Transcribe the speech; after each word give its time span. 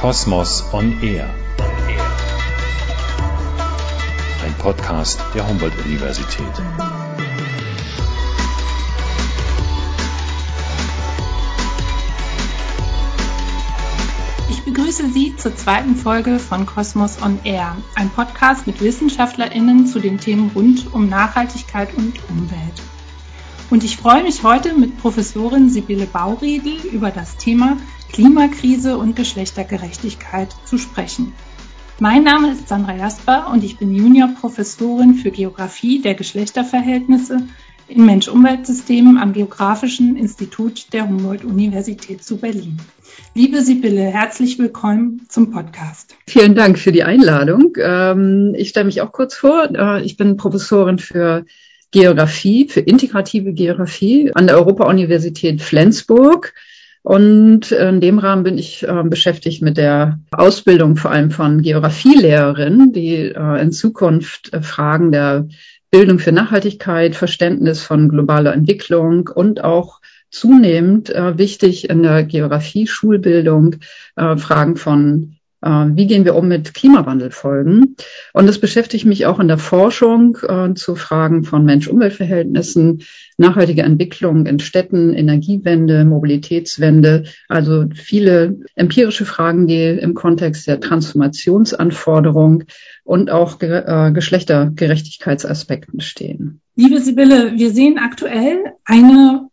Kosmos 0.00 0.62
on 0.72 1.02
Air. 1.02 1.28
Ein 4.44 4.54
Podcast 4.58 5.20
der 5.34 5.48
Humboldt-Universität. 5.48 6.46
Ich 14.48 14.62
begrüße 14.62 15.10
Sie 15.10 15.34
zur 15.34 15.56
zweiten 15.56 15.96
Folge 15.96 16.38
von 16.38 16.64
Kosmos 16.64 17.20
on 17.20 17.40
Air, 17.42 17.76
ein 17.96 18.10
Podcast 18.10 18.68
mit 18.68 18.80
WissenschaftlerInnen 18.80 19.88
zu 19.88 19.98
den 19.98 20.20
Themen 20.20 20.52
rund 20.54 20.94
um 20.94 21.08
Nachhaltigkeit 21.08 21.92
und 21.96 22.14
Umwelt. 22.28 22.82
Und 23.68 23.82
ich 23.82 23.96
freue 23.96 24.22
mich 24.22 24.44
heute 24.44 24.74
mit 24.74 24.96
Professorin 24.98 25.70
Sibylle 25.70 26.06
Bauriedel 26.06 26.76
über 26.92 27.10
das 27.10 27.36
Thema 27.36 27.78
Klimakrise 28.12 28.96
und 28.98 29.16
Geschlechtergerechtigkeit 29.16 30.48
zu 30.64 30.78
sprechen. 30.78 31.32
Mein 32.00 32.22
Name 32.22 32.52
ist 32.52 32.68
Sandra 32.68 32.94
Jasper 32.96 33.50
und 33.52 33.64
ich 33.64 33.78
bin 33.78 33.94
Juniorprofessorin 33.94 35.14
für 35.14 35.30
Geografie 35.30 36.00
der 36.00 36.14
Geschlechterverhältnisse 36.14 37.38
in 37.88 38.04
Mensch-Umwelt-Systemen 38.04 39.18
am 39.18 39.32
Geografischen 39.32 40.16
Institut 40.16 40.92
der 40.92 41.08
Humboldt-Universität 41.08 42.22
zu 42.22 42.36
Berlin. 42.36 42.78
Liebe 43.34 43.62
Sibylle, 43.62 44.02
herzlich 44.02 44.58
willkommen 44.58 45.26
zum 45.28 45.50
Podcast. 45.50 46.14
Vielen 46.28 46.54
Dank 46.54 46.78
für 46.78 46.92
die 46.92 47.02
Einladung. 47.02 47.76
Ähm, 47.80 48.54
ich 48.56 48.68
stelle 48.68 48.86
mich 48.86 49.00
auch 49.00 49.12
kurz 49.12 49.34
vor. 49.34 49.70
Äh, 49.74 50.04
ich 50.04 50.16
bin 50.16 50.36
Professorin 50.36 50.98
für 50.98 51.46
Geografie, 51.90 52.68
für 52.68 52.80
integrative 52.80 53.54
Geografie 53.54 54.30
an 54.34 54.46
der 54.46 54.56
Europa-Universität 54.56 55.62
Flensburg. 55.62 56.54
Und 57.02 57.72
in 57.72 58.00
dem 58.00 58.18
Rahmen 58.18 58.42
bin 58.42 58.58
ich 58.58 58.86
äh, 58.86 59.02
beschäftigt 59.04 59.62
mit 59.62 59.76
der 59.76 60.20
Ausbildung 60.30 60.96
vor 60.96 61.10
allem 61.10 61.30
von 61.30 61.62
Geografielehrerinnen, 61.62 62.92
die 62.92 63.16
äh, 63.16 63.62
in 63.62 63.72
Zukunft 63.72 64.52
äh, 64.52 64.62
Fragen 64.62 65.12
der 65.12 65.48
Bildung 65.90 66.18
für 66.18 66.32
Nachhaltigkeit, 66.32 67.16
Verständnis 67.16 67.82
von 67.82 68.08
globaler 68.08 68.52
Entwicklung 68.52 69.28
und 69.28 69.64
auch 69.64 70.00
zunehmend 70.30 71.08
äh, 71.08 71.38
wichtig 71.38 71.88
in 71.88 72.02
der 72.02 72.24
Geografie-Schulbildung 72.24 73.76
äh, 74.16 74.36
Fragen 74.36 74.76
von 74.76 75.37
wie 75.60 76.06
gehen 76.06 76.24
wir 76.24 76.36
um 76.36 76.46
mit 76.46 76.72
Klimawandelfolgen? 76.74 77.96
Und 78.32 78.46
das 78.46 78.60
beschäftigt 78.60 79.06
mich 79.06 79.26
auch 79.26 79.40
in 79.40 79.48
der 79.48 79.58
Forschung 79.58 80.38
äh, 80.46 80.74
zu 80.74 80.94
Fragen 80.94 81.44
von 81.44 81.64
Mensch-Umwelt-Verhältnissen, 81.64 83.02
nachhaltige 83.38 83.82
Entwicklung 83.82 84.46
in 84.46 84.60
Städten, 84.60 85.14
Energiewende, 85.14 86.04
Mobilitätswende, 86.04 87.24
also 87.48 87.86
viele 87.94 88.60
empirische 88.76 89.24
Fragen, 89.24 89.66
die 89.66 89.82
im 89.82 90.14
Kontext 90.14 90.66
der 90.68 90.80
Transformationsanforderung 90.80 92.64
und 93.04 93.30
auch 93.30 93.60
äh, 93.60 94.12
Geschlechtergerechtigkeitsaspekten 94.12 96.00
stehen. 96.00 96.60
Liebe 96.76 97.00
Sibylle, 97.00 97.54
wir 97.56 97.72
sehen 97.72 97.98
aktuell 97.98 98.58
eine 98.84 99.47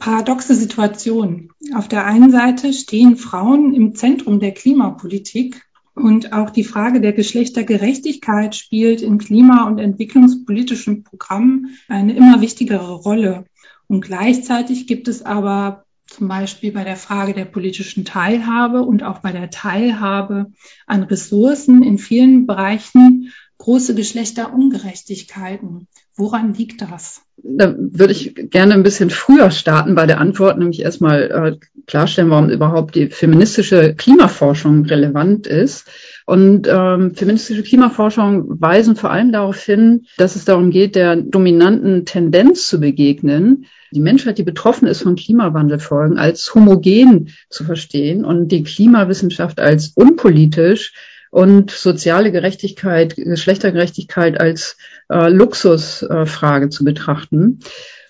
paradoxe 0.00 0.54
Situation. 0.54 1.50
Auf 1.74 1.86
der 1.86 2.04
einen 2.04 2.32
Seite 2.32 2.72
stehen 2.72 3.16
Frauen 3.16 3.72
im 3.74 3.94
Zentrum 3.94 4.40
der 4.40 4.52
Klimapolitik 4.52 5.62
und 5.94 6.32
auch 6.32 6.50
die 6.50 6.64
Frage 6.64 7.00
der 7.00 7.12
Geschlechtergerechtigkeit 7.12 8.56
spielt 8.56 9.02
in 9.02 9.18
klima- 9.18 9.68
und 9.68 9.78
entwicklungspolitischen 9.78 11.04
Programmen 11.04 11.76
eine 11.88 12.16
immer 12.16 12.40
wichtigere 12.40 12.94
Rolle. 12.94 13.44
Und 13.86 14.00
gleichzeitig 14.00 14.86
gibt 14.86 15.06
es 15.06 15.22
aber 15.22 15.84
zum 16.06 16.28
Beispiel 16.28 16.72
bei 16.72 16.82
der 16.82 16.96
Frage 16.96 17.34
der 17.34 17.44
politischen 17.44 18.04
Teilhabe 18.04 18.82
und 18.82 19.02
auch 19.02 19.20
bei 19.20 19.32
der 19.32 19.50
Teilhabe 19.50 20.52
an 20.86 21.02
Ressourcen 21.04 21.82
in 21.82 21.98
vielen 21.98 22.46
Bereichen 22.46 23.32
große 23.60 23.94
Geschlechterungerechtigkeiten. 23.94 25.86
Woran 26.16 26.54
liegt 26.54 26.82
das? 26.82 27.20
Da 27.36 27.74
würde 27.78 28.12
ich 28.12 28.34
gerne 28.34 28.74
ein 28.74 28.82
bisschen 28.82 29.10
früher 29.10 29.50
starten 29.50 29.94
bei 29.94 30.06
der 30.06 30.18
Antwort, 30.18 30.58
nämlich 30.58 30.80
erstmal 30.80 31.30
äh, 31.30 31.66
klarstellen, 31.86 32.30
warum 32.30 32.50
überhaupt 32.50 32.94
die 32.94 33.08
feministische 33.08 33.94
Klimaforschung 33.94 34.84
relevant 34.86 35.46
ist. 35.46 35.86
Und 36.26 36.68
ähm, 36.70 37.14
feministische 37.14 37.62
Klimaforschung 37.62 38.60
weisen 38.60 38.96
vor 38.96 39.10
allem 39.10 39.30
darauf 39.32 39.62
hin, 39.62 40.06
dass 40.16 40.36
es 40.36 40.44
darum 40.44 40.70
geht, 40.70 40.96
der 40.96 41.16
dominanten 41.16 42.04
Tendenz 42.04 42.66
zu 42.66 42.80
begegnen, 42.80 43.66
die 43.92 44.00
Menschheit, 44.00 44.38
die 44.38 44.44
betroffen 44.44 44.86
ist 44.86 45.02
von 45.02 45.16
Klimawandelfolgen, 45.16 46.18
als 46.18 46.54
homogen 46.54 47.30
zu 47.48 47.64
verstehen 47.64 48.24
und 48.24 48.48
die 48.48 48.62
Klimawissenschaft 48.62 49.60
als 49.60 49.88
unpolitisch 49.94 50.92
und 51.30 51.70
soziale 51.70 52.32
Gerechtigkeit, 52.32 53.14
Geschlechtergerechtigkeit 53.16 54.40
als 54.40 54.76
äh, 55.08 55.28
Luxusfrage 55.28 56.66
äh, 56.66 56.70
zu 56.70 56.84
betrachten. 56.84 57.60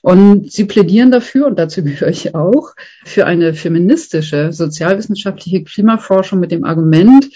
Und 0.02 0.50
sie 0.50 0.64
plädieren 0.64 1.10
dafür, 1.10 1.46
und 1.46 1.58
dazu 1.58 1.82
gehöre 1.84 2.08
ich 2.08 2.34
auch, 2.34 2.74
für 3.04 3.26
eine 3.26 3.54
feministische, 3.54 4.52
sozialwissenschaftliche 4.52 5.64
Klimaforschung 5.64 6.40
mit 6.40 6.50
dem 6.50 6.64
Argument, 6.64 7.28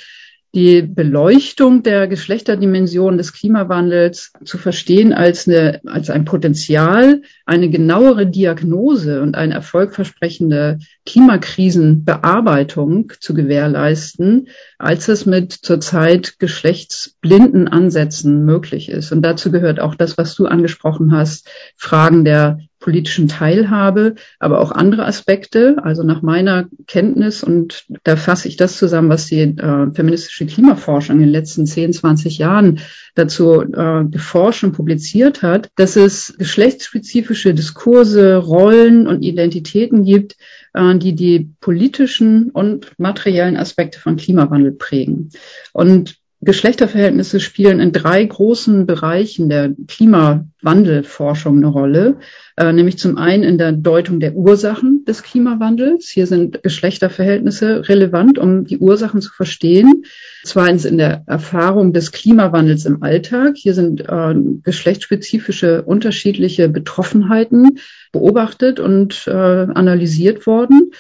die 0.55 0.83
Beleuchtung 0.83 1.83
der 1.83 2.07
Geschlechterdimension 2.07 3.19
des 3.19 3.33
Klimawandels 3.33 4.33
zu 4.45 4.57
verstehen 4.57 5.13
als, 5.13 5.49
eine, 5.49 5.81
als 5.85 6.11
ein 6.11 6.25
Potenzial, 6.25 7.23
eine 7.45 7.69
genauere 7.69 8.27
Diagnose 8.27 9.21
und 9.21 9.37
eine 9.37 9.55
erfolgversprechende 9.55 10.79
Klimakrisenbearbeitung 11.07 13.13
zu 13.19 13.35
gewährleisten, 13.35 14.47
als 14.79 15.09
es 15.09 15.27
mit 15.27 15.53
zurzeit 15.53 16.39
geschlechtsblinden 16.39 17.67
Ansätzen 17.67 18.45
möglich 18.45 18.89
ist. 18.89 19.11
Und 19.11 19.23
dazu 19.23 19.51
gehört 19.51 19.81
auch 19.81 19.97
das, 19.97 20.17
was 20.17 20.37
du 20.37 20.47
angesprochen 20.47 21.13
hast, 21.13 21.49
Fragen 21.77 22.25
der 22.25 22.61
politischen 22.85 23.29
Teilhabe, 23.29 24.17
aber 24.39 24.61
auch 24.61 24.71
andere 24.71 25.07
Aspekte. 25.07 25.77
Also 25.83 26.03
nach 26.03 26.21
meiner 26.21 26.69
Kenntnis, 26.87 27.43
und 27.43 27.87
da 28.03 28.15
fasse 28.15 28.47
ich 28.47 28.59
das 28.59 28.77
zusammen, 28.77 29.09
was 29.09 29.25
die 29.25 29.41
äh, 29.41 29.91
feministische 29.95 30.45
Klimaforschung 30.45 31.17
in 31.17 31.23
den 31.23 31.31
letzten 31.31 31.65
10, 31.65 31.95
20 31.95 32.37
Jahren 32.37 32.81
dazu 33.15 33.63
äh, 33.63 34.05
geforscht 34.05 34.65
und 34.65 34.73
publiziert 34.73 35.41
hat, 35.43 35.71
dass 35.77 35.97
es 35.97 36.35
geschlechtsspezifische 36.37 37.55
Diskurse, 37.55 38.37
Rollen 38.37 39.07
und 39.07 39.23
Identitäten 39.23 40.05
gibt, 40.05 40.37
äh, 40.75 40.95
die 40.99 41.15
die 41.15 41.55
politischen 41.61 42.51
und 42.51 42.93
materiellen 42.99 43.57
Aspekte 43.57 43.99
von 43.99 44.17
Klimawandel 44.17 44.73
prägen. 44.73 45.31
Und 45.73 46.17
Geschlechterverhältnisse 46.45 47.41
spielen 47.41 47.81
in 47.81 47.93
drei 47.93 48.25
großen 48.25 48.87
Bereichen 48.87 49.49
der 49.49 49.75
Klimawandelforschung 49.89 51.57
eine 51.57 51.67
Rolle, 51.67 52.19
äh, 52.57 52.73
nämlich 52.73 52.99
zum 52.99 53.19
einen 53.19 53.43
in 53.43 53.59
der 53.59 53.73
Deutung 53.73 54.21
der 54.21 54.35
Ursachen 54.35 55.05
des 55.07 55.23
Klimawandels. 55.23 56.09
Hier 56.09 56.27
sind 56.27 56.63
Geschlechterverhältnisse 56.63 57.89
relevant, 57.89 58.39
um 58.39 58.65
die 58.65 58.79
Ursachen 58.79 59.21
zu 59.21 59.33
verstehen. 59.33 60.05
Zweitens 60.45 60.85
in 60.85 60.99
der 60.99 61.25
Erfahrung 61.27 61.93
des 61.93 62.13
Klimawandels 62.13 62.85
im 62.85 63.03
Alltag. 63.03 63.55
Hier 63.57 63.75
sind 63.75 64.03
äh, 64.03 64.35
geschlechtsspezifische 64.63 65.83
unterschiedliche 65.83 66.69
Betroffenheiten 66.69 67.79
beobachtet 68.13 68.81
und 68.81 69.27
äh, 69.27 69.31
analysiert 69.31 70.47
worden. 70.47 70.93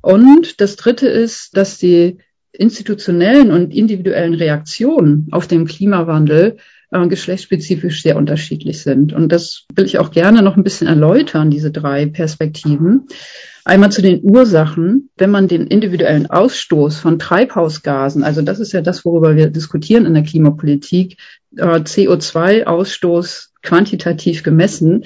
Und 0.00 0.60
das 0.60 0.76
Dritte 0.76 1.08
ist, 1.08 1.56
dass 1.56 1.78
die 1.78 2.18
institutionellen 2.52 3.50
und 3.50 3.72
individuellen 3.72 4.34
Reaktionen 4.34 5.28
auf 5.30 5.46
den 5.46 5.66
Klimawandel 5.66 6.58
äh, 6.90 7.06
geschlechtsspezifisch 7.06 8.02
sehr 8.02 8.16
unterschiedlich 8.16 8.82
sind. 8.82 9.12
Und 9.12 9.30
das 9.30 9.64
will 9.74 9.86
ich 9.86 9.98
auch 9.98 10.10
gerne 10.10 10.42
noch 10.42 10.56
ein 10.56 10.64
bisschen 10.64 10.88
erläutern, 10.88 11.50
diese 11.50 11.70
drei 11.70 12.06
Perspektiven. 12.06 13.06
Einmal 13.64 13.92
zu 13.92 14.02
den 14.02 14.20
Ursachen. 14.22 15.10
Wenn 15.16 15.30
man 15.30 15.48
den 15.48 15.68
individuellen 15.68 16.28
Ausstoß 16.28 16.98
von 16.98 17.18
Treibhausgasen, 17.18 18.24
also 18.24 18.42
das 18.42 18.60
ist 18.60 18.72
ja 18.72 18.80
das, 18.80 19.04
worüber 19.04 19.36
wir 19.36 19.48
diskutieren 19.48 20.04
in 20.04 20.14
der 20.14 20.24
Klimapolitik, 20.24 21.16
äh, 21.56 21.78
CO2-Ausstoß 21.78 23.48
quantitativ 23.62 24.42
gemessen. 24.42 25.04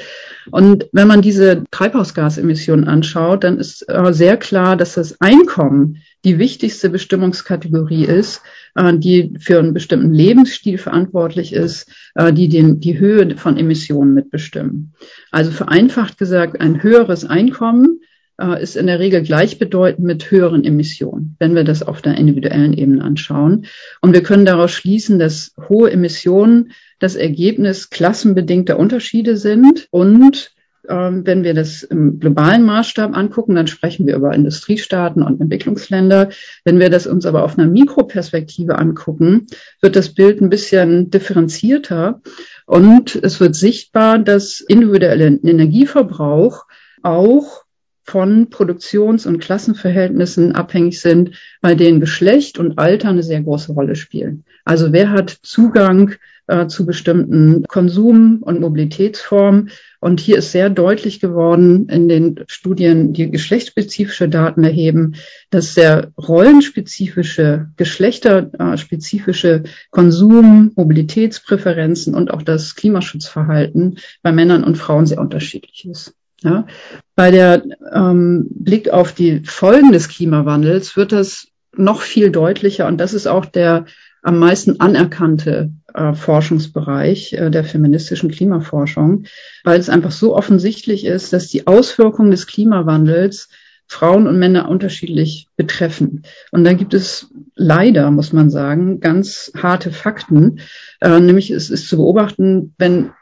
Und 0.50 0.88
wenn 0.92 1.06
man 1.06 1.20
diese 1.20 1.64
Treibhausgasemissionen 1.70 2.88
anschaut, 2.88 3.44
dann 3.44 3.58
ist 3.58 3.82
äh, 3.88 4.12
sehr 4.12 4.38
klar, 4.38 4.76
dass 4.76 4.94
das 4.94 5.20
Einkommen 5.20 6.02
die 6.26 6.40
wichtigste 6.40 6.90
Bestimmungskategorie 6.90 8.04
ist, 8.04 8.42
äh, 8.74 8.92
die 8.98 9.34
für 9.38 9.60
einen 9.60 9.72
bestimmten 9.72 10.12
Lebensstil 10.12 10.76
verantwortlich 10.76 11.52
ist, 11.52 11.88
äh, 12.16 12.32
die 12.32 12.48
den, 12.48 12.80
die 12.80 12.98
Höhe 12.98 13.36
von 13.36 13.56
Emissionen 13.56 14.12
mitbestimmen. 14.12 14.92
Also 15.30 15.52
vereinfacht 15.52 16.18
gesagt, 16.18 16.60
ein 16.60 16.82
höheres 16.82 17.24
Einkommen 17.24 18.00
äh, 18.40 18.60
ist 18.60 18.76
in 18.76 18.88
der 18.88 18.98
Regel 18.98 19.22
gleichbedeutend 19.22 20.04
mit 20.04 20.28
höheren 20.32 20.64
Emissionen, 20.64 21.36
wenn 21.38 21.54
wir 21.54 21.62
das 21.62 21.84
auf 21.84 22.02
der 22.02 22.18
individuellen 22.18 22.72
Ebene 22.72 23.04
anschauen. 23.04 23.66
Und 24.00 24.12
wir 24.12 24.24
können 24.24 24.44
daraus 24.44 24.72
schließen, 24.72 25.20
dass 25.20 25.54
hohe 25.68 25.92
Emissionen 25.92 26.72
das 26.98 27.14
Ergebnis 27.14 27.88
klassenbedingter 27.88 28.80
Unterschiede 28.80 29.36
sind 29.36 29.86
und 29.92 30.55
wenn 30.88 31.44
wir 31.44 31.54
das 31.54 31.82
im 31.82 32.20
globalen 32.20 32.64
Maßstab 32.64 33.16
angucken, 33.16 33.54
dann 33.54 33.66
sprechen 33.66 34.06
wir 34.06 34.16
über 34.16 34.34
Industriestaaten 34.34 35.22
und 35.22 35.40
Entwicklungsländer. 35.40 36.30
Wenn 36.64 36.80
wir 36.80 36.90
das 36.90 37.06
uns 37.06 37.26
aber 37.26 37.44
auf 37.44 37.58
einer 37.58 37.68
Mikroperspektive 37.68 38.78
angucken, 38.78 39.46
wird 39.80 39.96
das 39.96 40.14
Bild 40.14 40.40
ein 40.40 40.50
bisschen 40.50 41.10
differenzierter 41.10 42.20
und 42.66 43.16
es 43.16 43.40
wird 43.40 43.54
sichtbar, 43.54 44.18
dass 44.18 44.60
individueller 44.60 45.26
Energieverbrauch 45.26 46.66
auch 47.02 47.64
von 48.02 48.50
Produktions- 48.50 49.26
und 49.26 49.40
Klassenverhältnissen 49.40 50.54
abhängig 50.54 51.00
sind, 51.00 51.32
bei 51.60 51.74
denen 51.74 52.00
Geschlecht 52.00 52.58
und 52.58 52.78
Alter 52.78 53.08
eine 53.08 53.24
sehr 53.24 53.42
große 53.42 53.72
Rolle 53.72 53.96
spielen. 53.96 54.44
Also 54.64 54.92
wer 54.92 55.10
hat 55.10 55.30
Zugang 55.42 56.14
äh, 56.46 56.66
zu 56.66 56.86
bestimmten 56.86 57.64
Konsum- 57.68 58.42
und 58.42 58.60
Mobilitätsformen? 58.60 59.70
Und 60.00 60.20
hier 60.20 60.38
ist 60.38 60.52
sehr 60.52 60.70
deutlich 60.70 61.20
geworden 61.20 61.88
in 61.88 62.08
den 62.08 62.44
Studien, 62.46 63.12
die 63.12 63.30
geschlechtsspezifische 63.30 64.28
Daten 64.28 64.62
erheben, 64.62 65.14
dass 65.50 65.74
der 65.74 66.12
rollenspezifische, 66.16 67.70
geschlechterspezifische 67.76 69.64
Konsum, 69.90 70.72
Mobilitätspräferenzen 70.76 72.14
und 72.14 72.30
auch 72.30 72.42
das 72.42 72.76
Klimaschutzverhalten 72.76 73.98
bei 74.22 74.32
Männern 74.32 74.64
und 74.64 74.76
Frauen 74.76 75.06
sehr 75.06 75.20
unterschiedlich 75.20 75.86
ist. 75.90 76.14
Ja, 76.42 76.66
bei 77.14 77.30
der 77.30 77.64
ähm, 77.92 78.46
Blick 78.50 78.90
auf 78.90 79.12
die 79.12 79.42
Folgen 79.44 79.92
des 79.92 80.08
Klimawandels 80.08 80.96
wird 80.96 81.12
das 81.12 81.48
noch 81.74 82.02
viel 82.02 82.30
deutlicher 82.30 82.86
und 82.86 82.98
das 82.98 83.14
ist 83.14 83.26
auch 83.26 83.46
der 83.46 83.86
am 84.26 84.40
meisten 84.40 84.80
anerkannte 84.80 85.70
äh, 85.94 86.12
Forschungsbereich 86.12 87.32
äh, 87.34 87.48
der 87.48 87.62
feministischen 87.62 88.28
Klimaforschung, 88.28 89.24
weil 89.62 89.78
es 89.78 89.88
einfach 89.88 90.10
so 90.10 90.34
offensichtlich 90.34 91.06
ist, 91.06 91.32
dass 91.32 91.46
die 91.46 91.68
Auswirkungen 91.68 92.32
des 92.32 92.48
Klimawandels 92.48 93.48
Frauen 93.86 94.26
und 94.26 94.40
Männer 94.40 94.68
unterschiedlich 94.68 95.46
betreffen. 95.56 96.22
Und 96.50 96.64
da 96.64 96.72
gibt 96.72 96.92
es 96.92 97.28
leider, 97.54 98.10
muss 98.10 98.32
man 98.32 98.50
sagen, 98.50 98.98
ganz 98.98 99.52
harte 99.56 99.92
Fakten. 99.92 100.58
Äh, 101.00 101.20
nämlich 101.20 101.52
es 101.52 101.70
ist 101.70 101.88
zu 101.88 101.96
beobachten, 101.96 102.74
wenn 102.78 103.12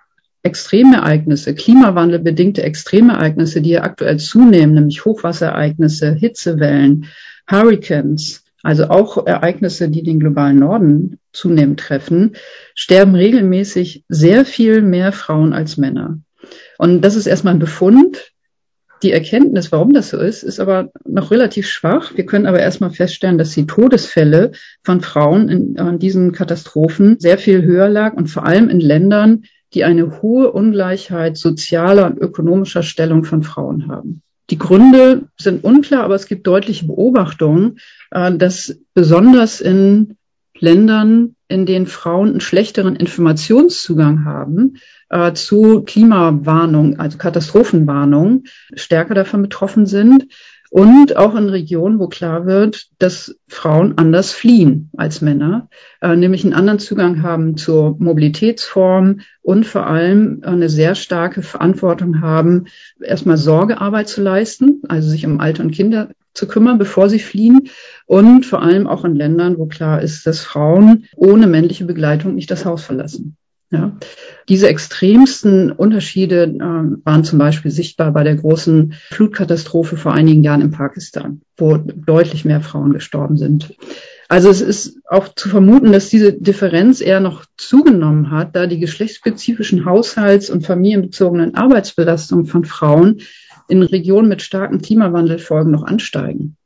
Extremereignisse, 0.42 1.54
klimawandelbedingte 1.54 2.62
Extremereignisse, 2.62 3.60
die 3.60 3.70
ja 3.70 3.82
aktuell 3.82 4.18
zunehmen, 4.18 4.74
nämlich 4.74 5.04
Hochwasserereignisse, 5.04 6.14
Hitzewellen, 6.14 7.08
Hurricanes, 7.46 8.44
also 8.64 8.88
auch 8.88 9.26
Ereignisse, 9.26 9.88
die 9.90 10.02
den 10.02 10.19
globalen 10.19 10.58
Norden 10.58 11.19
zunehmend 11.32 11.78
treffen, 11.78 12.32
sterben 12.75 13.14
regelmäßig 13.14 14.05
sehr 14.08 14.44
viel 14.44 14.82
mehr 14.82 15.12
Frauen 15.12 15.52
als 15.52 15.76
Männer. 15.76 16.19
Und 16.78 17.02
das 17.02 17.14
ist 17.14 17.26
erstmal 17.26 17.55
ein 17.55 17.61
Befund. 17.61 18.32
Die 19.02 19.12
Erkenntnis, 19.12 19.70
warum 19.70 19.93
das 19.93 20.08
so 20.08 20.19
ist, 20.19 20.43
ist 20.43 20.61
aber 20.61 20.90
noch 21.05 21.31
relativ 21.31 21.69
schwach. 21.69 22.16
Wir 22.16 22.25
können 22.25 22.46
aber 22.46 22.61
erstmal 22.61 22.90
feststellen, 22.90 23.37
dass 23.37 23.52
die 23.52 23.66
Todesfälle 23.66 24.52
von 24.82 25.02
Frauen 25.02 25.50
in, 25.50 25.76
in 25.76 25.99
diesen 25.99 26.32
Katastrophen 26.32 27.17
sehr 27.19 27.37
viel 27.37 27.62
höher 27.62 27.90
lag 27.90 28.14
und 28.14 28.28
vor 28.28 28.46
allem 28.46 28.70
in 28.70 28.81
Ländern, 28.81 29.44
die 29.75 29.84
eine 29.84 30.22
hohe 30.22 30.50
Ungleichheit 30.52 31.37
sozialer 31.37 32.06
und 32.06 32.19
ökonomischer 32.19 32.82
Stellung 32.82 33.25
von 33.25 33.43
Frauen 33.43 33.88
haben. 33.88 34.22
Die 34.50 34.58
Gründe 34.58 35.29
sind 35.38 35.64
unklar, 35.64 36.05
aber 36.05 36.14
es 36.14 36.26
gibt 36.26 36.46
deutliche 36.46 36.87
Beobachtungen, 36.87 37.79
äh, 38.11 38.32
dass 38.37 38.79
besonders 38.94 39.61
in 39.61 40.17
Ländern, 40.58 41.35
in 41.49 41.67
denen 41.67 41.87
Frauen 41.87 42.31
einen 42.31 42.41
schlechteren 42.41 42.94
Informationszugang 42.96 44.25
haben 44.25 44.76
äh, 45.08 45.32
zu 45.32 45.82
Klimawarnung, 45.82 46.99
also 47.00 47.19
Katastrophenwarnung, 47.19 48.44
stärker 48.75 49.14
davon 49.14 49.43
betroffen 49.43 49.87
sind 49.87 50.26
und 50.74 51.16
auch 51.16 51.36
in 51.36 51.48
Regionen, 51.50 52.00
wo 52.00 52.08
klar 52.08 52.46
wird, 52.46 52.88
dass 52.98 53.38
Frauen 53.46 53.96
anders 53.96 54.32
fliehen 54.32 54.90
als 54.96 55.20
Männer, 55.20 55.68
äh, 56.00 56.16
nämlich 56.16 56.42
einen 56.42 56.52
anderen 56.52 56.80
Zugang 56.80 57.22
haben 57.22 57.56
zur 57.56 57.94
Mobilitätsform 58.00 59.20
und 59.40 59.66
vor 59.66 59.86
allem 59.86 60.40
eine 60.42 60.68
sehr 60.68 60.96
starke 60.96 61.42
Verantwortung 61.42 62.20
haben, 62.20 62.64
erstmal 63.00 63.36
Sorgearbeit 63.36 64.08
zu 64.08 64.20
leisten, 64.20 64.82
also 64.88 65.08
sich 65.08 65.24
um 65.24 65.38
Alter 65.38 65.62
und 65.62 65.70
Kinder 65.70 66.08
zu 66.32 66.48
kümmern, 66.48 66.76
bevor 66.76 67.08
sie 67.08 67.20
fliehen 67.20 67.68
und 68.06 68.44
vor 68.44 68.60
allem 68.60 68.88
auch 68.88 69.04
in 69.04 69.14
Ländern, 69.14 69.58
wo 69.58 69.66
klar 69.66 70.02
ist, 70.02 70.26
dass 70.26 70.40
Frauen 70.40 71.04
ohne 71.14 71.46
männliche 71.46 71.84
Begleitung 71.84 72.34
nicht 72.34 72.50
das 72.50 72.64
Haus 72.64 72.82
verlassen. 72.82 73.36
Ja. 73.70 73.96
Diese 74.49 74.69
extremsten 74.69 75.72
Unterschiede 75.72 76.44
äh, 76.44 77.05
waren 77.05 77.25
zum 77.25 77.38
Beispiel 77.38 77.70
sichtbar 77.70 78.12
bei 78.12 78.22
der 78.22 78.37
großen 78.37 78.94
Flutkatastrophe 79.11 79.96
vor 79.96 80.12
einigen 80.12 80.44
Jahren 80.44 80.61
in 80.61 80.70
Pakistan, 80.70 81.40
wo 81.56 81.76
deutlich 81.76 82.44
mehr 82.44 82.61
Frauen 82.61 82.93
gestorben 82.93 83.37
sind. 83.37 83.75
Also 84.28 84.49
es 84.49 84.61
ist 84.61 85.00
auch 85.08 85.28
zu 85.34 85.49
vermuten, 85.49 85.93
dass 85.93 86.08
diese 86.08 86.32
Differenz 86.32 87.00
eher 87.00 87.20
noch 87.20 87.44
zugenommen 87.56 88.31
hat, 88.31 88.56
da 88.56 88.66
die 88.66 88.78
geschlechtsspezifischen 88.78 89.84
Haushalts- 89.84 90.50
und 90.50 90.64
familienbezogenen 90.64 91.55
Arbeitsbelastungen 91.55 92.46
von 92.46 92.64
Frauen 92.64 93.20
in 93.69 93.82
Regionen 93.82 94.28
mit 94.28 94.43
starken 94.43 94.81
Klimawandelfolgen 94.81 95.72
noch 95.72 95.84
ansteigen. 95.84 96.56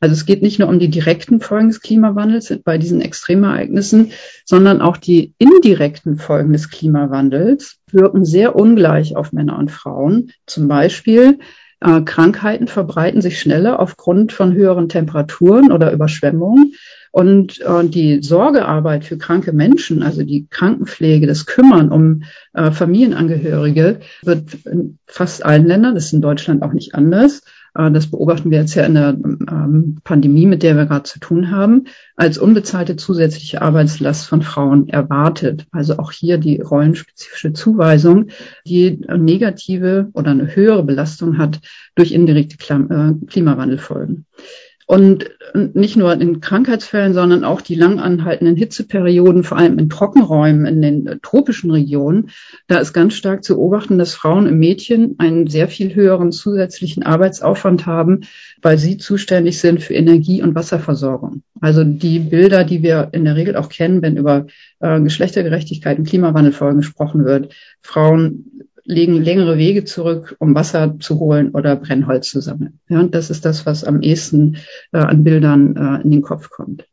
Also 0.00 0.12
es 0.12 0.26
geht 0.26 0.42
nicht 0.42 0.58
nur 0.58 0.68
um 0.68 0.78
die 0.78 0.90
direkten 0.90 1.40
Folgen 1.40 1.68
des 1.68 1.80
Klimawandels 1.80 2.52
bei 2.64 2.78
diesen 2.78 3.00
Extremereignissen, 3.00 4.12
sondern 4.44 4.80
auch 4.80 4.96
die 4.96 5.34
indirekten 5.38 6.16
Folgen 6.16 6.52
des 6.52 6.70
Klimawandels 6.70 7.78
wirken 7.90 8.24
sehr 8.24 8.56
ungleich 8.56 9.16
auf 9.16 9.32
Männer 9.32 9.58
und 9.58 9.70
Frauen. 9.70 10.30
Zum 10.46 10.68
Beispiel 10.68 11.38
äh, 11.80 12.00
Krankheiten 12.02 12.68
verbreiten 12.68 13.20
sich 13.20 13.40
schneller 13.40 13.80
aufgrund 13.80 14.32
von 14.32 14.54
höheren 14.54 14.88
Temperaturen 14.88 15.72
oder 15.72 15.92
Überschwemmungen. 15.92 16.74
Und 17.12 17.60
äh, 17.60 17.86
die 17.86 18.22
Sorgearbeit 18.22 19.04
für 19.04 19.16
kranke 19.16 19.52
Menschen, 19.52 20.02
also 20.02 20.22
die 20.22 20.46
Krankenpflege, 20.50 21.26
das 21.26 21.46
Kümmern 21.46 21.90
um 21.90 22.24
äh, 22.52 22.70
Familienangehörige, 22.70 24.00
wird 24.22 24.54
in 24.66 24.98
fast 25.06 25.44
allen 25.44 25.66
Ländern, 25.66 25.94
das 25.94 26.06
ist 26.06 26.12
in 26.12 26.20
Deutschland 26.20 26.62
auch 26.62 26.72
nicht 26.72 26.94
anders, 26.94 27.42
das 27.90 28.10
beobachten 28.10 28.50
wir 28.50 28.58
jetzt 28.58 28.74
ja 28.74 28.84
in 28.84 28.94
der 28.94 29.10
ähm, 29.10 29.98
Pandemie, 30.02 30.46
mit 30.46 30.62
der 30.62 30.76
wir 30.76 30.86
gerade 30.86 31.04
zu 31.04 31.18
tun 31.20 31.50
haben, 31.50 31.84
als 32.16 32.38
unbezahlte 32.38 32.96
zusätzliche 32.96 33.62
Arbeitslast 33.62 34.26
von 34.26 34.42
Frauen 34.42 34.88
erwartet. 34.88 35.66
Also 35.72 35.98
auch 35.98 36.12
hier 36.12 36.38
die 36.38 36.60
rollenspezifische 36.60 37.52
Zuweisung, 37.52 38.28
die 38.66 39.00
negative 39.16 40.08
oder 40.14 40.30
eine 40.30 40.54
höhere 40.54 40.84
Belastung 40.84 41.38
hat 41.38 41.60
durch 41.94 42.12
indirekte 42.12 42.56
äh, 42.56 43.26
Klimawandelfolgen. 43.26 44.26
Und 44.88 45.28
nicht 45.74 45.96
nur 45.96 46.12
in 46.12 46.40
Krankheitsfällen, 46.40 47.12
sondern 47.12 47.42
auch 47.42 47.60
die 47.60 47.74
lang 47.74 47.98
anhaltenden 47.98 48.54
Hitzeperioden, 48.54 49.42
vor 49.42 49.58
allem 49.58 49.80
in 49.80 49.88
Trockenräumen 49.88 50.64
in 50.64 50.80
den 50.80 51.06
äh, 51.08 51.18
tropischen 51.20 51.72
Regionen, 51.72 52.30
da 52.68 52.78
ist 52.78 52.92
ganz 52.92 53.14
stark 53.14 53.42
zu 53.42 53.56
beobachten, 53.56 53.98
dass 53.98 54.14
Frauen 54.14 54.46
im 54.46 54.60
Mädchen 54.60 55.16
einen 55.18 55.48
sehr 55.48 55.66
viel 55.66 55.96
höheren 55.96 56.30
zusätzlichen 56.30 57.02
Arbeitsaufwand 57.02 57.84
haben, 57.86 58.20
weil 58.62 58.78
sie 58.78 58.96
zuständig 58.96 59.58
sind 59.58 59.82
für 59.82 59.94
Energie- 59.94 60.42
und 60.42 60.54
Wasserversorgung. 60.54 61.42
Also 61.60 61.82
die 61.82 62.20
Bilder, 62.20 62.62
die 62.62 62.84
wir 62.84 63.08
in 63.10 63.24
der 63.24 63.34
Regel 63.34 63.56
auch 63.56 63.68
kennen, 63.68 64.02
wenn 64.02 64.16
über 64.16 64.46
äh, 64.78 65.00
Geschlechtergerechtigkeit 65.00 65.98
und 65.98 66.08
Klimawandelfolgen 66.08 66.78
gesprochen 66.78 67.24
wird. 67.24 67.52
Frauen 67.82 68.66
legen 68.86 69.22
längere 69.22 69.58
Wege 69.58 69.84
zurück, 69.84 70.36
um 70.38 70.54
Wasser 70.54 70.96
zu 71.00 71.18
holen 71.18 71.50
oder 71.50 71.76
Brennholz 71.76 72.28
zu 72.28 72.40
sammeln. 72.40 72.80
Ja, 72.88 73.00
und 73.00 73.14
das 73.14 73.30
ist 73.30 73.44
das, 73.44 73.66
was 73.66 73.84
am 73.84 74.00
ehesten 74.00 74.58
äh, 74.92 74.98
an 74.98 75.24
Bildern 75.24 75.76
äh, 75.76 76.02
in 76.02 76.10
den 76.10 76.22
Kopf 76.22 76.50
kommt. 76.50 76.86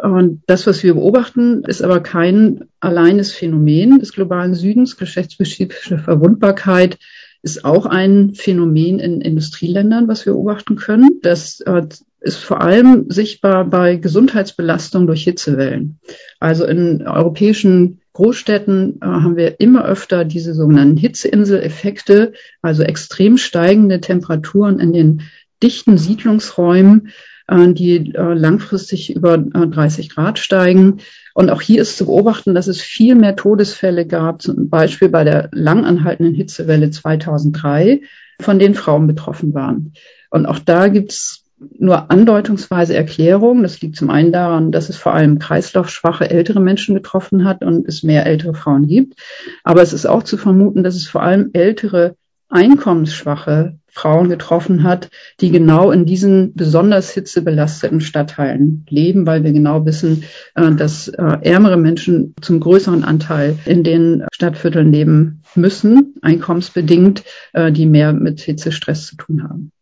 Und 0.00 0.42
das, 0.46 0.66
was 0.66 0.82
wir 0.82 0.94
beobachten, 0.94 1.64
ist 1.64 1.82
aber 1.82 2.00
kein 2.00 2.64
alleines 2.80 3.32
Phänomen 3.32 3.98
des 3.98 4.12
globalen 4.12 4.54
Südens. 4.54 4.96
Geschlechtsspezifische 4.96 5.98
Verwundbarkeit 5.98 6.98
ist 7.42 7.64
auch 7.64 7.84
ein 7.86 8.34
Phänomen 8.34 9.00
in 9.00 9.20
Industrieländern, 9.20 10.08
was 10.08 10.24
wir 10.24 10.32
beobachten 10.32 10.76
können. 10.76 11.20
Das 11.22 11.60
äh, 11.60 11.82
ist 12.20 12.36
vor 12.36 12.62
allem 12.62 13.10
sichtbar 13.10 13.64
bei 13.64 13.96
Gesundheitsbelastung 13.96 15.06
durch 15.06 15.24
Hitzewellen. 15.24 15.98
Also 16.38 16.64
in 16.64 17.06
europäischen 17.06 18.01
Großstädten 18.14 19.00
äh, 19.00 19.06
haben 19.06 19.36
wir 19.36 19.60
immer 19.60 19.84
öfter 19.84 20.24
diese 20.24 20.54
sogenannten 20.54 20.96
Hitzeinseleffekte, 20.96 22.32
also 22.60 22.82
extrem 22.82 23.38
steigende 23.38 24.00
Temperaturen 24.00 24.78
in 24.78 24.92
den 24.92 25.22
dichten 25.62 25.96
Siedlungsräumen, 25.96 27.08
äh, 27.48 27.72
die 27.72 28.14
äh, 28.14 28.34
langfristig 28.34 29.14
über 29.14 29.38
30 29.38 30.06
äh, 30.06 30.08
Grad 30.08 30.38
steigen. 30.38 30.98
Und 31.34 31.50
auch 31.50 31.62
hier 31.62 31.80
ist 31.80 31.96
zu 31.96 32.06
beobachten, 32.06 32.54
dass 32.54 32.66
es 32.66 32.80
viel 32.80 33.14
mehr 33.14 33.36
Todesfälle 33.36 34.06
gab, 34.06 34.42
zum 34.42 34.68
Beispiel 34.68 35.08
bei 35.08 35.24
der 35.24 35.48
langanhaltenden 35.52 36.34
Hitzewelle 36.34 36.90
2003, 36.90 38.02
von 38.40 38.58
denen 38.58 38.74
Frauen 38.74 39.06
betroffen 39.06 39.54
waren. 39.54 39.94
Und 40.30 40.46
auch 40.46 40.58
da 40.58 40.88
gibt 40.88 41.12
es 41.12 41.41
nur 41.78 42.10
andeutungsweise 42.10 42.94
Erklärung. 42.94 43.62
Das 43.62 43.80
liegt 43.80 43.96
zum 43.96 44.10
einen 44.10 44.32
daran, 44.32 44.72
dass 44.72 44.88
es 44.88 44.96
vor 44.96 45.14
allem 45.14 45.38
kreislaufschwache 45.38 46.30
ältere 46.30 46.60
Menschen 46.60 46.94
getroffen 46.94 47.44
hat 47.44 47.64
und 47.64 47.86
es 47.86 48.02
mehr 48.02 48.26
ältere 48.26 48.54
Frauen 48.54 48.86
gibt. 48.86 49.20
Aber 49.64 49.82
es 49.82 49.92
ist 49.92 50.06
auch 50.06 50.22
zu 50.22 50.36
vermuten, 50.36 50.82
dass 50.82 50.96
es 50.96 51.06
vor 51.06 51.22
allem 51.22 51.50
ältere 51.52 52.16
einkommensschwache 52.48 53.78
Frauen 53.94 54.30
getroffen 54.30 54.84
hat, 54.84 55.10
die 55.40 55.50
genau 55.50 55.90
in 55.90 56.06
diesen 56.06 56.54
besonders 56.54 57.10
hitzebelasteten 57.10 58.00
Stadtteilen 58.00 58.86
leben, 58.88 59.26
weil 59.26 59.44
wir 59.44 59.52
genau 59.52 59.84
wissen, 59.84 60.24
äh, 60.54 60.70
dass 60.72 61.08
äh, 61.08 61.38
ärmere 61.42 61.76
Menschen 61.76 62.34
zum 62.40 62.60
größeren 62.60 63.04
Anteil 63.04 63.58
in 63.66 63.84
den 63.84 64.24
Stadtvierteln 64.32 64.90
leben 64.90 65.42
müssen, 65.54 66.14
einkommensbedingt, 66.22 67.22
äh, 67.52 67.70
die 67.70 67.86
mehr 67.86 68.14
mit 68.14 68.40
Hitzestress 68.40 69.06
zu 69.06 69.16
tun 69.16 69.42
haben. 69.42 69.72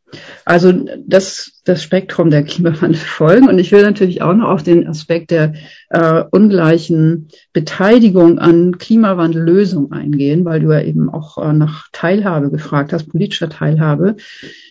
Also 0.45 0.73
das, 1.07 1.61
das 1.65 1.83
Spektrum 1.83 2.31
der 2.31 2.43
Klimawandelfolgen. 2.43 3.49
Und 3.49 3.59
ich 3.59 3.73
will 3.73 3.83
natürlich 3.83 4.23
auch 4.23 4.35
noch 4.35 4.49
auf 4.49 4.63
den 4.63 4.87
Aspekt 4.87 5.31
der 5.31 5.55
äh, 5.91 6.25
ungleichen 6.31 7.29
Beteiligung 7.53 8.39
an 8.39 8.79
Klimawandellösungen 8.79 9.93
eingehen, 9.93 10.45
weil 10.45 10.61
du 10.61 10.73
ja 10.73 10.81
eben 10.81 11.11
auch 11.11 11.39
äh, 11.39 11.53
nach 11.53 11.89
Teilhabe 11.93 12.51
gefragt 12.51 12.93
hast, 12.93 13.09
politischer 13.09 13.49
Teilhabe. 13.49 14.17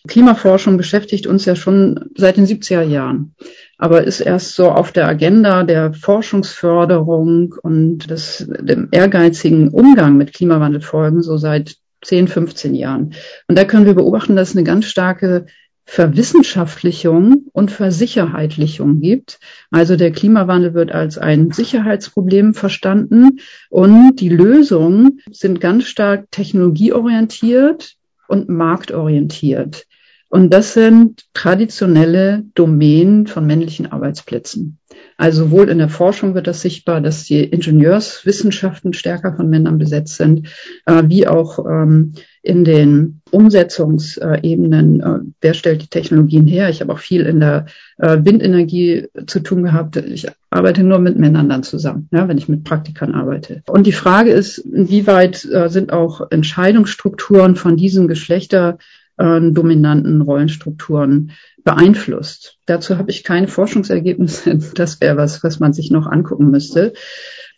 Klimaforschung 0.08 0.78
beschäftigt 0.78 1.28
uns 1.28 1.46
ja 1.46 1.56
schon 1.56 2.10
seit 2.16 2.38
den 2.38 2.46
70er 2.46 2.84
Jahren, 2.84 3.36
aber 3.78 4.04
ist 4.04 4.22
erst 4.22 4.56
so 4.56 4.70
auf 4.70 4.92
der 4.92 5.08
Agenda 5.08 5.64
der 5.64 5.94
Forschungsförderung 5.94 7.56
und 7.62 8.10
des, 8.10 8.48
dem 8.48 8.90
ehrgeizigen 8.92 9.70
Umgang 9.70 10.18
mit 10.18 10.34
Klimawandelfolgen 10.34 11.22
so 11.22 11.38
seit 11.38 11.79
10, 12.04 12.28
15 12.28 12.76
Jahren. 12.76 13.14
Und 13.48 13.58
da 13.58 13.66
können 13.66 13.86
wir 13.86 13.96
beobachten, 13.96 14.36
dass 14.36 14.50
es 14.50 14.56
eine 14.56 14.64
ganz 14.64 14.86
starke 14.86 15.46
Verwissenschaftlichung 15.86 17.48
und 17.52 17.72
Versicherheitlichung 17.72 19.02
gibt. 19.02 19.40
Also 19.72 19.96
der 19.96 20.12
Klimawandel 20.12 20.76
wird 20.76 20.92
als 20.92 21.18
ein 21.18 21.52
Sicherheitsproblem 21.52 22.54
verstanden 22.54 23.40
und 23.72 24.18
die 24.18 24.30
Lösungen 24.30 25.22
sind 25.32 25.60
ganz 25.60 25.86
stark 25.86 26.30
technologieorientiert 26.30 27.96
und 28.28 28.50
marktorientiert. 28.50 29.88
Und 30.30 30.54
das 30.54 30.74
sind 30.74 31.26
traditionelle 31.34 32.44
Domänen 32.54 33.26
von 33.26 33.48
männlichen 33.48 33.92
Arbeitsplätzen. 33.92 34.78
Also 35.20 35.44
sowohl 35.44 35.68
in 35.68 35.80
der 35.80 35.90
Forschung 35.90 36.34
wird 36.34 36.48
das 36.48 36.62
sichtbar, 36.62 37.02
dass 37.02 37.26
die 37.26 37.44
Ingenieurswissenschaften 37.44 38.94
stärker 38.94 39.34
von 39.34 39.50
Männern 39.50 39.78
besetzt 39.78 40.16
sind, 40.16 40.48
äh, 40.86 41.04
wie 41.08 41.28
auch 41.28 41.60
ähm, 41.70 42.14
in 42.42 42.64
den 42.64 43.20
Umsetzungsebenen. 43.30 45.02
Äh, 45.02 45.20
wer 45.42 45.54
stellt 45.54 45.82
die 45.82 45.90
Technologien 45.90 46.48
her? 46.48 46.70
Ich 46.70 46.80
habe 46.80 46.94
auch 46.94 47.00
viel 47.00 47.26
in 47.26 47.42
der 47.42 47.66
äh, 47.98 48.20
Windenergie 48.24 49.10
zu 49.28 49.42
tun 49.42 49.64
gehabt. 49.64 49.98
Ich 49.98 50.26
arbeite 50.52 50.84
nur 50.84 51.00
mit 51.00 51.20
Männern 51.20 51.50
dann 51.50 51.64
zusammen, 51.64 52.08
ja, 52.14 52.30
wenn 52.30 52.38
ich 52.38 52.48
mit 52.48 52.64
Praktikern 52.64 53.14
arbeite. 53.14 53.62
Und 53.68 53.88
die 53.88 53.92
Frage 53.92 54.32
ist, 54.32 54.60
inwieweit 54.60 55.44
äh, 55.44 55.68
sind 55.68 55.92
auch 55.92 56.32
Entscheidungsstrukturen 56.32 57.58
von 57.58 57.76
diesen 57.76 58.08
Geschlechter 58.08 58.78
äh, 59.18 59.26
Rollenstrukturen 59.26 61.32
beeinflusst. 61.64 62.58
Dazu 62.66 62.98
habe 62.98 63.12
ich 63.12 63.24
keine 63.24 63.48
Forschungsergebnisse. 63.48 64.60
Das 64.76 65.02
wäre 65.02 65.18
was, 65.18 65.44
was 65.44 65.60
man 65.60 65.74
sich 65.74 65.92
noch 65.92 66.08
angucken 66.08 66.52
müsste. 66.52 66.94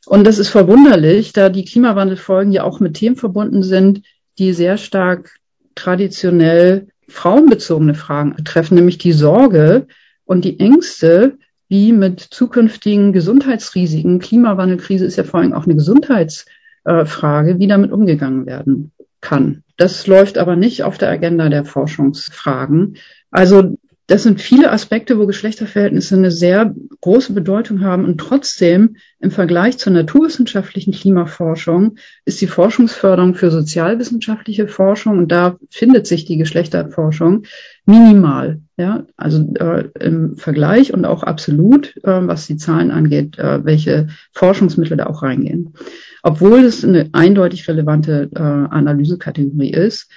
Und 0.06 0.26
das 0.26 0.40
ist 0.40 0.50
verwunderlich, 0.50 1.34
da 1.34 1.50
die 1.50 1.66
Klimawandelfolgen 1.66 2.52
ja 2.52 2.64
auch 2.64 2.80
mit 2.80 2.96
Themen 2.96 3.16
verbunden 3.16 3.64
sind, 3.64 4.02
die 4.40 4.54
sehr 4.54 4.78
stark 4.78 5.38
traditionell 5.76 6.88
frauenbezogene 7.08 7.94
Fragen 7.94 8.36
betreffen, 8.36 8.76
nämlich 8.76 8.98
die 8.98 9.12
Sorge 9.12 9.88
und 10.26 10.46
die 10.46 10.60
Ängste, 10.60 11.38
wie 11.68 11.92
mit 11.92 12.20
zukünftigen 12.20 13.14
Gesundheitsrisiken, 13.14 14.20
Klimawandelkrise 14.20 15.06
ist 15.06 15.18
ja 15.18 15.24
vor 15.24 15.40
allem 15.40 15.54
auch 15.54 15.66
eine 15.66 15.76
Gesundheitsfrage, 15.76 17.60
wie 17.60 17.68
damit 17.68 17.92
umgegangen 17.92 18.46
werden 18.46 18.92
kann. 19.22 19.64
Das 19.78 20.08
läuft 20.08 20.38
aber 20.38 20.56
nicht 20.56 20.84
auf 20.84 20.98
der 20.98 21.10
Agenda 21.10 21.50
der 21.50 21.66
Forschungsfragen. 21.66 22.98
Also 23.30 23.78
das 24.12 24.24
sind 24.24 24.42
viele 24.42 24.74
Aspekte, 24.74 25.18
wo 25.18 25.26
Geschlechterverhältnisse 25.26 26.16
eine 26.16 26.32
sehr 26.32 26.76
große 27.00 27.32
Bedeutung 27.32 27.80
haben 27.80 28.04
und 28.04 28.18
trotzdem 28.18 28.98
im 29.22 29.32
Vergleich 29.32 29.78
zur 29.78 29.94
naturwissenschaftlichen 29.94 30.92
Klimaforschung 30.92 31.96
ist 32.26 32.42
die 32.42 32.48
Forschungsförderung 32.48 33.36
für 33.36 33.52
sozialwissenschaftliche 33.52 34.68
Forschung 34.68 35.18
und 35.18 35.32
da 35.32 35.56
findet 35.70 36.08
sich 36.08 36.26
die 36.26 36.36
Geschlechterforschung 36.36 37.44
minimal. 37.86 38.60
Ja, 38.76 39.06
also 39.16 39.54
äh, 39.54 39.88
im 39.98 40.36
Vergleich 40.36 40.94
und 40.94 41.06
auch 41.06 41.24
absolut, 41.24 41.96
äh, 42.04 42.28
was 42.28 42.48
die 42.48 42.58
Zahlen 42.58 42.92
angeht, 42.92 43.40
äh, 43.40 43.64
welche 43.64 44.08
Forschungsmittel 44.34 44.98
da 44.98 45.06
auch 45.06 45.24
reingehen. 45.24 45.74
Obwohl 46.22 46.66
es 46.66 46.84
eine 46.84 47.08
eindeutig 47.14 47.66
relevante 47.70 48.30
äh, 48.36 48.40
Analysekategorie 48.40 49.72
ist. 49.72 50.10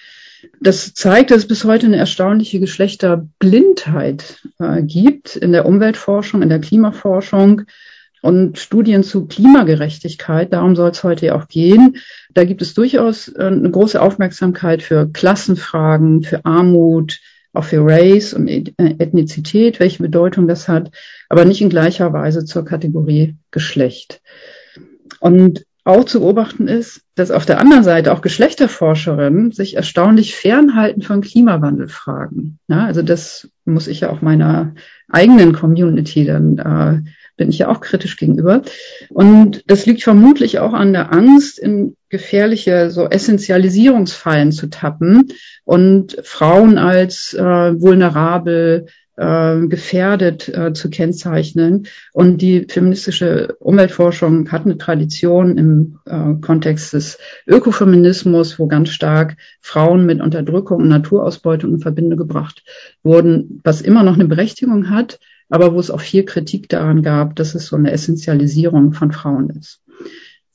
Das 0.61 0.95
zeigt, 0.95 1.31
dass 1.31 1.39
es 1.39 1.49
bis 1.49 1.65
heute 1.65 1.87
eine 1.87 1.97
erstaunliche 1.97 2.61
Geschlechterblindheit 2.61 4.43
äh, 4.59 4.83
gibt 4.83 5.37
in 5.37 5.53
der 5.53 5.67
Umweltforschung, 5.67 6.43
in 6.43 6.49
der 6.49 6.61
Klimaforschung 6.61 7.63
und 8.23 8.59
Studien 8.59 9.05
zu 9.05 9.27
Klimagerechtigkeit. 9.27 10.53
Darum 10.53 10.77
soll 10.77 10.91
es 10.91 11.05
heute 11.05 11.27
ja 11.27 11.35
auch 11.35 11.47
gehen. 11.49 11.99
Da 12.33 12.45
gibt 12.45 12.63
es 12.63 12.75
durchaus 12.75 13.29
äh, 13.29 13.45
eine 13.45 13.71
große 13.71 14.01
Aufmerksamkeit 14.01 14.83
für 14.83 15.11
Klassenfragen, 15.13 16.23
für 16.23 16.45
Armut, 16.45 17.21
auch 17.53 17.65
für 17.65 17.85
Race 17.85 18.35
und 18.35 18.49
äh, 18.49 18.73
Ethnizität, 18.77 19.79
welche 19.79 20.03
Bedeutung 20.03 20.49
das 20.49 20.69
hat, 20.69 20.91
aber 21.29 21.45
nicht 21.45 21.61
in 21.61 21.69
gleicher 21.69 22.13
Weise 22.13 22.45
zur 22.45 22.65
Kategorie 22.65 23.37
Geschlecht. 23.51 24.21
Und 25.21 25.65
auch 25.85 26.05
zu 26.05 26.21
beobachten 26.21 26.67
ist, 26.67 27.03
dass 27.15 27.31
auf 27.31 27.45
der 27.45 27.61
anderen 27.61 27.85
Seite 27.85 28.13
auch 28.13 28.23
Geschlechterforscherinnen 28.23 29.53
sich 29.53 29.77
erstaunlich 29.77 30.35
fernhalten 30.35 31.03
von 31.03 31.21
Klimawandelfragen. 31.21 32.59
Ja, 32.69 32.87
also 32.87 33.03
das 33.03 33.51
muss 33.67 33.87
ich 33.87 34.01
ja 34.01 34.11
auch 34.11 34.23
meiner 34.23 34.75
eigenen 35.09 35.53
Community 35.53 36.25
dann 36.25 36.59
äh, 36.59 37.11
bin 37.37 37.51
ich 37.51 37.59
ja 37.59 37.69
auch 37.69 37.81
kritisch 37.81 38.17
gegenüber. 38.17 38.63
Und 39.11 39.65
das 39.67 39.87
liegt 39.87 40.03
vermutlich 40.03 40.61
auch 40.61 40.73
an 40.73 40.93
der 40.93 41.13
Angst, 41.13 41.59
in 41.59 41.97
gefährliche 42.09 42.91
so 42.91 43.09
Essentialisierungsfallen 43.09 44.53
zu 44.53 44.69
tappen 44.69 45.33
und 45.65 46.17
Frauen 46.23 46.79
als 46.79 47.35
äh, 47.35 47.43
vulnerabel, 47.43 48.87
äh, 49.17 49.67
gefährdet 49.67 50.49
äh, 50.49 50.73
zu 50.73 50.91
kennzeichnen. 50.91 51.87
Und 52.13 52.43
die 52.43 52.67
feministische 52.69 53.57
Umweltforschung 53.61 54.51
hat 54.51 54.65
eine 54.65 54.79
Tradition 54.79 55.57
im 55.59 55.99
äh, 56.07 56.35
Kontext 56.41 56.93
des 56.93 57.19
Ökofeminismus, 57.47 58.59
wo 58.59 58.67
ganz 58.67 58.91
stark 58.91 59.37
Frauen 59.61 60.07
mit 60.07 60.21
Unterdrückung 60.21 60.83
und 60.83 60.89
Naturausbeutung 60.89 61.75
in 61.75 61.81
Verbindung 61.81 62.19
gebracht 62.19 62.63
wurden, 63.03 63.61
was 63.65 63.81
immer 63.81 64.03
noch 64.03 64.15
eine 64.15 64.27
Berechtigung 64.27 64.91
hat, 64.91 65.19
aber 65.49 65.75
wo 65.75 65.81
es 65.81 65.91
auch 65.91 66.01
viel 66.01 66.25
Kritik 66.25 66.69
daran 66.69 67.03
gab, 67.03 67.37
dass 67.37 67.55
es 67.55 67.67
so 67.67 67.77
eine 67.77 67.93
Essentialisierung 67.93 68.93
von 68.93 69.13
Frauen 69.13 69.51
ist. 69.51 69.81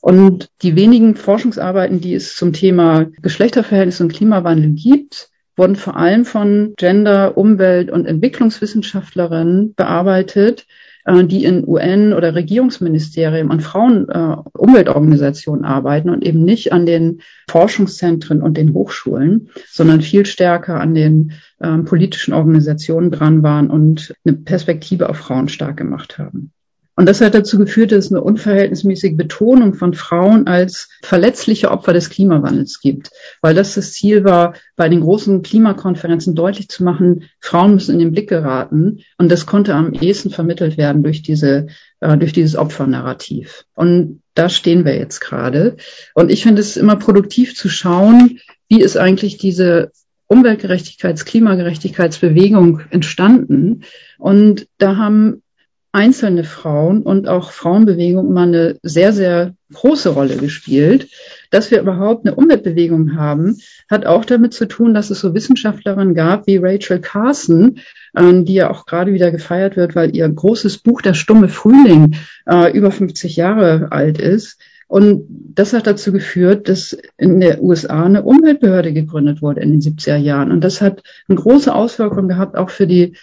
Und 0.02 0.50
die 0.62 0.76
wenigen 0.76 1.16
Forschungsarbeiten, 1.16 2.00
die 2.00 2.14
es 2.14 2.36
zum 2.36 2.54
Thema 2.54 3.08
Geschlechterverhältnisse 3.22 4.04
und 4.04 4.14
Klimawandel 4.14 4.72
gibt, 4.72 5.30
wurden 5.60 5.76
vor 5.76 5.98
allem 5.98 6.26
von 6.26 6.74
Gender-, 6.78 7.38
Umwelt- 7.38 7.92
und 7.92 8.08
Entwicklungswissenschaftlerinnen 8.08 9.76
bearbeitet, 9.76 10.66
äh, 11.06 11.24
die 11.26 11.44
in 11.44 11.68
UN- 11.68 12.14
oder 12.14 12.34
Regierungsministerien 12.34 13.52
und 13.52 13.62
Frauen-Umweltorganisationen 13.62 15.66
äh, 15.66 15.68
arbeiten 15.68 16.10
und 16.10 16.24
eben 16.24 16.44
nicht 16.44 16.74
an 16.74 16.88
den 16.88 17.22
Forschungszentren 17.50 18.42
und 18.42 18.58
den 18.58 18.74
Hochschulen, 18.74 19.50
sondern 19.68 20.02
viel 20.02 20.26
stärker 20.26 20.80
an 20.80 20.96
den 20.96 21.34
äh, 21.60 21.78
politischen 21.80 22.34
Organisationen 22.34 23.12
dran 23.12 23.44
waren 23.44 23.70
und 23.70 24.16
eine 24.26 24.38
Perspektive 24.38 25.10
auf 25.10 25.18
Frauen 25.18 25.50
stark 25.50 25.76
gemacht 25.78 26.18
haben. 26.18 26.54
Und 27.00 27.06
das 27.06 27.22
hat 27.22 27.34
dazu 27.34 27.58
geführt, 27.58 27.94
dass 27.94 28.08
es 28.08 28.12
eine 28.12 28.20
unverhältnismäßige 28.20 29.16
Betonung 29.16 29.74
von 29.74 29.94
Frauen 29.94 30.48
als 30.48 30.90
verletzliche 31.02 31.72
Opfer 31.72 31.94
des 31.94 32.10
Klimawandels 32.10 32.82
gibt, 32.82 33.12
weil 33.42 33.56
das 33.56 33.76
das 33.76 33.94
Ziel 33.94 34.26
war, 34.26 34.56
bei 34.76 34.90
den 34.90 35.00
großen 35.00 35.42
Klimakonferenzen 35.42 36.36
deutlich 36.36 36.68
zu 36.68 36.84
machen, 36.84 37.30
Frauen 37.40 37.76
müssen 37.76 37.94
in 37.94 38.00
den 38.00 38.12
Blick 38.12 38.28
geraten. 38.28 39.00
Und 39.18 39.32
das 39.32 39.46
konnte 39.46 39.76
am 39.76 39.94
ehesten 39.94 40.30
vermittelt 40.30 40.76
werden 40.78 41.02
durch 41.02 41.22
diese, 41.22 41.68
äh, 42.02 42.18
durch 42.18 42.34
dieses 42.34 42.58
Opfernarrativ. 42.58 43.64
Und 43.76 44.22
da 44.34 44.50
stehen 44.50 44.84
wir 44.84 44.98
jetzt 44.98 45.22
gerade. 45.22 45.78
Und 46.16 46.30
ich 46.30 46.44
finde 46.44 46.60
es 46.60 46.76
immer 46.76 46.98
produktiv 46.98 47.56
zu 47.56 47.70
schauen, 47.70 48.42
wie 48.68 48.82
ist 48.82 48.98
eigentlich 48.98 49.38
diese 49.38 49.94
Umweltgerechtigkeits-, 50.28 51.24
Klimagerechtigkeitsbewegung 51.24 52.82
entstanden. 52.90 53.86
Und 54.18 54.68
da 54.80 54.98
haben 54.98 55.44
einzelne 55.92 56.44
Frauen 56.44 57.02
und 57.02 57.28
auch 57.28 57.52
Frauenbewegung 57.52 58.28
immer 58.28 58.44
eine 58.44 58.78
sehr, 58.84 59.12
sehr 59.12 59.56
große 59.74 60.10
Rolle 60.10 60.38
gespielt. 60.38 61.10
Dass 61.52 61.72
wir 61.72 61.82
überhaupt 61.82 62.26
eine 62.26 62.36
Umweltbewegung 62.36 63.16
haben, 63.16 63.58
hat 63.90 64.06
auch 64.06 64.24
damit 64.24 64.54
zu 64.54 64.68
tun, 64.68 64.94
dass 64.94 65.10
es 65.10 65.20
so 65.20 65.34
Wissenschaftlerinnen 65.34 66.14
gab 66.14 66.46
wie 66.46 66.58
Rachel 66.58 67.00
Carson, 67.00 67.80
äh, 68.14 68.44
die 68.44 68.54
ja 68.54 68.70
auch 68.70 68.86
gerade 68.86 69.14
wieder 69.14 69.32
gefeiert 69.32 69.76
wird, 69.76 69.96
weil 69.96 70.16
ihr 70.16 70.30
großes 70.30 70.80
Buch 70.80 71.02
Der 71.02 71.16
stumme 71.16 71.50
Frühling 71.50 72.16
äh, 72.48 72.72
über 72.72 72.92
50 72.92 73.36
Jahre 73.36 73.88
alt 73.92 74.20
ist 74.20 74.60
Und 74.90 75.28
das 75.30 75.74
hat 75.74 75.86
dazu 75.86 76.12
geführt, 76.12 76.68
dass 76.68 76.98
in 77.16 77.40
der 77.40 77.62
USA 77.62 78.06
eine 78.06 78.24
Umweltbehörde 78.24 78.92
gegründet 78.92 79.40
wurde 79.40 79.62
in 79.62 79.70
den 79.70 79.82
70er 79.82 80.18
Jahren. 80.18 80.52
Und 80.52 80.64
das 80.64 80.82
hat 80.82 81.04
eine 81.28 81.38
große 81.38 81.74
Auswirkung 81.74 82.28
gehabt 82.28 82.58
auch 82.58 82.72
für 82.72 82.88
die 82.88 83.16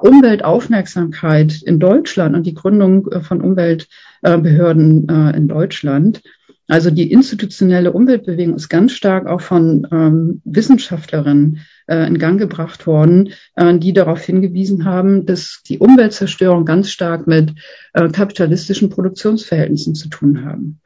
Umweltaufmerksamkeit 0.00 1.62
in 1.62 1.78
Deutschland 1.78 2.34
und 2.34 2.46
die 2.46 2.54
Gründung 2.54 3.08
von 3.22 3.40
Umweltbehörden 3.40 5.08
äh, 5.08 5.36
in 5.36 5.48
Deutschland. 5.48 6.22
Also 6.66 6.90
die 6.90 7.12
institutionelle 7.12 7.92
Umweltbewegung 7.92 8.54
ist 8.54 8.70
ganz 8.70 8.92
stark 8.92 9.26
auch 9.26 9.42
von 9.42 9.86
ähm, 9.92 10.40
Wissenschaftlerinnen 10.44 11.60
äh, 11.86 12.06
in 12.06 12.18
Gang 12.18 12.38
gebracht 12.38 12.86
worden, 12.86 13.30
äh, 13.56 13.76
die 13.78 13.92
darauf 13.92 14.22
hingewiesen 14.22 14.86
haben, 14.86 15.26
dass 15.26 15.60
die 15.68 15.78
Umweltzerstörung 15.78 16.64
ganz 16.64 16.90
stark 16.90 17.26
mit 17.26 17.52
äh, 17.92 18.08
kapitalistischen 18.08 18.88
Produktionsverhältnissen 18.88 19.94
zu 19.94 20.08
tun 20.08 20.46
haben. 20.46 20.80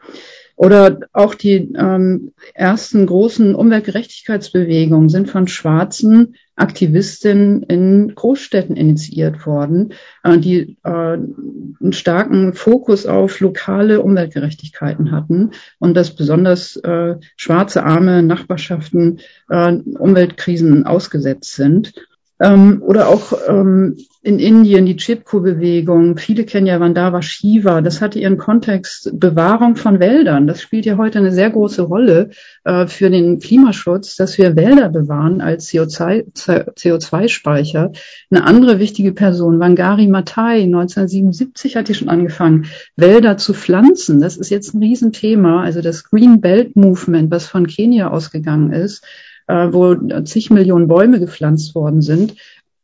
Oder 0.59 0.99
auch 1.13 1.37
die 1.37 1.73
ähm, 1.79 2.33
ersten 2.53 3.07
großen 3.07 3.55
Umweltgerechtigkeitsbewegungen 3.55 5.09
sind 5.09 5.31
von 5.31 5.47
schwarzen 5.47 6.35
Aktivistinnen 6.57 7.63
in 7.63 8.13
Großstädten 8.13 8.75
initiiert 8.75 9.47
worden, 9.47 9.93
äh, 10.25 10.37
die 10.37 10.77
äh, 10.83 10.91
einen 10.91 11.93
starken 11.93 12.55
Fokus 12.55 13.07
auf 13.07 13.39
lokale 13.39 14.03
Umweltgerechtigkeiten 14.03 15.13
hatten 15.13 15.53
und 15.79 15.97
dass 15.97 16.17
besonders 16.17 16.75
äh, 16.75 17.15
schwarze 17.37 17.85
arme 17.85 18.25
Nachbarschaften 18.25 19.21
äh, 19.49 19.73
Umweltkrisen 19.73 20.87
ausgesetzt 20.87 21.55
sind. 21.55 21.95
Ähm, 22.41 22.83
oder 22.85 23.09
auch 23.09 23.33
ähm, 23.49 23.97
in 24.23 24.39
Indien 24.39 24.85
die 24.85 24.97
Chipko-Bewegung. 24.97 26.19
Viele 26.19 26.45
kennen 26.45 26.67
ja 26.67 26.79
Vandava 26.79 27.23
Shiva. 27.23 27.81
Das 27.81 28.01
hatte 28.01 28.19
ihren 28.19 28.37
Kontext 28.37 29.11
Bewahrung 29.19 29.77
von 29.77 30.01
Wäldern. 30.01 30.47
Das 30.47 30.61
spielt 30.61 30.87
ja 30.87 30.99
heute 30.99 31.19
eine 31.19 31.33
sehr 31.33 31.51
große 31.51 31.83
Rolle 31.83 32.31
äh, 32.65 32.87
für 32.87 33.11
den 33.11 33.39
Klimaschutz, 33.39 34.17
dass 34.17 34.37
wir 34.37 34.55
Wälder 34.55 34.89
bewahren 34.89 35.41
als 35.41 35.71
CO2-Speicher. 35.71 37.93
Eine 38.31 38.45
andere 38.45 38.79
wichtige 38.79 39.13
Person, 39.13 39.61
Wangari 39.61 40.09
Maathai, 40.09 40.65
1977 40.65 41.77
hat 41.77 41.89
die 41.89 41.95
schon 41.95 42.09
angefangen, 42.09 42.67
Wälder 42.97 43.37
zu 43.37 43.55
pflanzen. 43.55 44.21
Das 44.21 44.37
ist 44.37 44.51
jetzt 44.51 44.75
ein 44.75 44.83
Riesenthema. 44.83 45.63
Also 45.63 45.81
das 45.81 46.05
Green 46.05 46.41
Belt 46.41 46.77
Movement, 46.77 47.31
was 47.31 47.47
von 47.47 47.67
Kenia 47.67 48.11
ausgegangen 48.11 48.73
ist 48.73 49.05
äh, 49.49 49.73
wo 49.73 49.95
zig 50.23 50.51
Millionen 50.51 50.89
Bäume 50.89 51.19
gepflanzt 51.19 51.75
worden 51.75 52.03
sind, 52.03 52.35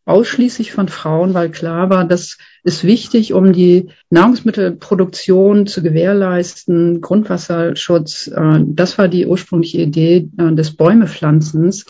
ausschließlich 0.06 0.72
von 0.72 0.88
Frauen, 0.88 1.32
weil 1.32 1.50
klar 1.50 1.88
war, 1.88 2.04
das 2.04 2.36
ist 2.62 2.84
wichtig, 2.84 3.32
um 3.32 3.52
die 3.52 3.88
Nahrungsmittelproduktion 4.10 5.66
zu 5.66 5.82
gewährleisten, 5.82 7.00
Grundwasserschutz. 7.00 8.28
Äh, 8.28 8.60
das 8.66 8.98
war 8.98 9.08
die 9.08 9.26
ursprüngliche 9.26 9.78
Idee 9.78 10.28
äh, 10.38 10.52
des 10.54 10.76
Bäumepflanzens. 10.76 11.86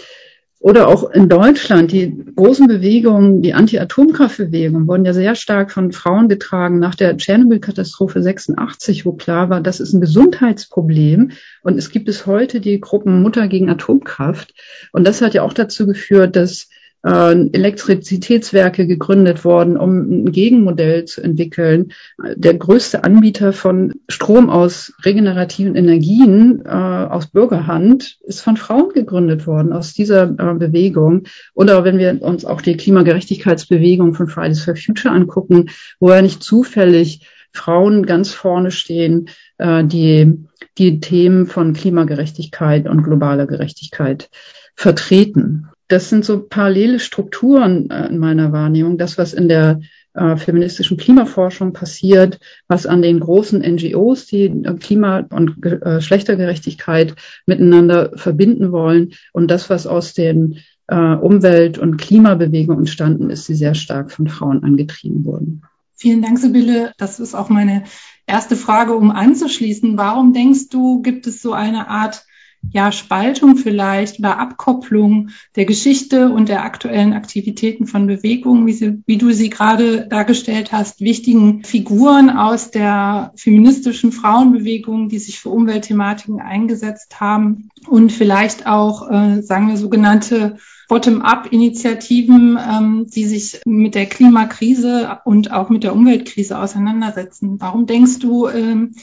Oder 0.64 0.88
auch 0.88 1.10
in 1.10 1.28
Deutschland, 1.28 1.92
die 1.92 2.16
großen 2.36 2.66
Bewegungen, 2.66 3.42
die 3.42 3.52
Anti-Atomkraftbewegung 3.52 4.88
wurden 4.88 5.04
ja 5.04 5.12
sehr 5.12 5.34
stark 5.34 5.70
von 5.70 5.92
Frauen 5.92 6.26
getragen 6.26 6.78
nach 6.78 6.94
der 6.94 7.18
Tschernobyl-Katastrophe 7.18 8.22
86, 8.22 9.04
wo 9.04 9.12
klar 9.12 9.50
war, 9.50 9.60
das 9.60 9.78
ist 9.78 9.92
ein 9.92 10.00
Gesundheitsproblem. 10.00 11.32
Und 11.62 11.76
es 11.76 11.90
gibt 11.90 12.06
bis 12.06 12.24
heute 12.24 12.62
die 12.62 12.80
Gruppen 12.80 13.20
Mutter 13.20 13.46
gegen 13.46 13.68
Atomkraft. 13.68 14.54
Und 14.90 15.06
das 15.06 15.20
hat 15.20 15.34
ja 15.34 15.42
auch 15.42 15.52
dazu 15.52 15.86
geführt, 15.86 16.34
dass 16.34 16.70
Elektrizitätswerke 17.06 18.86
gegründet 18.86 19.44
worden, 19.44 19.76
um 19.76 19.98
ein 19.98 20.32
Gegenmodell 20.32 21.04
zu 21.04 21.20
entwickeln. 21.20 21.92
Der 22.34 22.54
größte 22.54 23.04
Anbieter 23.04 23.52
von 23.52 23.92
Strom 24.08 24.48
aus 24.48 24.94
regenerativen 25.04 25.76
Energien 25.76 26.62
äh, 26.64 26.70
aus 26.70 27.26
Bürgerhand 27.26 28.16
ist 28.22 28.40
von 28.40 28.56
Frauen 28.56 28.88
gegründet 28.94 29.46
worden, 29.46 29.74
aus 29.74 29.92
dieser 29.92 30.22
äh, 30.22 30.54
Bewegung. 30.54 31.24
Oder 31.52 31.84
wenn 31.84 31.98
wir 31.98 32.22
uns 32.22 32.46
auch 32.46 32.62
die 32.62 32.78
Klimagerechtigkeitsbewegung 32.78 34.14
von 34.14 34.28
Fridays 34.28 34.64
for 34.64 34.74
Future 34.74 35.14
angucken, 35.14 35.68
wo 36.00 36.10
ja 36.10 36.22
nicht 36.22 36.42
zufällig 36.42 37.28
Frauen 37.52 38.06
ganz 38.06 38.32
vorne 38.32 38.70
stehen, 38.70 39.28
äh, 39.58 39.84
die 39.84 40.46
die 40.78 41.00
Themen 41.00 41.46
von 41.46 41.74
Klimagerechtigkeit 41.74 42.88
und 42.88 43.02
globaler 43.04 43.46
Gerechtigkeit 43.46 44.30
vertreten 44.74 45.68
das 45.88 46.08
sind 46.08 46.24
so 46.24 46.40
parallele 46.40 46.98
Strukturen 46.98 47.90
äh, 47.90 48.06
in 48.08 48.18
meiner 48.18 48.52
Wahrnehmung. 48.52 48.98
Das, 48.98 49.18
was 49.18 49.34
in 49.34 49.48
der 49.48 49.80
äh, 50.14 50.36
feministischen 50.36 50.96
Klimaforschung 50.96 51.72
passiert, 51.72 52.38
was 52.68 52.86
an 52.86 53.02
den 53.02 53.20
großen 53.20 53.60
NGOs, 53.60 54.26
die 54.26 54.44
äh, 54.44 54.74
Klima- 54.74 55.26
und 55.30 55.60
Geschlechtergerechtigkeit 55.60 57.14
miteinander 57.46 58.12
verbinden 58.16 58.72
wollen 58.72 59.14
und 59.32 59.50
das, 59.50 59.70
was 59.70 59.86
aus 59.86 60.14
den 60.14 60.60
Umwelt- 60.86 61.78
und 61.78 61.96
Klimabewegungen 61.96 62.80
entstanden 62.80 63.30
ist, 63.30 63.48
die 63.48 63.54
sehr 63.54 63.74
stark 63.74 64.12
von 64.12 64.28
Frauen 64.28 64.62
angetrieben 64.64 65.24
wurden. 65.24 65.62
Vielen 65.94 66.20
Dank, 66.20 66.38
Sibylle. 66.38 66.92
Das 66.98 67.20
ist 67.20 67.34
auch 67.34 67.48
meine 67.48 67.84
erste 68.26 68.54
Frage, 68.54 68.92
um 68.94 69.10
anzuschließen. 69.10 69.96
Warum 69.96 70.34
denkst 70.34 70.68
du, 70.68 71.00
gibt 71.00 71.26
es 71.26 71.40
so 71.40 71.54
eine 71.54 71.88
Art 71.88 72.26
ja, 72.72 72.92
Spaltung 72.92 73.56
vielleicht 73.56 74.18
oder 74.18 74.38
Abkopplung 74.38 75.30
der 75.56 75.64
Geschichte 75.64 76.30
und 76.30 76.48
der 76.48 76.64
aktuellen 76.64 77.12
Aktivitäten 77.12 77.86
von 77.86 78.06
Bewegungen, 78.06 78.66
wie, 78.66 78.72
sie, 78.72 79.02
wie 79.06 79.18
du 79.18 79.32
sie 79.32 79.50
gerade 79.50 80.06
dargestellt 80.08 80.72
hast, 80.72 81.00
wichtigen 81.00 81.64
Figuren 81.64 82.30
aus 82.30 82.70
der 82.70 83.32
feministischen 83.36 84.12
Frauenbewegung, 84.12 85.08
die 85.08 85.18
sich 85.18 85.40
für 85.40 85.50
Umweltthematiken 85.50 86.40
eingesetzt 86.40 87.20
haben 87.20 87.68
und 87.86 88.12
vielleicht 88.12 88.66
auch, 88.66 89.10
äh, 89.10 89.42
sagen 89.42 89.68
wir, 89.68 89.76
sogenannte 89.76 90.56
Bottom-up-Initiativen, 90.88 92.58
ähm, 92.58 93.06
die 93.08 93.24
sich 93.24 93.60
mit 93.64 93.94
der 93.94 94.06
Klimakrise 94.06 95.18
und 95.24 95.50
auch 95.50 95.70
mit 95.70 95.82
der 95.82 95.94
Umweltkrise 95.94 96.58
auseinandersetzen. 96.58 97.60
Warum 97.60 97.86
denkst 97.86 98.18
du, 98.18 98.48
ähm, 98.48 98.94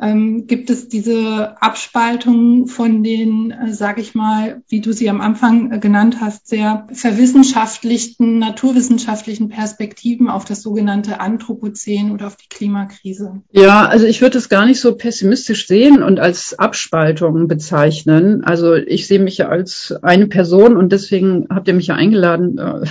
ähm, 0.00 0.46
gibt 0.46 0.70
es 0.70 0.88
diese 0.88 1.60
Abspaltung 1.60 2.66
von 2.66 3.02
den, 3.02 3.50
äh, 3.50 3.72
sage 3.72 4.00
ich 4.00 4.14
mal, 4.14 4.62
wie 4.68 4.80
du 4.80 4.92
sie 4.92 5.10
am 5.10 5.20
Anfang 5.20 5.72
äh, 5.72 5.78
genannt 5.78 6.16
hast, 6.20 6.48
sehr 6.48 6.86
verwissenschaftlichten, 6.92 8.38
naturwissenschaftlichen 8.38 9.48
Perspektiven 9.48 10.28
auf 10.28 10.44
das 10.44 10.62
sogenannte 10.62 11.20
Anthropozän 11.20 12.12
oder 12.12 12.28
auf 12.28 12.36
die 12.36 12.48
Klimakrise? 12.48 13.42
Ja, 13.52 13.86
also 13.86 14.06
ich 14.06 14.22
würde 14.22 14.38
es 14.38 14.48
gar 14.48 14.66
nicht 14.66 14.80
so 14.80 14.94
pessimistisch 14.94 15.66
sehen 15.66 16.02
und 16.02 16.18
als 16.18 16.58
Abspaltung 16.58 17.46
bezeichnen. 17.46 18.42
Also 18.44 18.74
ich 18.74 19.06
sehe 19.06 19.20
mich 19.20 19.38
ja 19.38 19.48
als 19.48 19.94
eine 20.02 20.26
Person 20.26 20.76
und 20.76 20.92
deswegen 20.92 21.46
habt 21.50 21.68
ihr 21.68 21.74
mich 21.74 21.88
ja 21.88 21.94
eingeladen, 21.94 22.58
äh, 22.58 22.86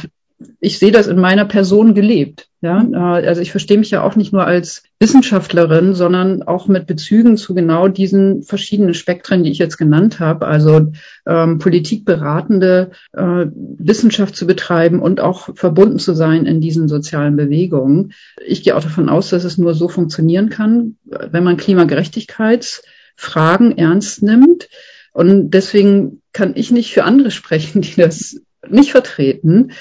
ich 0.59 0.79
sehe 0.79 0.91
das 0.91 1.05
in 1.07 1.19
meiner 1.19 1.45
Person 1.45 1.93
gelebt. 1.93 2.49
Ja, 2.61 2.83
mhm. 2.83 2.93
äh, 2.93 2.97
also 2.97 3.39
ich 3.41 3.51
verstehe 3.51 3.77
mich 3.77 3.91
ja 3.91 4.03
auch 4.03 4.15
nicht 4.15 4.31
nur 4.33 4.45
als 4.45 4.83
Wissenschaftlerin, 4.99 5.93
sondern 5.93 6.43
auch 6.43 6.67
mit 6.67 6.87
Bezügen 6.87 7.37
zu 7.37 7.53
genau 7.53 7.87
diesen 7.87 8.43
verschiedenen 8.43 8.93
Spektren, 8.93 9.43
die 9.43 9.51
ich 9.51 9.59
jetzt 9.59 9.77
genannt 9.77 10.19
habe. 10.19 10.47
Also 10.47 10.91
ähm, 11.25 11.59
politikberatende 11.59 12.91
äh, 13.13 13.45
Wissenschaft 13.53 14.35
zu 14.35 14.45
betreiben 14.47 15.01
und 15.01 15.21
auch 15.21 15.55
verbunden 15.55 15.99
zu 15.99 16.13
sein 16.13 16.45
in 16.45 16.61
diesen 16.61 16.87
sozialen 16.87 17.35
Bewegungen. 17.35 18.13
Ich 18.45 18.63
gehe 18.63 18.75
auch 18.75 18.83
davon 18.83 19.09
aus, 19.09 19.29
dass 19.29 19.43
es 19.43 19.57
nur 19.57 19.73
so 19.73 19.89
funktionieren 19.89 20.49
kann, 20.49 20.97
wenn 21.05 21.43
man 21.43 21.57
Klimagerechtigkeitsfragen 21.57 23.77
ernst 23.77 24.23
nimmt. 24.23 24.69
Und 25.11 25.49
deswegen 25.51 26.21
kann 26.33 26.53
ich 26.55 26.71
nicht 26.71 26.93
für 26.93 27.03
andere 27.03 27.31
sprechen, 27.31 27.81
die 27.81 27.95
das 27.95 28.41
nicht 28.67 28.91
vertreten. 28.91 29.71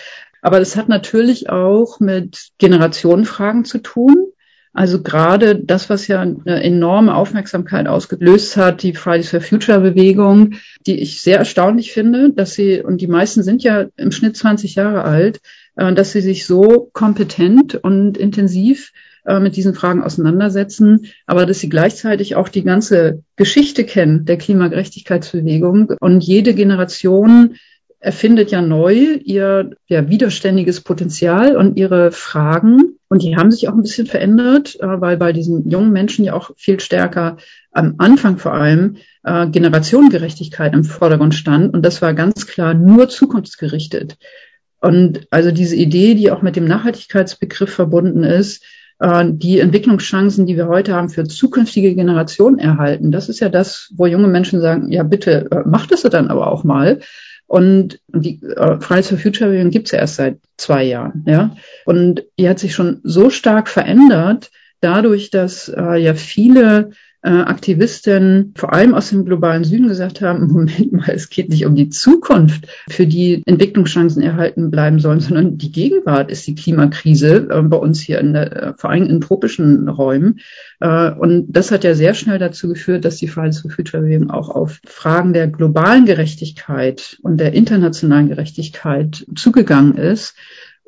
Aber 0.43 0.59
das 0.59 0.77
hat 0.77 0.89
natürlich 0.89 1.51
auch 1.51 2.01
mit 2.01 2.51
Generationenfragen 2.59 3.65
zu 3.65 3.79
tun. 3.79 4.29
Also 4.73 5.03
gerade 5.03 5.57
das, 5.57 5.91
was 5.91 6.07
ja 6.07 6.21
eine 6.21 6.63
enorme 6.63 7.15
Aufmerksamkeit 7.15 7.89
ausgelöst 7.89 8.57
hat, 8.57 8.83
die 8.83 8.95
Fridays 8.95 9.31
for 9.31 9.41
Future 9.41 9.81
Bewegung, 9.81 10.55
die 10.87 11.01
ich 11.01 11.21
sehr 11.21 11.39
erstaunlich 11.39 11.93
finde, 11.93 12.33
dass 12.33 12.55
sie, 12.55 12.81
und 12.83 13.01
die 13.01 13.09
meisten 13.09 13.43
sind 13.43 13.63
ja 13.65 13.87
im 13.97 14.13
Schnitt 14.13 14.37
20 14.37 14.77
Jahre 14.77 15.03
alt, 15.03 15.41
äh, 15.75 15.93
dass 15.95 16.13
sie 16.13 16.21
sich 16.21 16.47
so 16.47 16.91
kompetent 16.93 17.75
und 17.75 18.19
intensiv 18.19 18.93
äh, 19.25 19.41
mit 19.41 19.57
diesen 19.57 19.75
Fragen 19.75 20.03
auseinandersetzen, 20.03 21.07
aber 21.27 21.45
dass 21.45 21.61
sie 21.61 21.69
gleichzeitig 21.69 22.37
auch 22.37 22.49
die 22.49 22.63
ganze 22.63 23.23
Geschichte 23.37 23.85
kennen 23.85 24.27
der 24.27 24.39
Klimagerechtigkeitsbewegung 24.39 25.95
und 25.99 26.23
jede 26.23 26.55
Generation 26.55 27.57
erfindet 28.01 28.51
ja 28.51 28.63
neu 28.63 29.19
ihr 29.25 29.71
ja, 29.87 30.09
widerständiges 30.09 30.83
Potenzial 30.83 31.57
und 31.57 31.77
ihre 31.77 32.13
Fragen. 32.13 32.97
Und 33.09 33.23
die 33.23 33.37
haben 33.37 33.51
sich 33.51 33.69
auch 33.69 33.75
ein 33.75 33.83
bisschen 33.83 34.07
verändert, 34.07 34.79
äh, 34.81 35.01
weil 35.01 35.17
bei 35.17 35.33
diesen 35.33 35.69
jungen 35.69 35.93
Menschen 35.93 36.25
ja 36.25 36.35
auch 36.35 36.51
viel 36.57 36.79
stärker 36.81 37.39
am 37.73 37.95
Anfang 37.99 38.39
vor 38.39 38.55
allem 38.55 38.97
äh, 39.25 39.49
Generationengerechtigkeit 39.49 40.75
im 40.75 40.85
Vordergrund 40.85 41.35
stand. 41.35 41.75
Und 41.75 41.83
das 41.83 42.01
war 42.03 42.15
ganz 42.15 42.47
klar 42.47 42.75
nur 42.75 43.09
zukunftsgerichtet. 43.09 44.17
Und 44.81 45.27
also 45.31 45.51
diese 45.51 45.75
Idee, 45.75 46.15
die 46.15 46.31
auch 46.31 46.43
mit 46.43 46.55
dem 46.55 46.67
Nachhaltigkeitsbegriff 46.67 47.73
verbunden 47.73 48.23
ist, 48.23 48.63
äh, 49.01 49.25
die 49.27 49.59
Entwicklungschancen, 49.59 50.47
die 50.47 50.57
wir 50.57 50.69
heute 50.69 50.95
haben, 50.95 51.09
für 51.09 51.25
zukünftige 51.25 51.95
Generationen 51.95 52.59
erhalten. 52.59 53.11
Das 53.11 53.29
ist 53.29 53.41
ja 53.41 53.49
das, 53.49 53.93
wo 53.97 54.07
junge 54.07 54.29
Menschen 54.29 54.61
sagen, 54.61 54.93
ja 54.93 55.03
bitte, 55.03 55.49
äh, 55.51 55.63
macht 55.67 55.91
es 55.93 56.03
dann 56.03 56.29
aber 56.29 56.53
auch 56.53 56.63
mal. 56.63 57.01
Und 57.49 57.99
die 58.09 58.41
äh, 58.43 58.79
Fridays 58.79 59.09
for 59.09 59.19
Future 59.19 59.51
Bewegung 59.51 59.71
gibt 59.71 59.87
es 59.87 59.93
ja 59.93 59.99
erst 60.01 60.17
seit 60.17 60.39
zwei 60.59 60.85
Jahren, 60.85 61.25
ja. 61.27 61.57
Und 61.87 62.23
die 62.39 62.49
hat 62.49 62.59
sich 62.59 62.75
schon 62.75 63.01
so 63.03 63.31
stark 63.31 63.69
verändert, 63.69 64.51
dadurch, 64.81 65.31
dass 65.31 65.69
äh, 65.69 65.97
ja 65.97 66.15
viele 66.15 66.91
äh, 67.23 67.31
Aktivisten 67.31 68.55
vor 68.57 68.73
allem 68.73 68.95
aus 68.95 69.11
dem 69.11 69.25
globalen 69.25 69.65
Süden 69.65 69.89
gesagt 69.89 70.21
haben, 70.21 70.47
Moment 70.53 70.93
mal, 70.93 71.11
es 71.11 71.31
geht 71.31 71.49
nicht 71.49 71.67
um 71.67 71.75
die 71.75 71.89
Zukunft, 71.89 72.69
für 72.89 73.07
die 73.07 73.43
Entwicklungschancen 73.45 74.23
erhalten 74.23 74.71
bleiben 74.71 75.01
sollen, 75.01 75.21
sondern 75.21 75.59
die 75.59 75.73
Gegenwart 75.73 76.31
ist 76.31 76.47
die 76.47 76.55
Klimakrise 76.55 77.49
äh, 77.51 77.63
bei 77.63 77.77
uns 77.77 78.01
hier 78.01 78.21
in 78.21 78.33
der, 78.33 78.63
äh, 78.63 78.75
vor 78.77 78.91
allem 78.91 79.09
in 79.09 79.21
tropischen 79.21 79.89
Räumen. 79.89 80.41
Äh, 80.81 81.11
und 81.13 81.47
das 81.51 81.71
hat 81.71 81.85
ja 81.85 81.95
sehr 81.95 82.15
schnell 82.15 82.39
dazu 82.39 82.69
geführt, 82.69 83.05
dass 83.05 83.17
die 83.17 83.29
Fridays 83.29 83.61
for 83.61 83.71
Future 83.71 84.03
Bewegung 84.03 84.31
auch 84.31 84.51
auf 84.51 84.81
Fragen 84.87 85.33
der 85.33 85.49
globalen 85.49 86.07
Gerechtigkeit 86.07 87.19
und 87.23 87.39
der 87.39 87.53
internationalen 87.53 88.29
Gerechtigkeit 88.29 89.27
zugegangen 89.35 89.97
ist 89.97 90.35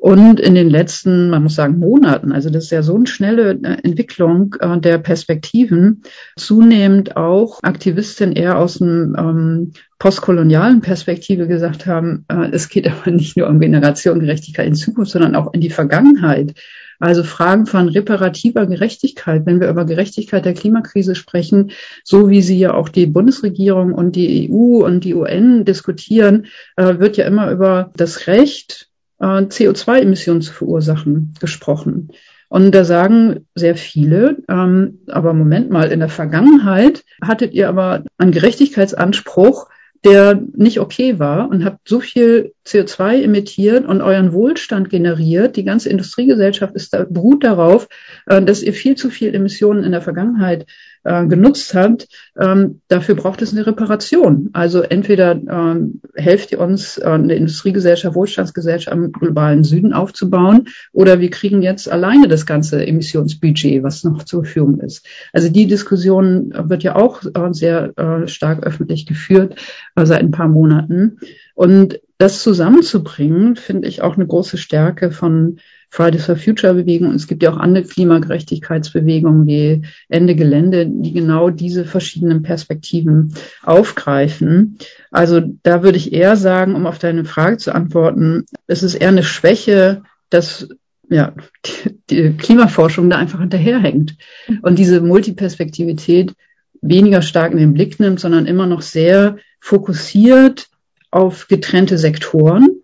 und 0.01 0.39
in 0.39 0.55
den 0.55 0.71
letzten, 0.71 1.29
man 1.29 1.43
muss 1.43 1.53
sagen, 1.53 1.77
Monaten, 1.77 2.31
also 2.31 2.49
das 2.49 2.63
ist 2.63 2.71
ja 2.71 2.81
so 2.81 2.95
eine 2.95 3.05
schnelle 3.05 3.51
äh, 3.51 3.77
Entwicklung 3.83 4.55
äh, 4.59 4.79
der 4.79 4.97
Perspektiven, 4.97 6.01
zunehmend 6.35 7.17
auch 7.17 7.59
Aktivistinnen 7.61 8.35
eher 8.35 8.57
aus 8.57 8.79
dem 8.79 9.15
ähm, 9.15 9.73
postkolonialen 9.99 10.81
Perspektive 10.81 11.47
gesagt 11.47 11.85
haben, 11.85 12.25
äh, 12.29 12.49
es 12.51 12.67
geht 12.69 12.87
aber 12.91 13.11
nicht 13.11 13.37
nur 13.37 13.47
um 13.47 13.59
Generationengerechtigkeit 13.59 14.65
in 14.65 14.73
Zukunft, 14.73 15.11
sondern 15.11 15.35
auch 15.35 15.53
in 15.53 15.61
die 15.61 15.69
Vergangenheit. 15.69 16.55
Also 16.99 17.23
Fragen 17.23 17.67
von 17.67 17.87
reparativer 17.87 18.65
Gerechtigkeit, 18.65 19.45
wenn 19.45 19.61
wir 19.61 19.69
über 19.69 19.85
Gerechtigkeit 19.85 20.45
der 20.45 20.55
Klimakrise 20.55 21.13
sprechen, 21.13 21.73
so 22.03 22.27
wie 22.31 22.41
sie 22.41 22.57
ja 22.57 22.73
auch 22.73 22.89
die 22.89 23.05
Bundesregierung 23.05 23.93
und 23.93 24.15
die 24.15 24.49
EU 24.49 24.83
und 24.83 25.03
die 25.03 25.13
UN 25.13 25.63
diskutieren, 25.63 26.47
äh, 26.75 26.97
wird 26.97 27.17
ja 27.17 27.25
immer 27.27 27.51
über 27.51 27.91
das 27.95 28.25
Recht 28.25 28.87
äh, 29.21 29.25
CO2-Emissionen 29.25 30.41
zu 30.41 30.51
verursachen, 30.51 31.33
gesprochen. 31.39 32.09
Und 32.49 32.75
da 32.75 32.83
sagen 32.83 33.45
sehr 33.55 33.77
viele, 33.77 34.39
ähm, 34.49 34.99
aber 35.07 35.33
Moment 35.33 35.69
mal, 35.69 35.89
in 35.89 35.99
der 35.99 36.09
Vergangenheit 36.09 37.05
hattet 37.23 37.53
ihr 37.53 37.69
aber 37.69 38.03
einen 38.17 38.33
Gerechtigkeitsanspruch, 38.33 39.69
der 40.03 40.41
nicht 40.55 40.79
okay 40.79 41.19
war 41.19 41.49
und 41.49 41.63
habt 41.63 41.87
so 41.87 41.99
viel 41.99 42.53
CO2 42.65 43.21
emittiert 43.21 43.85
und 43.85 44.01
euren 44.01 44.33
Wohlstand 44.33 44.89
generiert. 44.89 45.55
Die 45.55 45.63
ganze 45.63 45.89
Industriegesellschaft 45.89 46.75
ist 46.75 46.93
da, 46.93 47.05
beruht 47.07 47.43
darauf, 47.43 47.87
äh, 48.25 48.41
dass 48.41 48.63
ihr 48.63 48.73
viel 48.73 48.95
zu 48.95 49.09
viel 49.09 49.33
Emissionen 49.33 49.83
in 49.83 49.91
der 49.91 50.01
Vergangenheit 50.01 50.65
äh, 51.03 51.25
genutzt 51.25 51.73
habt, 51.73 52.07
ähm, 52.39 52.81
dafür 52.87 53.15
braucht 53.15 53.41
es 53.41 53.51
eine 53.51 53.65
Reparation. 53.65 54.49
Also 54.53 54.81
entweder 54.81 55.31
ähm, 55.31 56.01
helft 56.15 56.51
ihr 56.51 56.59
uns, 56.59 56.97
äh, 56.97 57.05
eine 57.05 57.35
Industriegesellschaft, 57.35 58.15
Wohlstandsgesellschaft 58.15 58.93
am 58.93 59.11
globalen 59.11 59.63
Süden 59.63 59.93
aufzubauen, 59.93 60.67
oder 60.93 61.19
wir 61.19 61.29
kriegen 61.29 61.61
jetzt 61.61 61.91
alleine 61.91 62.27
das 62.27 62.45
ganze 62.45 62.85
Emissionsbudget, 62.85 63.83
was 63.83 64.03
noch 64.03 64.23
zur 64.23 64.43
Verfügung 64.43 64.79
ist. 64.79 65.05
Also 65.33 65.49
die 65.49 65.67
Diskussion 65.67 66.53
wird 66.55 66.83
ja 66.83 66.95
auch 66.95 67.23
äh, 67.23 67.53
sehr 67.53 67.97
äh, 67.97 68.27
stark 68.27 68.63
öffentlich 68.63 69.05
geführt 69.05 69.55
äh, 69.95 70.05
seit 70.05 70.19
ein 70.19 70.31
paar 70.31 70.47
Monaten. 70.47 71.17
Und 71.55 71.99
das 72.17 72.43
zusammenzubringen, 72.43 73.55
finde 73.55 73.87
ich 73.87 74.01
auch 74.01 74.15
eine 74.15 74.27
große 74.27 74.57
Stärke 74.57 75.11
von 75.11 75.57
Fridays 75.91 76.25
for 76.25 76.37
Future 76.37 76.73
Bewegung. 76.73 77.13
Es 77.13 77.27
gibt 77.27 77.43
ja 77.43 77.51
auch 77.51 77.57
andere 77.57 77.83
Klimagerechtigkeitsbewegungen 77.83 79.45
wie 79.45 79.81
Ende 80.07 80.35
Gelände, 80.35 80.87
die 80.87 81.11
genau 81.11 81.49
diese 81.49 81.83
verschiedenen 81.83 82.43
Perspektiven 82.43 83.35
aufgreifen. 83.61 84.77
Also 85.11 85.41
da 85.63 85.83
würde 85.83 85.97
ich 85.97 86.13
eher 86.13 86.37
sagen, 86.37 86.75
um 86.75 86.87
auf 86.87 86.97
deine 86.97 87.25
Frage 87.25 87.57
zu 87.57 87.75
antworten, 87.75 88.45
es 88.67 88.83
ist 88.83 88.95
eher 88.95 89.09
eine 89.09 89.23
Schwäche, 89.23 90.03
dass 90.29 90.69
ja, 91.09 91.33
die 92.09 92.31
Klimaforschung 92.37 93.09
da 93.09 93.17
einfach 93.17 93.41
hinterherhängt 93.41 94.15
und 94.61 94.79
diese 94.79 95.01
Multiperspektivität 95.01 96.33
weniger 96.81 97.21
stark 97.21 97.51
in 97.51 97.59
den 97.59 97.73
Blick 97.73 97.99
nimmt, 97.99 98.21
sondern 98.21 98.45
immer 98.45 98.65
noch 98.65 98.81
sehr 98.81 99.35
fokussiert 99.59 100.69
auf 101.11 101.49
getrennte 101.49 101.97
Sektoren 101.97 102.80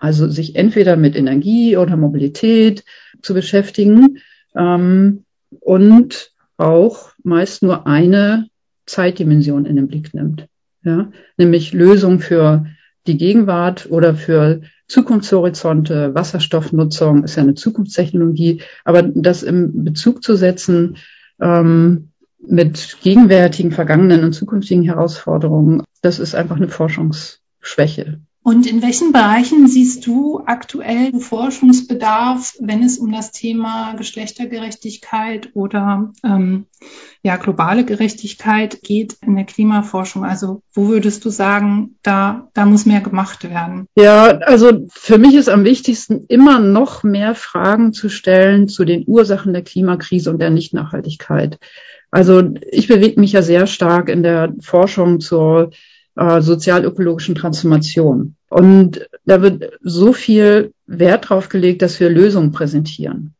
also 0.00 0.28
sich 0.28 0.56
entweder 0.56 0.96
mit 0.96 1.16
Energie 1.16 1.76
oder 1.76 1.96
Mobilität 1.96 2.84
zu 3.22 3.34
beschäftigen 3.34 4.18
ähm, 4.54 5.24
und 5.60 6.32
auch 6.56 7.10
meist 7.22 7.62
nur 7.62 7.86
eine 7.86 8.48
Zeitdimension 8.86 9.66
in 9.66 9.76
den 9.76 9.88
Blick 9.88 10.14
nimmt. 10.14 10.46
Ja? 10.84 11.10
Nämlich 11.36 11.72
Lösungen 11.72 12.20
für 12.20 12.66
die 13.06 13.16
Gegenwart 13.16 13.88
oder 13.90 14.14
für 14.14 14.62
Zukunftshorizonte, 14.88 16.14
Wasserstoffnutzung 16.14 17.24
ist 17.24 17.36
ja 17.36 17.42
eine 17.42 17.54
Zukunftstechnologie, 17.54 18.62
aber 18.84 19.02
das 19.02 19.42
im 19.42 19.84
Bezug 19.84 20.22
zu 20.22 20.34
setzen 20.34 20.96
ähm, 21.40 22.10
mit 22.40 22.98
gegenwärtigen, 23.02 23.72
vergangenen 23.72 24.24
und 24.24 24.32
zukünftigen 24.32 24.84
Herausforderungen, 24.84 25.82
das 26.00 26.18
ist 26.18 26.34
einfach 26.34 26.56
eine 26.56 26.68
Forschungsschwäche. 26.68 28.20
Und 28.48 28.66
in 28.66 28.80
welchen 28.80 29.12
Bereichen 29.12 29.68
siehst 29.68 30.06
du 30.06 30.40
aktuell 30.46 31.12
Forschungsbedarf, 31.20 32.54
wenn 32.58 32.82
es 32.82 32.96
um 32.96 33.12
das 33.12 33.30
Thema 33.30 33.92
Geschlechtergerechtigkeit 33.92 35.50
oder 35.52 36.14
ähm, 36.24 36.64
ja, 37.22 37.36
globale 37.36 37.84
Gerechtigkeit 37.84 38.80
geht 38.80 39.18
in 39.20 39.36
der 39.36 39.44
Klimaforschung? 39.44 40.24
Also 40.24 40.62
wo 40.72 40.88
würdest 40.88 41.26
du 41.26 41.28
sagen, 41.28 41.98
da, 42.02 42.48
da 42.54 42.64
muss 42.64 42.86
mehr 42.86 43.02
gemacht 43.02 43.44
werden? 43.44 43.86
Ja, 43.96 44.38
also 44.38 44.86
für 44.88 45.18
mich 45.18 45.34
ist 45.34 45.50
am 45.50 45.64
wichtigsten, 45.64 46.24
immer 46.28 46.58
noch 46.58 47.02
mehr 47.02 47.34
Fragen 47.34 47.92
zu 47.92 48.08
stellen 48.08 48.66
zu 48.66 48.86
den 48.86 49.04
Ursachen 49.06 49.52
der 49.52 49.62
Klimakrise 49.62 50.30
und 50.30 50.38
der 50.38 50.48
Nichtnachhaltigkeit. 50.48 51.58
Also 52.10 52.54
ich 52.72 52.88
bewege 52.88 53.20
mich 53.20 53.32
ja 53.32 53.42
sehr 53.42 53.66
stark 53.66 54.08
in 54.08 54.22
der 54.22 54.54
Forschung 54.62 55.20
zur 55.20 55.72
äh, 56.16 56.40
sozialökologischen 56.40 57.34
Transformation. 57.34 58.36
Und 58.48 59.08
da 59.24 59.42
wird 59.42 59.72
so 59.82 60.12
viel 60.12 60.72
Wert 60.86 61.28
drauf 61.28 61.48
gelegt, 61.48 61.82
dass 61.82 62.00
wir 62.00 62.08
Lösungen 62.08 62.52
präsentieren. 62.52 63.34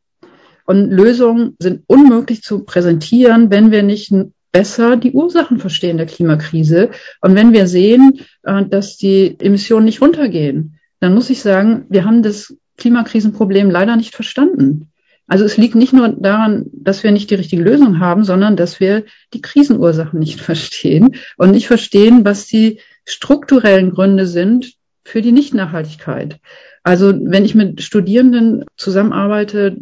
Und 0.67 0.91
Lösungen 0.91 1.57
sind 1.59 1.83
unmöglich 1.87 2.43
zu 2.43 2.65
präsentieren, 2.65 3.51
wenn 3.51 3.71
wir 3.71 3.83
nicht 3.83 4.13
besser 4.53 4.97
die 4.97 5.13
Ursachen 5.13 5.59
verstehen 5.59 5.97
der 5.97 6.07
Klimakrise. 6.07 6.91
Und 7.21 7.35
wenn 7.35 7.53
wir 7.53 7.67
sehen, 7.67 8.21
äh, 8.43 8.65
dass 8.67 8.97
die 8.97 9.37
Emissionen 9.41 9.87
nicht 9.87 10.03
runtergehen, 10.03 10.79
dann 11.01 11.15
muss 11.15 11.31
ich 11.31 11.41
sagen, 11.41 11.87
wir 11.89 12.05
haben 12.05 12.23
das 12.23 12.55
Klimakrisenproblem 12.77 13.71
leider 13.71 13.97
nicht 13.97 14.15
verstanden. 14.15 14.91
Also 15.27 15.45
es 15.45 15.59
liegt 15.59 15.75
nicht 15.75 15.93
nur 15.93 16.09
daran, 16.09 16.67
dass 16.73 17.03
wir 17.03 17.13
nicht 17.13 17.31
die 17.31 17.35
richtige 17.35 17.63
Lösung 17.63 18.01
haben, 18.01 18.25
sondern 18.25 18.57
dass 18.57 18.81
wir 18.81 19.05
die 19.35 19.43
Krisenursachen 19.43 20.19
nicht 20.19 20.41
verstehen 20.51 21.17
und 21.37 21.51
nicht 21.51 21.67
verstehen, 21.67 22.25
was 22.25 22.47
die 22.47 22.81
strukturellen 23.05 23.91
Gründe 23.91 24.27
sind 24.27 24.78
für 25.09 25.23
die 25.23 25.33
Nichtnachhaltigkeit. 25.33 26.39
Also 26.83 27.15
wenn 27.19 27.45
ich 27.45 27.55
mit 27.55 27.83
Studierenden 27.83 28.65
zusammenarbeite, 28.77 29.79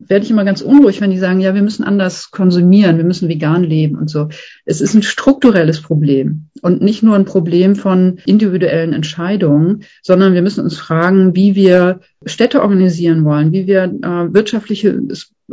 werde 0.00 0.24
ich 0.24 0.30
immer 0.30 0.44
ganz 0.44 0.62
unruhig, 0.62 1.00
wenn 1.00 1.10
die 1.10 1.18
sagen, 1.18 1.40
ja, 1.40 1.54
wir 1.54 1.62
müssen 1.62 1.84
anders 1.84 2.30
konsumieren, 2.30 2.96
wir 2.96 3.04
müssen 3.04 3.28
vegan 3.28 3.62
leben 3.62 3.96
und 3.96 4.08
so. 4.08 4.28
Es 4.64 4.80
ist 4.80 4.94
ein 4.94 5.02
strukturelles 5.02 5.82
Problem 5.82 6.46
und 6.62 6.82
nicht 6.82 7.02
nur 7.02 7.16
ein 7.16 7.24
Problem 7.24 7.76
von 7.76 8.18
individuellen 8.24 8.92
Entscheidungen, 8.92 9.84
sondern 10.02 10.34
wir 10.34 10.42
müssen 10.42 10.64
uns 10.64 10.78
fragen, 10.78 11.36
wie 11.36 11.54
wir 11.54 12.00
Städte 12.24 12.62
organisieren 12.62 13.24
wollen, 13.24 13.52
wie 13.52 13.66
wir 13.66 13.84
äh, 13.84 14.34
wirtschaftliche 14.34 15.00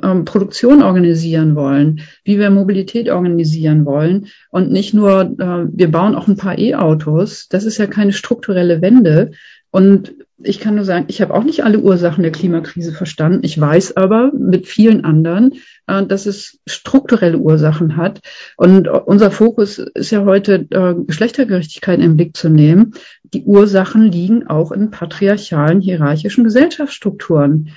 äh, 0.02 0.16
Produktion 0.24 0.84
organisieren 0.84 1.56
wollen, 1.56 2.02
wie 2.24 2.40
wir 2.40 2.50
Mobilität 2.50 3.10
organisieren 3.10 3.86
wollen 3.86 4.28
und 4.50 4.72
nicht 4.72 4.94
nur, 4.94 5.22
äh, 5.22 5.68
wir 5.72 5.92
bauen 5.92 6.16
auch 6.16 6.28
ein 6.28 6.38
paar 6.38 6.58
E-Autos. 6.58 7.48
Das 7.50 7.66
ist 7.66 7.78
ja 7.78 7.88
keine 7.88 8.14
strukturelle 8.14 8.82
Wende. 8.82 9.32
Und 9.72 10.16
ich 10.40 10.60
kann 10.60 10.76
nur 10.76 10.86
sagen, 10.86 11.06
ich 11.08 11.22
habe 11.22 11.34
auch 11.34 11.44
nicht 11.44 11.64
alle 11.64 11.80
Ursachen 11.80 12.22
der 12.22 12.32
Klimakrise 12.32 12.94
verstanden. 12.94 13.40
Ich 13.42 13.60
weiß 13.60 13.98
aber 13.98 14.32
mit 14.34 14.68
vielen 14.68 15.04
anderen, 15.04 15.56
äh, 15.88 16.06
dass 16.06 16.28
es 16.28 16.60
strukturelle 16.68 17.40
Ursachen 17.40 17.98
hat. 17.98 18.20
Und 18.56 18.88
unser 18.88 19.32
Fokus 19.32 19.80
ist 19.80 20.12
ja 20.12 20.26
heute, 20.26 20.68
äh, 20.70 20.94
Geschlechtergerechtigkeit 21.06 22.00
im 22.00 22.18
Blick 22.18 22.38
zu 22.38 22.50
nehmen. 22.50 22.94
Die 23.24 23.44
Ursachen 23.44 24.04
liegen 24.04 24.48
auch 24.48 24.72
in 24.72 24.92
patriarchalen, 24.92 25.82
hierarchischen 25.82 26.44
Gesellschaftsstrukturen. 26.44 27.70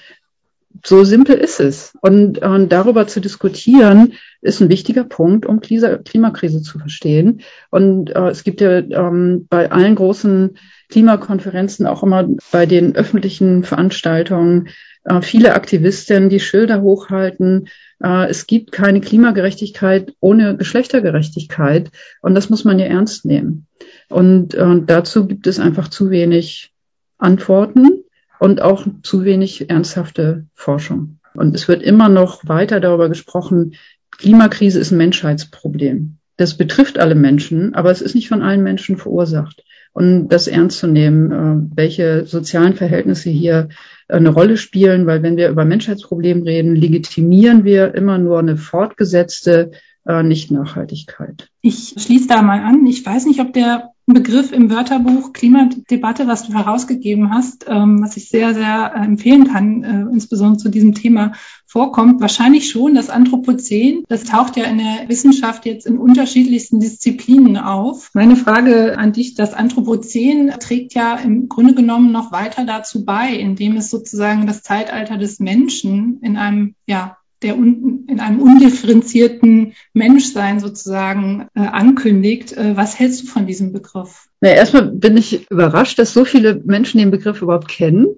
So 0.84 1.04
simpel 1.04 1.36
ist 1.36 1.60
es. 1.60 1.92
Und, 2.00 2.38
und 2.38 2.70
darüber 2.70 3.06
zu 3.06 3.20
diskutieren, 3.20 4.14
ist 4.40 4.60
ein 4.60 4.68
wichtiger 4.68 5.04
Punkt, 5.04 5.44
um 5.44 5.60
Klimakrise 5.60 6.62
zu 6.62 6.78
verstehen. 6.78 7.42
Und 7.70 8.10
äh, 8.10 8.28
es 8.28 8.44
gibt 8.44 8.60
ja 8.60 8.78
ähm, 8.78 9.46
bei 9.50 9.70
allen 9.70 9.94
großen 9.94 10.56
Klimakonferenzen 10.88 11.86
auch 11.86 12.02
immer 12.02 12.28
bei 12.50 12.66
den 12.66 12.94
öffentlichen 12.96 13.64
Veranstaltungen 13.64 14.68
äh, 15.04 15.22
viele 15.22 15.54
Aktivistinnen, 15.54 16.30
die 16.30 16.40
Schilder 16.40 16.82
hochhalten. 16.82 17.68
Äh, 18.02 18.28
es 18.28 18.46
gibt 18.46 18.72
keine 18.72 19.00
Klimagerechtigkeit 19.00 20.14
ohne 20.20 20.56
Geschlechtergerechtigkeit. 20.56 21.90
Und 22.22 22.34
das 22.34 22.48
muss 22.48 22.64
man 22.64 22.78
ja 22.78 22.86
ernst 22.86 23.24
nehmen. 23.24 23.66
Und 24.08 24.54
äh, 24.54 24.80
dazu 24.86 25.26
gibt 25.26 25.46
es 25.46 25.58
einfach 25.58 25.88
zu 25.88 26.10
wenig 26.10 26.72
Antworten 27.18 28.04
und 28.40 28.62
auch 28.62 28.86
zu 29.02 29.24
wenig 29.24 29.68
ernsthafte 29.68 30.46
Forschung. 30.54 31.18
Und 31.34 31.54
es 31.54 31.68
wird 31.68 31.82
immer 31.82 32.08
noch 32.08 32.48
weiter 32.48 32.80
darüber 32.80 33.08
gesprochen, 33.08 33.74
Klimakrise 34.10 34.80
ist 34.80 34.90
ein 34.90 34.98
Menschheitsproblem. 34.98 36.16
Das 36.36 36.56
betrifft 36.56 36.98
alle 36.98 37.14
Menschen, 37.14 37.74
aber 37.74 37.90
es 37.90 38.00
ist 38.00 38.14
nicht 38.14 38.28
von 38.28 38.42
allen 38.42 38.62
Menschen 38.62 38.96
verursacht. 38.96 39.62
Und 39.92 40.28
das 40.28 40.46
ernst 40.46 40.78
zu 40.78 40.86
nehmen, 40.86 41.32
äh, 41.32 41.76
welche 41.76 42.24
sozialen 42.24 42.74
Verhältnisse 42.74 43.28
hier 43.28 43.68
eine 44.08 44.30
Rolle 44.30 44.56
spielen, 44.56 45.06
weil 45.06 45.22
wenn 45.22 45.36
wir 45.36 45.50
über 45.50 45.64
Menschheitsprobleme 45.64 46.44
reden, 46.44 46.74
legitimieren 46.74 47.64
wir 47.64 47.94
immer 47.94 48.16
nur 48.16 48.38
eine 48.38 48.56
fortgesetzte 48.56 49.72
äh, 50.06 50.22
Nicht-Nachhaltigkeit. 50.22 51.48
Ich 51.60 51.94
schließe 51.98 52.28
da 52.28 52.40
mal 52.40 52.60
an. 52.60 52.86
Ich 52.86 53.04
weiß 53.04 53.26
nicht, 53.26 53.40
ob 53.40 53.52
der 53.52 53.90
Begriff 54.12 54.52
im 54.52 54.70
Wörterbuch 54.70 55.32
Klimadebatte, 55.32 56.26
was 56.26 56.46
du 56.46 56.54
herausgegeben 56.54 57.32
hast, 57.32 57.66
ähm, 57.68 58.02
was 58.02 58.16
ich 58.16 58.28
sehr, 58.28 58.54
sehr 58.54 58.92
äh, 58.94 59.04
empfehlen 59.04 59.48
kann, 59.48 59.82
äh, 59.82 60.00
insbesondere 60.12 60.58
zu 60.58 60.68
diesem 60.68 60.94
Thema 60.94 61.32
vorkommt. 61.66 62.20
Wahrscheinlich 62.20 62.68
schon 62.68 62.94
das 62.94 63.10
Anthropozän. 63.10 64.02
Das 64.08 64.24
taucht 64.24 64.56
ja 64.56 64.64
in 64.64 64.78
der 64.78 65.08
Wissenschaft 65.08 65.66
jetzt 65.66 65.86
in 65.86 65.98
unterschiedlichsten 65.98 66.80
Disziplinen 66.80 67.56
auf. 67.56 68.10
Meine 68.12 68.36
Frage 68.36 68.98
an 68.98 69.12
dich, 69.12 69.34
das 69.34 69.54
Anthropozän 69.54 70.50
trägt 70.58 70.94
ja 70.94 71.14
im 71.14 71.48
Grunde 71.48 71.74
genommen 71.74 72.10
noch 72.10 72.32
weiter 72.32 72.64
dazu 72.64 73.04
bei, 73.04 73.34
indem 73.34 73.76
es 73.76 73.90
sozusagen 73.90 74.46
das 74.46 74.62
Zeitalter 74.62 75.16
des 75.16 75.38
Menschen 75.38 76.18
in 76.22 76.36
einem, 76.36 76.74
ja, 76.86 77.16
der 77.42 77.56
un, 77.56 78.06
in 78.08 78.20
einem 78.20 78.40
undifferenzierten 78.40 79.74
Menschsein 79.92 80.60
sozusagen 80.60 81.48
äh, 81.54 81.60
ankündigt. 81.60 82.52
Äh, 82.52 82.76
was 82.76 82.98
hältst 82.98 83.22
du 83.22 83.26
von 83.26 83.46
diesem 83.46 83.72
Begriff? 83.72 84.26
Na, 84.40 84.50
erstmal 84.50 84.86
bin 84.86 85.16
ich 85.16 85.50
überrascht, 85.50 85.98
dass 85.98 86.12
so 86.12 86.24
viele 86.24 86.60
Menschen 86.64 86.98
den 86.98 87.10
Begriff 87.10 87.42
überhaupt 87.42 87.68
kennen. 87.68 88.08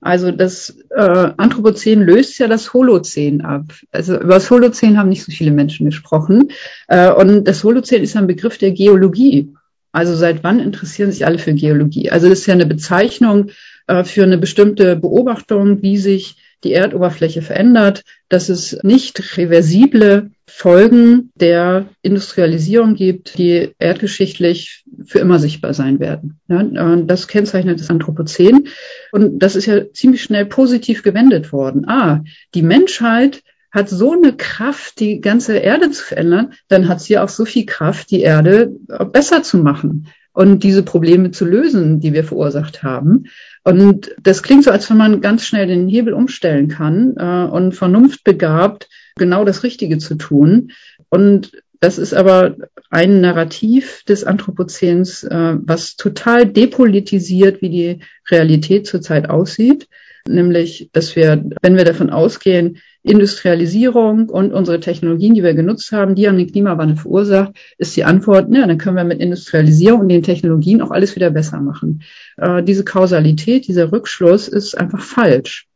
Also 0.00 0.30
das 0.30 0.76
äh, 0.90 1.32
Anthropozän 1.36 2.00
löst 2.00 2.38
ja 2.38 2.48
das 2.48 2.74
Holozän 2.74 3.42
ab. 3.42 3.72
Also 3.90 4.16
über 4.16 4.34
das 4.34 4.50
Holozän 4.50 4.98
haben 4.98 5.08
nicht 5.08 5.24
so 5.24 5.32
viele 5.32 5.50
Menschen 5.50 5.86
gesprochen. 5.86 6.50
Äh, 6.88 7.12
und 7.12 7.44
das 7.44 7.62
Holozän 7.64 8.02
ist 8.02 8.16
ein 8.16 8.26
Begriff 8.26 8.58
der 8.58 8.72
Geologie. 8.72 9.54
Also 9.92 10.14
seit 10.14 10.42
wann 10.42 10.58
interessieren 10.58 11.12
sich 11.12 11.26
alle 11.26 11.38
für 11.38 11.52
Geologie? 11.52 12.10
Also 12.10 12.28
das 12.28 12.40
ist 12.40 12.46
ja 12.46 12.54
eine 12.54 12.66
Bezeichnung 12.66 13.50
äh, 13.86 14.04
für 14.04 14.24
eine 14.24 14.38
bestimmte 14.38 14.96
Beobachtung, 14.96 15.82
wie 15.82 15.98
sich 15.98 16.36
die 16.64 16.72
Erdoberfläche 16.72 17.42
verändert, 17.42 18.02
dass 18.28 18.48
es 18.48 18.78
nicht 18.82 19.36
reversible 19.36 20.30
Folgen 20.46 21.30
der 21.34 21.86
Industrialisierung 22.02 22.94
gibt, 22.94 23.38
die 23.38 23.70
erdgeschichtlich 23.78 24.84
für 25.04 25.18
immer 25.18 25.38
sichtbar 25.38 25.74
sein 25.74 25.98
werden. 25.98 26.40
Ja, 26.48 26.62
das 26.96 27.26
kennzeichnet 27.26 27.80
das 27.80 27.90
Anthropozän. 27.90 28.68
Und 29.12 29.38
das 29.38 29.56
ist 29.56 29.66
ja 29.66 29.90
ziemlich 29.92 30.22
schnell 30.22 30.46
positiv 30.46 31.02
gewendet 31.02 31.52
worden. 31.52 31.88
Ah, 31.88 32.22
die 32.54 32.62
Menschheit 32.62 33.42
hat 33.72 33.88
so 33.88 34.12
eine 34.12 34.34
Kraft, 34.34 35.00
die 35.00 35.20
ganze 35.20 35.56
Erde 35.56 35.90
zu 35.90 36.04
verändern, 36.04 36.52
dann 36.68 36.88
hat 36.88 37.00
sie 37.00 37.18
auch 37.18 37.30
so 37.30 37.46
viel 37.46 37.64
Kraft, 37.64 38.10
die 38.10 38.20
Erde 38.20 38.70
besser 39.12 39.42
zu 39.42 39.56
machen 39.58 40.08
und 40.34 40.62
diese 40.62 40.82
Probleme 40.82 41.30
zu 41.30 41.44
lösen, 41.44 42.00
die 42.00 42.12
wir 42.12 42.24
verursacht 42.24 42.82
haben. 42.82 43.24
Und 43.64 44.14
das 44.20 44.42
klingt 44.42 44.64
so, 44.64 44.70
als 44.70 44.90
wenn 44.90 44.96
man 44.96 45.20
ganz 45.20 45.46
schnell 45.46 45.66
den 45.66 45.88
Hebel 45.88 46.14
umstellen 46.14 46.68
kann 46.68 47.14
äh, 47.16 47.50
und 47.50 47.72
vernunftbegabt 47.72 48.88
genau 49.16 49.44
das 49.44 49.62
Richtige 49.62 49.98
zu 49.98 50.16
tun. 50.16 50.72
Und 51.08 51.52
das 51.78 51.98
ist 51.98 52.14
aber 52.14 52.56
ein 52.90 53.20
Narrativ 53.20 54.04
des 54.04 54.24
Anthropozäns, 54.24 55.24
äh, 55.24 55.56
was 55.60 55.96
total 55.96 56.46
depolitisiert, 56.46 57.60
wie 57.60 57.70
die 57.70 57.98
Realität 58.30 58.86
zurzeit 58.86 59.28
aussieht. 59.28 59.88
Nämlich, 60.28 60.90
dass 60.92 61.16
wir, 61.16 61.44
wenn 61.62 61.76
wir 61.76 61.84
davon 61.84 62.10
ausgehen, 62.10 62.78
Industrialisierung 63.02 64.28
und 64.28 64.52
unsere 64.52 64.78
Technologien, 64.78 65.34
die 65.34 65.42
wir 65.42 65.54
genutzt 65.54 65.90
haben, 65.90 66.14
die 66.14 66.28
haben 66.28 66.38
den 66.38 66.50
Klimawandel 66.50 66.96
verursacht, 66.96 67.52
ist 67.76 67.96
die 67.96 68.04
Antwort, 68.04 68.46
ja, 68.54 68.66
dann 68.66 68.78
können 68.78 68.96
wir 68.96 69.04
mit 69.04 69.20
Industrialisierung 69.20 70.02
und 70.02 70.08
den 70.08 70.22
Technologien 70.22 70.80
auch 70.80 70.92
alles 70.92 71.16
wieder 71.16 71.30
besser 71.30 71.60
machen. 71.60 72.02
Äh, 72.36 72.62
diese 72.62 72.84
Kausalität, 72.84 73.66
dieser 73.66 73.90
Rückschluss 73.90 74.46
ist 74.46 74.78
einfach 74.78 75.00
falsch. 75.02 75.66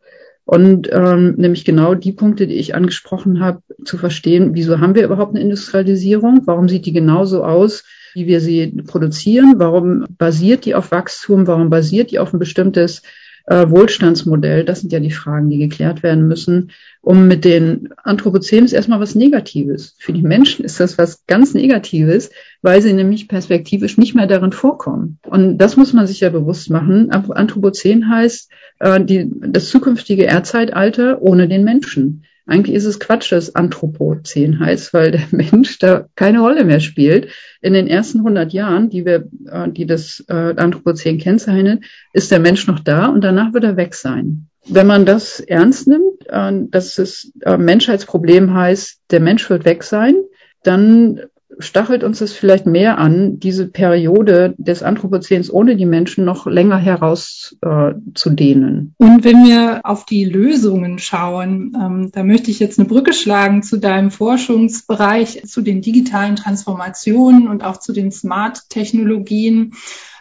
Und 0.44 0.88
ähm, 0.92 1.34
nämlich 1.36 1.64
genau 1.64 1.94
die 1.96 2.12
Punkte, 2.12 2.46
die 2.46 2.54
ich 2.54 2.76
angesprochen 2.76 3.40
habe, 3.40 3.62
zu 3.84 3.98
verstehen, 3.98 4.54
wieso 4.54 4.78
haben 4.78 4.94
wir 4.94 5.04
überhaupt 5.04 5.34
eine 5.34 5.42
Industrialisierung? 5.42 6.42
Warum 6.44 6.68
sieht 6.68 6.86
die 6.86 6.92
genauso 6.92 7.42
aus, 7.42 7.82
wie 8.14 8.28
wir 8.28 8.40
sie 8.40 8.68
produzieren? 8.86 9.54
Warum 9.56 10.06
basiert 10.16 10.64
die 10.64 10.76
auf 10.76 10.92
Wachstum? 10.92 11.48
Warum 11.48 11.68
basiert 11.68 12.12
die 12.12 12.20
auf 12.20 12.32
ein 12.32 12.38
bestimmtes 12.38 13.02
äh, 13.46 13.68
Wohlstandsmodell? 13.68 14.64
Das 14.64 14.80
sind 14.80 14.92
ja 14.92 15.00
die 15.00 15.10
Fragen, 15.10 15.48
die 15.50 15.58
geklärt 15.58 16.02
werden 16.02 16.28
müssen. 16.28 16.70
Um 17.00 17.28
mit 17.28 17.44
den 17.44 17.90
Anthropozänen 18.02 18.64
ist 18.64 18.72
erstmal 18.72 19.00
was 19.00 19.14
Negatives. 19.14 19.96
Für 19.98 20.12
die 20.12 20.22
Menschen 20.22 20.64
ist 20.64 20.80
das 20.80 20.98
was 20.98 21.26
ganz 21.26 21.54
Negatives, 21.54 22.30
weil 22.62 22.82
sie 22.82 22.92
nämlich 22.92 23.28
perspektivisch 23.28 23.96
nicht 23.96 24.14
mehr 24.14 24.26
darin 24.26 24.52
vorkommen. 24.52 25.18
Und 25.24 25.58
das 25.58 25.76
muss 25.76 25.92
man 25.92 26.06
sich 26.06 26.20
ja 26.20 26.30
bewusst 26.30 26.70
machen. 26.70 27.10
Anthropozän 27.10 28.10
heißt 28.10 28.50
äh, 28.80 29.04
die, 29.04 29.30
das 29.40 29.68
zukünftige 29.68 30.24
Erdzeitalter 30.24 31.22
ohne 31.22 31.48
den 31.48 31.64
Menschen. 31.64 32.24
Eigentlich 32.46 32.76
ist 32.76 32.84
es 32.84 33.00
Quatsch, 33.00 33.32
dass 33.32 33.56
Anthropozän 33.56 34.60
heißt, 34.60 34.94
weil 34.94 35.10
der 35.10 35.26
Mensch 35.32 35.78
da 35.78 36.06
keine 36.14 36.40
Rolle 36.40 36.64
mehr 36.64 36.80
spielt. 36.80 37.28
In 37.60 37.72
den 37.72 37.88
ersten 37.88 38.18
100 38.18 38.52
Jahren, 38.52 38.88
die 38.88 39.04
wir, 39.04 39.28
äh, 39.50 39.68
die 39.68 39.86
das 39.86 40.24
äh, 40.28 40.54
Anthropozän 40.56 41.18
kennzeichnen, 41.18 41.84
ist 42.12 42.30
der 42.30 42.38
Mensch 42.38 42.66
noch 42.68 42.78
da 42.78 43.06
und 43.06 43.22
danach 43.22 43.52
wird 43.52 43.64
er 43.64 43.76
weg 43.76 43.94
sein. 43.94 44.46
Wenn 44.68 44.86
man 44.86 45.06
das 45.06 45.40
ernst 45.40 45.88
nimmt, 45.88 46.26
äh, 46.28 46.52
dass 46.70 46.98
es 46.98 47.32
Menschheitsproblem 47.44 48.54
heißt, 48.54 49.00
der 49.10 49.20
Mensch 49.20 49.50
wird 49.50 49.64
weg 49.64 49.82
sein, 49.82 50.14
dann 50.62 51.20
stachelt 51.58 52.04
uns 52.04 52.18
das 52.18 52.32
vielleicht 52.32 52.66
mehr 52.66 52.98
an, 52.98 53.38
diese 53.38 53.66
Periode 53.66 54.54
des 54.58 54.82
Anthropozäns 54.82 55.52
ohne 55.52 55.76
die 55.76 55.86
Menschen 55.86 56.24
noch 56.24 56.46
länger 56.46 56.78
herauszudehnen. 56.78 58.94
Äh, 58.98 59.04
Und 59.04 59.24
wenn 59.24 59.44
wir 59.44 59.80
auf 59.84 60.04
die 60.04 60.24
Lösungen 60.24 60.98
schauen, 60.98 61.72
ähm, 61.80 62.10
da 62.12 62.22
möchte 62.22 62.50
ich 62.50 62.60
jetzt 62.60 62.78
eine 62.78 62.88
Brücke 62.88 63.12
schlagen 63.12 63.62
zu 63.62 63.78
deinem 63.78 64.10
Forschungsbereich, 64.10 65.44
zu 65.46 65.62
den 65.62 65.80
digitalen 65.80 66.36
Transformationen 66.36 67.48
und 67.48 67.64
auch 67.64 67.78
zu 67.78 67.92
den 67.92 68.12
Smart-Technologien 68.12 69.72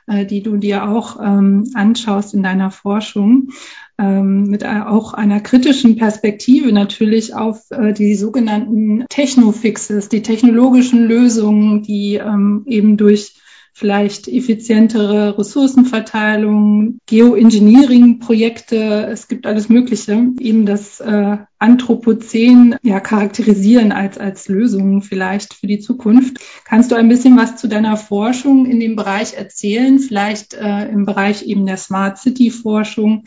äh, 0.08 0.26
die 0.26 0.44
du 0.44 0.58
dir 0.58 0.88
auch 0.88 1.20
ähm, 1.20 1.64
anschaust 1.74 2.36
in 2.36 2.44
deiner 2.44 2.70
Forschung 2.70 3.50
mit 3.98 4.66
auch 4.66 5.14
einer 5.14 5.40
kritischen 5.40 5.96
Perspektive 5.96 6.72
natürlich 6.72 7.34
auf 7.34 7.72
äh, 7.72 7.94
die 7.94 8.16
sogenannten 8.16 9.06
Technofixes, 9.10 10.10
die 10.10 10.22
technologischen 10.22 11.06
Lösungen, 11.06 11.82
die 11.82 12.16
ähm, 12.16 12.64
eben 12.68 12.98
durch 12.98 13.36
vielleicht 13.78 14.30
effizientere 14.30 15.38
Ressourcenverteilung, 15.38 17.00
Geoengineering-Projekte, 17.08 19.08
es 19.12 19.28
gibt 19.28 19.46
alles 19.46 19.68
Mögliche, 19.68 20.30
eben 20.40 20.66
das 20.66 21.02
äh, 21.02 21.38
Anthropozän 21.60 22.78
ja 22.84 23.02
charakterisieren 23.02 23.92
als, 23.92 24.18
als 24.18 24.48
Lösung 24.48 25.02
vielleicht 25.02 25.54
für 25.54 25.68
die 25.68 25.80
Zukunft. 25.80 26.38
Kannst 26.64 26.92
du 26.92 26.96
ein 26.96 27.10
bisschen 27.10 27.36
was 27.36 27.58
zu 27.58 27.68
deiner 27.68 27.98
Forschung 27.98 28.66
in 28.66 28.80
dem 28.80 28.96
Bereich 28.96 29.34
erzählen, 29.34 30.00
vielleicht 30.00 30.54
äh, 30.54 30.88
im 30.88 31.06
Bereich 31.06 31.44
eben 31.44 31.66
der 31.66 31.78
Smart 31.78 32.18
City 32.18 32.52
Forschung? 32.52 33.26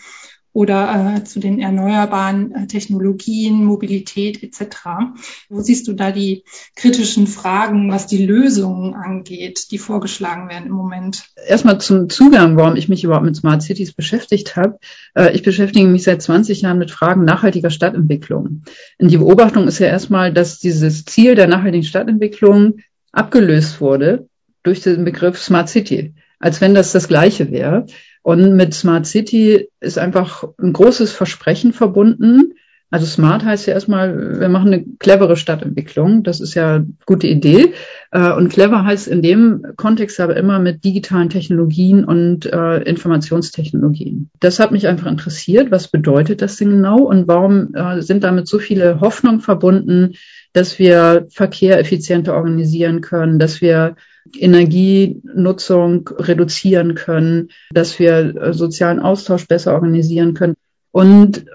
Oder 0.59 1.15
äh, 1.19 1.23
zu 1.23 1.39
den 1.39 1.61
erneuerbaren 1.61 2.53
äh, 2.53 2.67
Technologien, 2.67 3.65
Mobilität 3.65 4.43
etc. 4.43 4.89
Wo 5.49 5.61
siehst 5.61 5.87
du 5.87 5.93
da 5.93 6.11
die 6.11 6.43
kritischen 6.75 7.29
Fragen, 7.29 7.93
was 7.93 8.09
die 8.09 8.27
Lösungen 8.27 8.95
angeht, 8.95 9.71
die 9.71 9.79
vorgeschlagen 9.79 10.49
werden 10.49 10.67
im 10.67 10.73
Moment? 10.73 11.23
Erstmal 11.47 11.79
zum 11.79 12.09
Zugang, 12.09 12.57
warum 12.57 12.75
ich 12.75 12.89
mich 12.89 13.05
überhaupt 13.05 13.25
mit 13.25 13.37
Smart 13.37 13.63
Cities 13.63 13.93
beschäftigt 13.93 14.57
habe. 14.57 14.81
Äh, 15.15 15.33
ich 15.33 15.45
beschäftige 15.45 15.87
mich 15.87 16.03
seit 16.03 16.23
20 16.23 16.63
Jahren 16.63 16.79
mit 16.79 16.91
Fragen 16.91 17.23
nachhaltiger 17.23 17.71
Stadtentwicklung. 17.71 18.65
Und 18.99 19.13
die 19.13 19.19
Beobachtung 19.19 19.69
ist 19.69 19.79
ja 19.79 19.87
erstmal, 19.87 20.33
dass 20.33 20.59
dieses 20.59 21.05
Ziel 21.05 21.37
der 21.37 21.47
nachhaltigen 21.47 21.85
Stadtentwicklung 21.85 22.79
abgelöst 23.13 23.81
wurde 23.81 24.27
durch 24.65 24.81
den 24.81 25.05
Begriff 25.05 25.39
Smart 25.39 25.69
City, 25.69 26.15
als 26.41 26.61
wenn 26.61 26.75
das 26.75 26.91
das 26.91 27.07
Gleiche 27.07 27.53
wäre. 27.53 27.87
Und 28.23 28.57
mit 28.57 28.75
Smart 28.75 29.07
City 29.07 29.69
ist 29.81 29.99
einfach 29.99 30.45
ein 30.59 30.73
großes 30.73 31.13
Versprechen 31.13 31.73
verbunden, 31.73 32.55
Also 32.91 33.05
smart 33.05 33.45
heißt 33.45 33.67
ja 33.67 33.75
erstmal, 33.75 34.41
wir 34.41 34.49
machen 34.49 34.73
eine 34.73 34.85
clevere 34.99 35.37
Stadtentwicklung. 35.37 36.23
Das 36.23 36.41
ist 36.41 36.55
ja 36.55 36.77
eine 36.77 36.87
gute 37.05 37.27
Idee. 37.27 37.75
Äh, 38.13 38.33
und 38.33 38.49
clever 38.49 38.83
heißt 38.85 39.09
in 39.09 39.21
dem 39.21 39.63
Kontext 39.77 40.19
aber 40.21 40.37
immer 40.37 40.59
mit 40.59 40.85
digitalen 40.85 41.29
Technologien 41.29 42.05
und 42.05 42.47
äh, 42.47 42.79
Informationstechnologien. 42.85 44.31
Das 44.41 44.59
hat 44.59 44.73
mich 44.73 44.89
einfach 44.89 45.07
interessiert. 45.11 45.71
Was 45.71 45.89
bedeutet 45.89 46.41
das 46.41 46.57
denn 46.57 46.71
genau? 46.71 47.01
Und 47.01 47.29
warum 47.29 47.75
äh, 47.75 48.01
sind 48.01 48.25
damit 48.25 48.49
so 48.49 48.59
viele 48.59 49.01
Hoffnungen 49.01 49.41
verbunden, 49.41 50.15
dass 50.55 50.79
wir 50.79 51.27
Verkehr 51.31 51.79
effizienter 51.79 52.35
organisieren 52.35 53.03
können, 53.03 53.39
dass 53.39 53.61
wir 53.61 53.97
Energienutzung 54.37 56.09
reduzieren 56.19 56.95
können, 56.95 57.49
dass 57.73 57.99
wir 57.99 58.53
sozialen 58.53 59.01
Austausch 59.01 59.47
besser 59.47 59.75
organisieren 59.75 60.35
können. 60.35 60.55
Und 60.91 61.47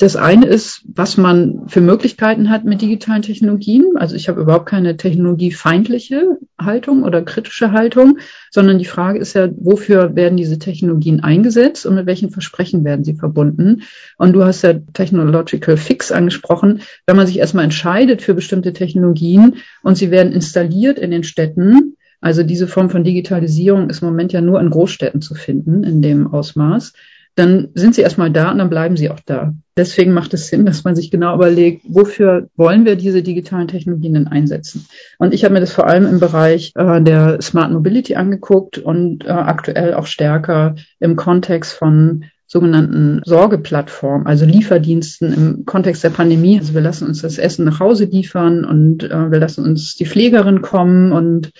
das 0.00 0.14
eine 0.14 0.46
ist, 0.46 0.82
was 0.94 1.16
man 1.16 1.66
für 1.66 1.80
Möglichkeiten 1.80 2.50
hat 2.50 2.64
mit 2.64 2.80
digitalen 2.80 3.22
Technologien. 3.22 3.96
Also 3.96 4.14
ich 4.14 4.28
habe 4.28 4.40
überhaupt 4.40 4.66
keine 4.66 4.96
technologiefeindliche 4.96 6.38
Haltung 6.56 7.02
oder 7.02 7.22
kritische 7.22 7.72
Haltung, 7.72 8.18
sondern 8.52 8.78
die 8.78 8.84
Frage 8.84 9.18
ist 9.18 9.34
ja, 9.34 9.48
wofür 9.56 10.14
werden 10.14 10.36
diese 10.36 10.60
Technologien 10.60 11.24
eingesetzt 11.24 11.84
und 11.84 11.96
mit 11.96 12.06
welchen 12.06 12.30
Versprechen 12.30 12.84
werden 12.84 13.04
sie 13.04 13.14
verbunden? 13.14 13.82
Und 14.16 14.34
du 14.34 14.44
hast 14.44 14.62
ja 14.62 14.74
Technological 14.92 15.76
Fix 15.76 16.12
angesprochen. 16.12 16.82
Wenn 17.06 17.16
man 17.16 17.26
sich 17.26 17.40
erstmal 17.40 17.64
entscheidet 17.64 18.22
für 18.22 18.34
bestimmte 18.34 18.72
Technologien 18.72 19.56
und 19.82 19.96
sie 19.96 20.12
werden 20.12 20.32
installiert 20.32 21.00
in 21.00 21.10
den 21.10 21.24
Städten, 21.24 21.77
also 22.20 22.42
diese 22.42 22.66
Form 22.66 22.90
von 22.90 23.04
Digitalisierung 23.04 23.90
ist 23.90 24.02
im 24.02 24.08
Moment 24.08 24.32
ja 24.32 24.40
nur 24.40 24.60
in 24.60 24.70
Großstädten 24.70 25.20
zu 25.20 25.34
finden, 25.34 25.84
in 25.84 26.02
dem 26.02 26.26
Ausmaß 26.32 26.92
dann 27.38 27.68
sind 27.74 27.94
sie 27.94 28.02
erstmal 28.02 28.32
da 28.32 28.50
und 28.50 28.58
dann 28.58 28.68
bleiben 28.68 28.96
sie 28.96 29.10
auch 29.10 29.20
da. 29.24 29.54
Deswegen 29.76 30.12
macht 30.12 30.34
es 30.34 30.48
Sinn, 30.48 30.66
dass 30.66 30.82
man 30.82 30.96
sich 30.96 31.10
genau 31.12 31.36
überlegt, 31.36 31.82
wofür 31.88 32.48
wollen 32.56 32.84
wir 32.84 32.96
diese 32.96 33.22
digitalen 33.22 33.68
Technologien 33.68 34.14
denn 34.14 34.26
einsetzen? 34.26 34.86
Und 35.18 35.32
ich 35.32 35.44
habe 35.44 35.54
mir 35.54 35.60
das 35.60 35.72
vor 35.72 35.86
allem 35.86 36.04
im 36.04 36.18
Bereich 36.18 36.72
äh, 36.74 37.00
der 37.00 37.40
Smart 37.40 37.70
Mobility 37.70 38.16
angeguckt 38.16 38.78
und 38.78 39.24
äh, 39.24 39.28
aktuell 39.28 39.94
auch 39.94 40.06
stärker 40.06 40.74
im 40.98 41.14
Kontext 41.14 41.74
von 41.74 42.24
sogenannten 42.48 43.20
Sorgeplattformen, 43.24 44.26
also 44.26 44.44
Lieferdiensten 44.44 45.32
im 45.32 45.64
Kontext 45.64 46.02
der 46.02 46.10
Pandemie. 46.10 46.58
Also 46.58 46.74
wir 46.74 46.80
lassen 46.80 47.06
uns 47.06 47.22
das 47.22 47.38
Essen 47.38 47.66
nach 47.66 47.78
Hause 47.78 48.06
liefern 48.06 48.64
und 48.64 49.04
äh, 49.04 49.30
wir 49.30 49.38
lassen 49.38 49.64
uns 49.64 49.94
die 49.94 50.06
Pflegerin 50.06 50.60
kommen 50.60 51.12
und 51.12 51.52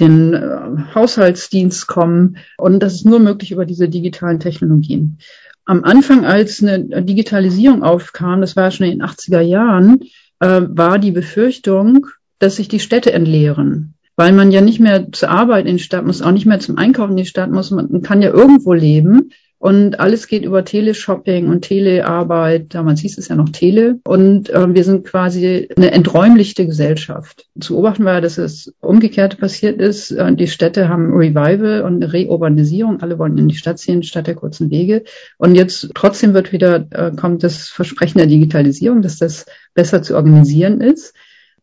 den 0.00 0.34
äh, 0.34 0.94
Haushaltsdienst 0.94 1.86
kommen. 1.86 2.38
Und 2.56 2.80
das 2.80 2.94
ist 2.94 3.06
nur 3.06 3.20
möglich 3.20 3.52
über 3.52 3.66
diese 3.66 3.88
digitalen 3.88 4.40
Technologien. 4.40 5.18
Am 5.64 5.84
Anfang, 5.84 6.24
als 6.24 6.62
eine 6.62 7.04
Digitalisierung 7.04 7.82
aufkam, 7.82 8.40
das 8.40 8.56
war 8.56 8.70
schon 8.70 8.86
in 8.86 8.98
den 8.98 9.06
80er 9.06 9.40
Jahren, 9.40 10.00
äh, 10.40 10.62
war 10.66 10.98
die 10.98 11.12
Befürchtung, 11.12 12.06
dass 12.38 12.56
sich 12.56 12.68
die 12.68 12.80
Städte 12.80 13.12
entleeren 13.12 13.94
weil 14.20 14.32
man 14.32 14.52
ja 14.52 14.60
nicht 14.60 14.80
mehr 14.80 15.10
zur 15.12 15.30
Arbeit 15.30 15.64
in 15.64 15.78
die 15.78 15.82
Stadt 15.82 16.04
muss, 16.04 16.20
auch 16.20 16.30
nicht 16.30 16.44
mehr 16.44 16.60
zum 16.60 16.76
Einkaufen 16.76 17.12
in 17.12 17.16
die 17.16 17.24
Stadt 17.24 17.50
muss. 17.50 17.70
Man 17.70 18.02
kann 18.02 18.20
ja 18.20 18.28
irgendwo 18.28 18.74
leben. 18.74 19.30
Und 19.60 20.00
alles 20.00 20.26
geht 20.26 20.46
über 20.46 20.64
Teleshopping 20.64 21.48
und 21.48 21.60
Telearbeit. 21.60 22.74
Damals 22.74 23.00
hieß 23.00 23.18
es 23.18 23.28
ja 23.28 23.36
noch 23.36 23.50
Tele. 23.50 24.00
Und 24.04 24.48
äh, 24.48 24.74
wir 24.74 24.84
sind 24.84 25.06
quasi 25.06 25.68
eine 25.76 25.90
enträumlichte 25.90 26.64
Gesellschaft. 26.64 27.46
Zu 27.60 27.74
beobachten 27.74 28.06
war, 28.06 28.22
dass 28.22 28.38
es 28.38 28.72
umgekehrt 28.80 29.38
passiert 29.38 29.78
ist. 29.78 30.12
Äh, 30.12 30.34
die 30.34 30.46
Städte 30.46 30.88
haben 30.88 31.12
Revival 31.12 31.82
und 31.82 32.02
Reurbanisierung. 32.02 33.02
Alle 33.02 33.18
wollen 33.18 33.36
in 33.36 33.48
die 33.48 33.54
Stadt 33.54 33.78
ziehen, 33.78 34.02
statt 34.02 34.28
der 34.28 34.34
kurzen 34.34 34.70
Wege. 34.70 35.04
Und 35.36 35.54
jetzt 35.54 35.90
trotzdem 35.94 36.32
wird 36.32 36.52
wieder, 36.52 36.86
äh, 36.92 37.12
kommt 37.14 37.42
das 37.42 37.68
Versprechen 37.68 38.16
der 38.16 38.28
Digitalisierung, 38.28 39.02
dass 39.02 39.18
das 39.18 39.44
besser 39.74 40.02
zu 40.02 40.16
organisieren 40.16 40.80
ist. 40.80 41.12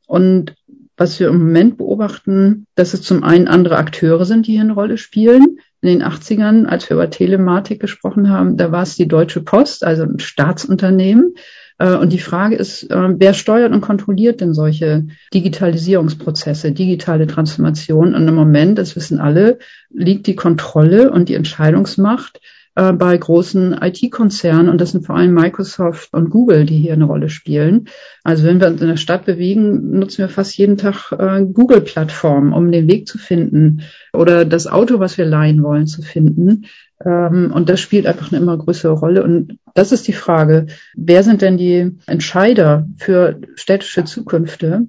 Und 0.05 0.53
was 0.97 1.19
wir 1.19 1.29
im 1.29 1.39
Moment 1.39 1.77
beobachten, 1.77 2.67
dass 2.75 2.93
es 2.93 3.01
zum 3.01 3.23
einen 3.23 3.47
andere 3.47 3.77
Akteure 3.77 4.25
sind, 4.25 4.45
die 4.45 4.51
hier 4.51 4.61
eine 4.61 4.73
Rolle 4.73 4.99
spielen 4.99 5.57
in 5.81 5.89
den 5.89 6.03
80ern, 6.03 6.65
als 6.65 6.89
wir 6.89 6.95
über 6.95 7.09
Telematik 7.09 7.79
gesprochen 7.79 8.29
haben, 8.29 8.57
da 8.57 8.71
war 8.71 8.83
es 8.83 8.95
die 8.95 9.07
Deutsche 9.07 9.41
Post, 9.41 9.83
also 9.83 10.03
ein 10.03 10.19
Staatsunternehmen. 10.19 11.35
Äh, 11.77 11.95
und 11.95 12.11
die 12.11 12.19
Frage 12.19 12.55
ist, 12.55 12.89
äh, 12.89 13.09
wer 13.17 13.33
steuert 13.33 13.71
und 13.71 13.81
kontrolliert 13.81 14.41
denn 14.41 14.53
solche 14.53 15.07
Digitalisierungsprozesse, 15.33 16.71
digitale 16.71 17.27
Transformation? 17.27 18.15
Und 18.15 18.27
im 18.27 18.35
Moment, 18.35 18.77
das 18.77 18.95
wissen 18.95 19.19
alle, 19.19 19.59
liegt 19.89 20.27
die 20.27 20.35
Kontrolle 20.35 21.11
und 21.11 21.29
die 21.29 21.35
Entscheidungsmacht 21.35 22.41
äh, 22.77 22.93
bei 22.93 23.17
großen 23.17 23.73
IT-Konzernen 23.81 24.69
und 24.69 24.79
das 24.79 24.91
sind 24.91 25.03
vor 25.03 25.15
allem 25.15 25.33
Microsoft 25.33 26.13
und 26.13 26.29
Google, 26.29 26.63
die 26.63 26.77
hier 26.77 26.93
eine 26.93 27.05
Rolle 27.05 27.29
spielen. 27.29 27.89
Also 28.23 28.45
wenn 28.45 28.61
wir 28.61 28.67
uns 28.67 28.81
in 28.81 28.87
der 28.87 28.97
Stadt 28.97 29.25
bewegen, 29.25 29.97
nutzen 29.97 30.19
wir 30.19 30.29
fast 30.29 30.55
jeden 30.59 30.77
Tag 30.77 31.11
äh, 31.11 31.43
Google-Plattformen, 31.43 32.53
um 32.53 32.71
den 32.71 32.87
Weg 32.87 33.07
zu 33.07 33.17
finden 33.17 33.81
oder 34.13 34.45
das 34.45 34.67
Auto, 34.67 34.99
was 34.99 35.17
wir 35.17 35.25
leihen 35.25 35.63
wollen, 35.63 35.87
zu 35.87 36.03
finden. 36.03 36.65
Ähm, 37.03 37.51
und 37.51 37.67
das 37.67 37.79
spielt 37.79 38.05
einfach 38.05 38.31
eine 38.31 38.39
immer 38.39 38.55
größere 38.55 38.93
Rolle. 38.93 39.23
Und 39.23 39.57
das 39.73 39.91
ist 39.91 40.07
die 40.07 40.13
Frage, 40.13 40.67
wer 40.95 41.23
sind 41.23 41.41
denn 41.41 41.57
die 41.57 41.97
Entscheider 42.05 42.87
für 42.97 43.41
städtische 43.55 44.05
Zukünfte? 44.05 44.85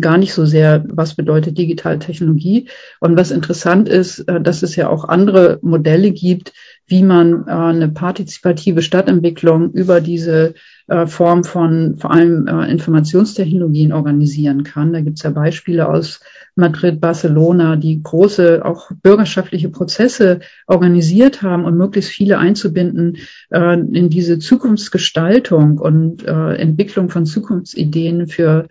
Gar 0.00 0.18
nicht 0.18 0.34
so 0.34 0.44
sehr, 0.44 0.84
was 0.88 1.14
bedeutet 1.14 1.58
digitale 1.58 1.98
Technologie. 1.98 2.68
Und 3.00 3.16
was 3.16 3.30
interessant 3.30 3.88
ist, 3.88 4.20
äh, 4.20 4.40
dass 4.40 4.62
es 4.62 4.76
ja 4.76 4.88
auch 4.88 5.04
andere 5.04 5.58
Modelle 5.62 6.10
gibt, 6.10 6.52
wie 6.86 7.02
man 7.02 7.46
äh, 7.46 7.50
eine 7.50 7.88
partizipative 7.88 8.82
Stadtentwicklung 8.82 9.72
über 9.72 10.00
diese 10.00 10.54
äh, 10.86 11.06
Form 11.06 11.44
von 11.44 11.96
vor 11.96 12.10
allem 12.10 12.46
Informationstechnologien 12.46 13.92
organisieren 13.92 14.64
kann. 14.64 14.92
Da 14.92 15.00
gibt 15.00 15.18
es 15.18 15.24
ja 15.24 15.30
Beispiele 15.30 15.88
aus 15.88 16.20
Madrid, 16.56 17.00
Barcelona, 17.00 17.76
die 17.76 18.02
große 18.02 18.64
auch 18.64 18.90
bürgerschaftliche 19.02 19.70
Prozesse 19.70 20.40
organisiert 20.66 21.42
haben 21.42 21.64
und 21.64 21.76
möglichst 21.76 22.10
viele 22.10 22.38
einzubinden 22.38 23.16
in 23.50 24.08
diese 24.08 24.38
Zukunftsgestaltung 24.38 25.78
und 25.78 26.24
Entwicklung 26.24 27.08
von 27.08 27.26
Zukunftsideen 27.26 28.28
für 28.28 28.68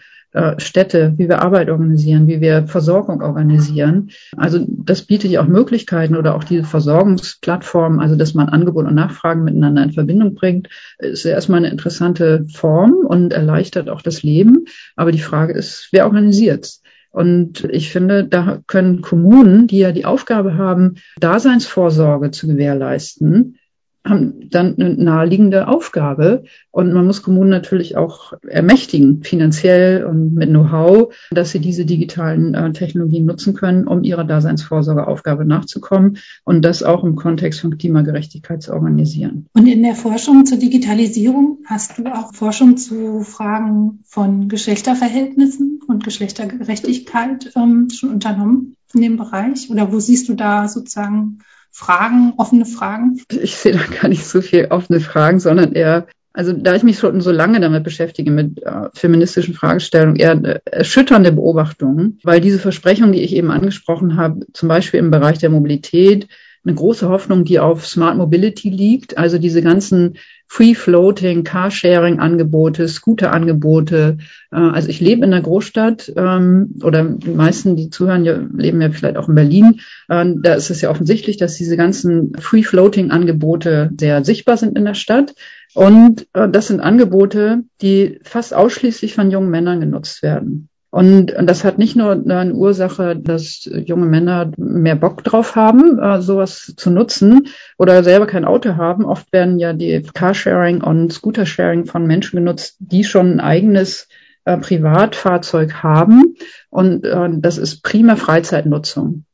Städte, 0.58 1.14
wie 1.18 1.30
wir 1.30 1.42
Arbeit 1.42 1.70
organisieren, 1.70 2.28
wie 2.28 2.42
wir 2.42 2.68
Versorgung 2.68 3.22
organisieren. 3.22 4.10
Also 4.36 4.66
das 4.68 5.04
bietet 5.04 5.30
ja 5.32 5.42
auch 5.42 5.48
Möglichkeiten 5.48 6.16
oder 6.16 6.36
auch 6.36 6.44
diese 6.44 6.64
Versorgungsplattform, 6.64 8.00
also 8.00 8.16
dass 8.16 8.34
man 8.34 8.50
Angebot 8.50 8.88
und 8.88 8.96
Nachfragen 8.96 9.44
miteinander 9.44 9.84
in 9.84 9.92
Verbindung 9.92 10.34
bringt, 10.34 10.70
ist 10.98 11.26
erstmal 11.26 11.60
eine 11.60 11.70
interessante 11.70 12.46
Form 12.52 12.94
und 13.06 13.32
erleichtert 13.32 13.90
auch 13.90 14.02
das 14.02 14.24
Leben. 14.24 14.66
Aber 14.96 15.12
die 15.12 15.20
Frage 15.20 15.54
ist, 15.54 15.90
wer 15.92 16.06
organisiert's? 16.06 16.82
Und 17.12 17.66
ich 17.66 17.92
finde, 17.92 18.24
da 18.24 18.64
können 18.66 19.02
Kommunen, 19.02 19.68
die 19.68 19.78
ja 19.78 19.92
die 19.92 20.06
Aufgabe 20.06 20.58
haben, 20.58 20.96
Daseinsvorsorge 21.20 22.32
zu 22.32 22.48
gewährleisten, 22.48 23.60
haben 24.06 24.50
dann 24.50 24.76
eine 24.78 24.96
naheliegende 24.96 25.68
Aufgabe. 25.68 26.44
Und 26.72 26.94
man 26.94 27.06
muss 27.06 27.24
Kommunen 27.24 27.50
natürlich 27.50 27.96
auch 27.96 28.34
ermächtigen, 28.48 29.24
finanziell 29.24 30.04
und 30.04 30.34
mit 30.34 30.50
Know-how, 30.50 31.14
dass 31.32 31.52
sie 31.52 31.60
diese 31.60 31.86
digitalen 31.86 32.54
äh, 32.54 32.74
Technologien 32.74 33.26
nutzen 33.26 33.54
können, 33.54 33.88
um 33.88 34.04
ihrer 34.04 34.24
Daseinsvorsorgeaufgabe 34.24 35.46
nachzukommen 35.46 36.18
und 36.44 36.64
das 36.64 36.84
auch 36.84 37.04
im 37.04 37.16
Kontext 37.16 37.62
von 37.62 37.78
Klimagerechtigkeit 37.78 38.62
zu 38.62 38.74
organisieren. 38.74 39.48
Und 39.54 39.68
in 39.68 39.84
der 39.84 39.96
Forschung 39.96 40.46
zur 40.46 40.58
Digitalisierung 40.58 41.60
hast 41.66 41.98
du 41.98 42.06
auch 42.08 42.34
Forschung 42.34 42.78
zu 42.78 43.22
Fragen 43.22 44.04
von 44.06 44.50
Geschlechterverhältnissen 44.50 45.80
und 45.88 46.04
Geschlechtergerechtigkeit 46.04 47.52
ähm, 47.56 47.88
schon 47.90 48.10
unternommen 48.10 48.76
in 48.94 49.02
dem 49.02 49.18
Bereich? 49.18 49.70
Oder 49.70 49.92
wo 49.92 50.00
siehst 50.00 50.30
du 50.30 50.34
da 50.34 50.68
sozusagen 50.68 51.40
Fragen, 51.74 52.34
offene 52.38 52.66
Fragen? 52.66 53.20
Ich 53.30 53.56
sehe 53.56 53.74
da 53.74 53.80
gar 54.02 54.08
nicht 54.08 54.26
so 54.26 54.42
viel 54.42 54.68
offene 54.70 55.00
Fragen, 55.00 55.40
sondern 55.40 55.74
eher, 55.74 56.06
also 56.32 56.54
da 56.54 56.76
ich 56.76 56.84
mich 56.84 57.00
schon 57.00 57.20
so 57.20 57.32
lange 57.32 57.60
damit 57.60 57.84
beschäftige, 57.84 58.30
mit 58.30 58.62
äh, 58.62 58.90
feministischen 58.94 59.56
Fragestellungen, 59.56 60.16
eher 60.16 60.34
äh, 60.44 60.60
erschütternde 60.66 61.32
Beobachtungen, 61.32 62.20
weil 62.24 62.42
diese 62.42 62.60
Versprechungen, 62.60 63.14
die 63.14 63.22
ich 63.22 63.36
eben 63.36 63.50
angesprochen 63.50 64.18
habe, 64.18 64.46
zum 64.54 64.70
Beispiel 64.70 65.00
im 65.00 65.10
Bereich 65.10 65.40
der 65.40 65.50
Mobilität, 65.50 66.28
eine 66.64 66.76
große 66.76 67.10
Hoffnung, 67.10 67.44
die 67.44 67.60
auf 67.60 67.86
Smart 67.88 68.18
Mobility 68.18 68.70
liegt, 68.70 69.18
also 69.18 69.38
diese 69.38 69.62
ganzen 69.62 70.18
Free-Floating, 70.48 71.44
Carsharing-Angebote, 71.44 72.88
Scooter-Angebote. 72.88 74.18
Äh, 74.52 74.56
also 74.56 74.90
ich 74.90 75.00
lebe 75.00 75.26
in 75.26 75.32
der 75.32 75.42
Großstadt 75.42 76.14
ähm, 76.16 76.76
oder 76.84 77.04
die 77.04 77.32
meisten, 77.32 77.76
die 77.76 77.90
zuhören, 77.90 78.26
ja, 78.26 78.40
leben 78.56 78.82
ja 78.82 78.92
vielleicht 78.92 79.18
auch 79.18 79.30
in 79.30 79.36
Berlin. 79.36 79.80
Äh, 80.10 80.26
da 80.42 80.54
ist 80.54 80.70
es 80.70 80.82
ja 80.82 80.90
offensichtlich, 80.90 81.38
dass 81.38 81.56
diese 81.56 81.78
ganzen 81.78 82.34
Free-Floating-Angebote 82.38 83.92
sehr 84.00 84.24
sichtbar 84.24 84.58
sind 84.58 84.78
in 84.78 84.86
der 84.86 84.94
Stadt. 84.94 85.34
Und 85.74 86.28
äh, 86.34 86.48
das 86.48 86.68
sind 86.68 86.82
Angebote, 86.82 87.64
die 87.82 88.20
fast 88.24 88.54
ausschließlich 88.54 89.16
von 89.16 89.32
jungen 89.32 89.50
Männern 89.50 89.80
genutzt 89.80 90.22
werden. 90.22 90.70
Und 90.94 91.34
das 91.42 91.64
hat 91.64 91.80
nicht 91.80 91.96
nur 91.96 92.12
eine 92.12 92.54
Ursache, 92.54 93.16
dass 93.16 93.68
junge 93.68 94.06
Männer 94.06 94.52
mehr 94.58 94.96
Bock 94.96 95.24
drauf 95.24 95.56
haben, 95.56 95.98
äh, 95.98 96.22
sowas 96.22 96.76
zu 96.78 96.92
nutzen 96.92 97.48
oder 97.80 98.04
selber 98.04 98.28
kein 98.28 98.46
Auto 98.46 98.76
haben. 98.78 99.04
Oft 99.04 99.34
werden 99.34 99.58
ja 99.58 99.74
die 99.74 100.04
Carsharing 100.14 100.84
und 100.84 101.12
Scootersharing 101.12 101.86
von 101.86 102.06
Menschen 102.06 102.38
genutzt, 102.38 102.76
die 102.78 103.04
schon 103.04 103.32
ein 103.32 103.40
eigenes 103.40 104.08
äh, 104.46 104.56
Privatfahrzeug 104.56 105.82
haben. 105.82 106.36
Und 106.70 107.06
äh, 107.06 107.28
das 107.40 107.58
ist 107.58 107.82
prima 107.82 108.16
Freizeitnutzung. 108.16 109.26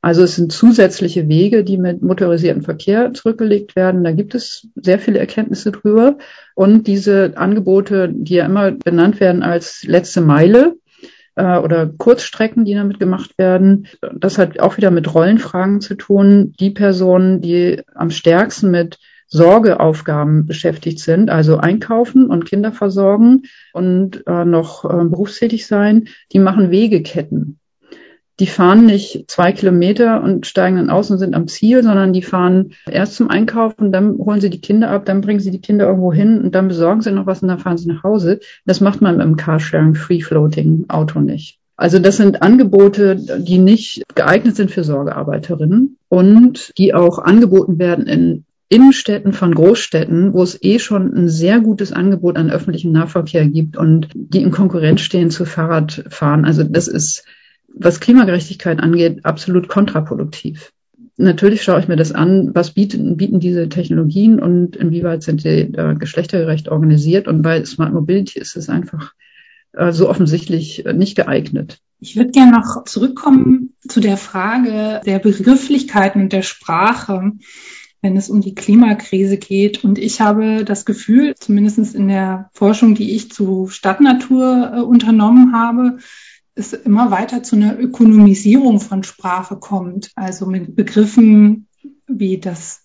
Also 0.00 0.24
es 0.24 0.34
sind 0.34 0.50
zusätzliche 0.50 1.28
Wege, 1.28 1.62
die 1.62 1.78
mit 1.78 2.02
motorisiertem 2.02 2.64
Verkehr 2.64 3.14
zurückgelegt 3.14 3.76
werden. 3.76 4.02
Da 4.02 4.10
gibt 4.10 4.34
es 4.34 4.66
sehr 4.74 4.98
viele 4.98 5.20
Erkenntnisse 5.20 5.70
drüber. 5.70 6.18
Und 6.56 6.88
diese 6.88 7.34
Angebote, 7.36 8.10
die 8.12 8.34
ja 8.34 8.46
immer 8.46 8.72
benannt 8.72 9.20
werden 9.20 9.44
als 9.44 9.84
letzte 9.84 10.20
Meile, 10.20 10.74
äh, 11.36 11.58
oder 11.58 11.86
Kurzstrecken, 11.86 12.64
die 12.64 12.74
damit 12.74 12.98
gemacht 12.98 13.38
werden. 13.38 13.86
Das 14.14 14.38
hat 14.38 14.58
auch 14.60 14.76
wieder 14.76 14.90
mit 14.90 15.14
Rollenfragen 15.14 15.80
zu 15.80 15.94
tun. 15.94 16.54
Die 16.58 16.70
Personen, 16.70 17.40
die 17.40 17.82
am 17.94 18.10
stärksten 18.10 18.70
mit 18.70 18.98
Sorgeaufgaben 19.28 20.46
beschäftigt 20.46 21.00
sind, 21.00 21.30
also 21.30 21.58
einkaufen 21.58 22.28
und 22.28 22.44
Kinder 22.44 22.72
versorgen 22.72 23.42
und 23.72 24.24
äh, 24.26 24.44
noch 24.44 24.84
äh, 24.84 25.04
berufstätig 25.04 25.66
sein, 25.66 26.08
die 26.32 26.38
machen 26.38 26.70
Wegeketten 26.70 27.58
die 28.38 28.46
fahren 28.46 28.84
nicht 28.84 29.24
zwei 29.28 29.52
Kilometer 29.52 30.22
und 30.22 30.46
steigen 30.46 30.76
dann 30.76 30.90
aus 30.90 31.10
und 31.10 31.18
sind 31.18 31.34
am 31.34 31.48
Ziel, 31.48 31.82
sondern 31.82 32.12
die 32.12 32.22
fahren 32.22 32.72
erst 32.90 33.14
zum 33.14 33.30
Einkaufen, 33.30 33.92
dann 33.92 34.18
holen 34.18 34.40
sie 34.40 34.50
die 34.50 34.60
Kinder 34.60 34.90
ab, 34.90 35.06
dann 35.06 35.22
bringen 35.22 35.40
sie 35.40 35.50
die 35.50 35.60
Kinder 35.60 35.86
irgendwo 35.86 36.12
hin 36.12 36.40
und 36.42 36.54
dann 36.54 36.68
besorgen 36.68 37.00
sie 37.00 37.12
noch 37.12 37.26
was 37.26 37.42
und 37.42 37.48
dann 37.48 37.58
fahren 37.58 37.78
sie 37.78 37.88
nach 37.88 38.02
Hause. 38.02 38.40
Das 38.66 38.80
macht 38.80 39.00
man 39.00 39.20
im 39.20 39.36
Carsharing 39.36 39.94
Free 39.94 40.20
Floating 40.20 40.84
Auto 40.88 41.20
nicht. 41.20 41.58
Also 41.76 41.98
das 41.98 42.16
sind 42.16 42.42
Angebote, 42.42 43.16
die 43.16 43.58
nicht 43.58 44.02
geeignet 44.14 44.56
sind 44.56 44.70
für 44.70 44.84
Sorgearbeiterinnen 44.84 45.98
und 46.08 46.72
die 46.78 46.94
auch 46.94 47.18
angeboten 47.18 47.78
werden 47.78 48.06
in 48.06 48.44
Innenstädten 48.68 49.32
von 49.32 49.54
Großstädten, 49.54 50.32
wo 50.32 50.42
es 50.42 50.60
eh 50.60 50.78
schon 50.80 51.14
ein 51.14 51.28
sehr 51.28 51.60
gutes 51.60 51.92
Angebot 51.92 52.36
an 52.36 52.50
öffentlichem 52.50 52.90
Nahverkehr 52.92 53.46
gibt 53.46 53.76
und 53.76 54.08
die 54.14 54.42
in 54.42 54.50
Konkurrenz 54.50 55.02
stehen 55.02 55.30
zu 55.30 55.44
Fahrradfahren. 55.44 56.44
Also 56.44 56.64
das 56.64 56.88
ist 56.88 57.24
was 57.76 58.00
Klimagerechtigkeit 58.00 58.80
angeht, 58.80 59.24
absolut 59.24 59.68
kontraproduktiv. 59.68 60.72
Natürlich 61.18 61.62
schaue 61.62 61.80
ich 61.80 61.88
mir 61.88 61.96
das 61.96 62.12
an, 62.12 62.54
was 62.54 62.72
bieten, 62.72 63.16
bieten 63.16 63.40
diese 63.40 63.68
Technologien 63.68 64.38
und 64.38 64.76
inwieweit 64.76 65.22
sind 65.22 65.40
sie 65.40 65.60
äh, 65.60 65.94
geschlechtergerecht 65.94 66.68
organisiert. 66.68 67.26
Und 67.28 67.42
bei 67.42 67.64
Smart 67.64 67.92
Mobility 67.92 68.38
ist 68.38 68.56
es 68.56 68.68
einfach 68.68 69.12
äh, 69.72 69.92
so 69.92 70.10
offensichtlich 70.10 70.84
äh, 70.84 70.92
nicht 70.92 71.16
geeignet. 71.16 71.78
Ich 72.00 72.16
würde 72.16 72.30
gerne 72.30 72.52
noch 72.52 72.84
zurückkommen 72.84 73.74
zu 73.88 74.00
der 74.00 74.18
Frage 74.18 75.00
der 75.06 75.18
Begrifflichkeiten 75.18 76.22
und 76.22 76.32
der 76.34 76.42
Sprache, 76.42 77.32
wenn 78.02 78.16
es 78.16 78.28
um 78.28 78.42
die 78.42 78.54
Klimakrise 78.54 79.38
geht. 79.38 79.84
Und 79.84 79.98
ich 79.98 80.20
habe 80.20 80.64
das 80.64 80.84
Gefühl, 80.84 81.34
zumindest 81.38 81.94
in 81.94 82.08
der 82.08 82.50
Forschung, 82.52 82.94
die 82.94 83.14
ich 83.14 83.30
zu 83.30 83.68
Stadtnatur 83.68 84.72
äh, 84.74 84.80
unternommen 84.80 85.54
habe, 85.54 85.96
es 86.56 86.72
immer 86.72 87.10
weiter 87.10 87.42
zu 87.42 87.54
einer 87.54 87.78
Ökonomisierung 87.78 88.80
von 88.80 89.04
Sprache 89.04 89.56
kommt, 89.56 90.10
also 90.16 90.46
mit 90.46 90.74
Begriffen 90.74 91.68
wie 92.08 92.38
das 92.38 92.82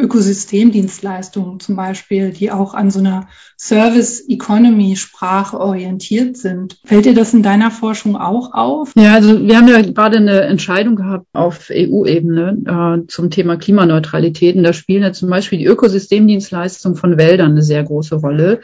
Ökosystemdienstleistungen 0.00 1.60
zum 1.60 1.76
Beispiel, 1.76 2.30
die 2.30 2.50
auch 2.50 2.72
an 2.72 2.90
so 2.90 3.00
einer 3.00 3.28
Service-Economy-Sprache 3.58 5.60
orientiert 5.60 6.36
sind. 6.36 6.78
Fällt 6.84 7.04
dir 7.04 7.14
das 7.14 7.34
in 7.34 7.42
deiner 7.42 7.70
Forschung 7.70 8.16
auch 8.16 8.54
auf? 8.54 8.92
Ja, 8.96 9.14
also 9.14 9.46
wir 9.46 9.56
haben 9.56 9.68
ja 9.68 9.82
gerade 9.82 10.16
eine 10.16 10.42
Entscheidung 10.42 10.96
gehabt 10.96 11.26
auf 11.32 11.70
EU-Ebene 11.70 13.02
äh, 13.02 13.06
zum 13.08 13.30
Thema 13.30 13.56
Klimaneutralität. 13.56 14.56
Und 14.56 14.62
da 14.62 14.72
spielen 14.72 15.02
ja 15.02 15.12
zum 15.12 15.28
Beispiel 15.28 15.58
die 15.58 15.66
Ökosystemdienstleistungen 15.66 16.96
von 16.96 17.18
Wäldern 17.18 17.50
eine 17.50 17.62
sehr 17.62 17.82
große 17.82 18.16
Rolle. 18.16 18.60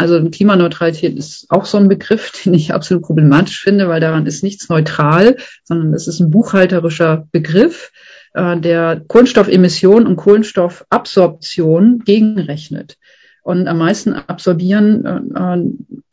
Also 0.00 0.30
Klimaneutralität 0.30 1.18
ist 1.18 1.44
auch 1.50 1.66
so 1.66 1.76
ein 1.76 1.88
Begriff, 1.88 2.32
den 2.44 2.54
ich 2.54 2.72
absolut 2.72 3.02
problematisch 3.04 3.60
finde, 3.60 3.88
weil 3.88 4.00
daran 4.00 4.26
ist 4.26 4.42
nichts 4.42 4.68
neutral, 4.70 5.36
sondern 5.64 5.92
es 5.92 6.08
ist 6.08 6.20
ein 6.20 6.30
buchhalterischer 6.30 7.28
Begriff, 7.32 7.92
äh, 8.32 8.58
der 8.58 9.02
Kohlenstoffemission 9.06 10.06
und 10.06 10.16
Kohlenstoffabsorption 10.16 11.98
gegenrechnet. 12.04 12.96
Und 13.42 13.68
am 13.68 13.78
meisten 13.78 14.14
absorbieren 14.14 15.04
äh, 15.04 15.58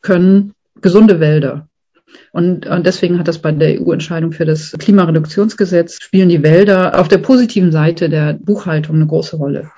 können 0.02 0.52
gesunde 0.80 1.18
Wälder. 1.18 1.68
Und 2.32 2.66
deswegen 2.86 3.18
hat 3.18 3.28
das 3.28 3.38
bei 3.38 3.52
der 3.52 3.80
EU-Entscheidung 3.80 4.32
für 4.32 4.44
das 4.44 4.72
Klimareduktionsgesetz 4.78 5.98
spielen 6.00 6.28
die 6.28 6.42
Wälder 6.42 6.98
auf 6.98 7.08
der 7.08 7.18
positiven 7.18 7.70
Seite 7.70 8.08
der 8.08 8.34
Buchhaltung 8.34 8.96
eine 8.96 9.06
große 9.06 9.36
Rolle. 9.36 9.70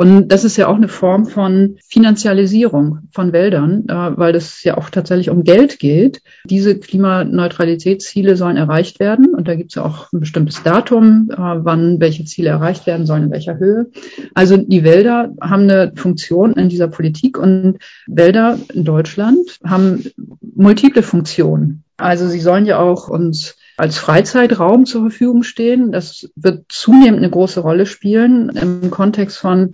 Und 0.00 0.28
das 0.28 0.44
ist 0.44 0.56
ja 0.56 0.66
auch 0.66 0.76
eine 0.76 0.88
Form 0.88 1.26
von 1.26 1.76
Finanzialisierung 1.86 3.00
von 3.12 3.34
Wäldern, 3.34 3.84
äh, 3.86 3.92
weil 3.92 4.34
es 4.34 4.64
ja 4.64 4.78
auch 4.78 4.88
tatsächlich 4.88 5.28
um 5.28 5.44
Geld 5.44 5.78
geht. 5.78 6.22
Diese 6.46 6.78
Klimaneutralitätsziele 6.78 8.34
sollen 8.34 8.56
erreicht 8.56 8.98
werden. 8.98 9.34
Und 9.34 9.46
da 9.46 9.56
gibt 9.56 9.72
es 9.72 9.74
ja 9.74 9.84
auch 9.84 10.10
ein 10.10 10.20
bestimmtes 10.20 10.62
Datum, 10.62 11.28
äh, 11.30 11.36
wann 11.36 12.00
welche 12.00 12.24
Ziele 12.24 12.48
erreicht 12.48 12.86
werden 12.86 13.04
sollen, 13.04 13.24
in 13.24 13.30
welcher 13.30 13.58
Höhe. 13.58 13.90
Also 14.32 14.56
die 14.56 14.84
Wälder 14.84 15.34
haben 15.38 15.64
eine 15.64 15.92
Funktion 15.94 16.54
in 16.54 16.70
dieser 16.70 16.88
Politik 16.88 17.36
und 17.36 17.76
Wälder 18.06 18.58
in 18.72 18.84
Deutschland 18.84 19.58
haben 19.66 20.02
multiple 20.40 21.02
Funktionen. 21.02 21.84
Also 21.98 22.26
sie 22.26 22.40
sollen 22.40 22.64
ja 22.64 22.78
auch 22.78 23.10
uns 23.10 23.56
als 23.80 23.96
Freizeitraum 23.96 24.84
zur 24.84 25.00
Verfügung 25.00 25.42
stehen. 25.42 25.90
Das 25.90 26.30
wird 26.36 26.66
zunehmend 26.68 27.20
eine 27.20 27.30
große 27.30 27.60
Rolle 27.60 27.86
spielen 27.86 28.50
im 28.50 28.90
Kontext 28.90 29.38
von 29.38 29.72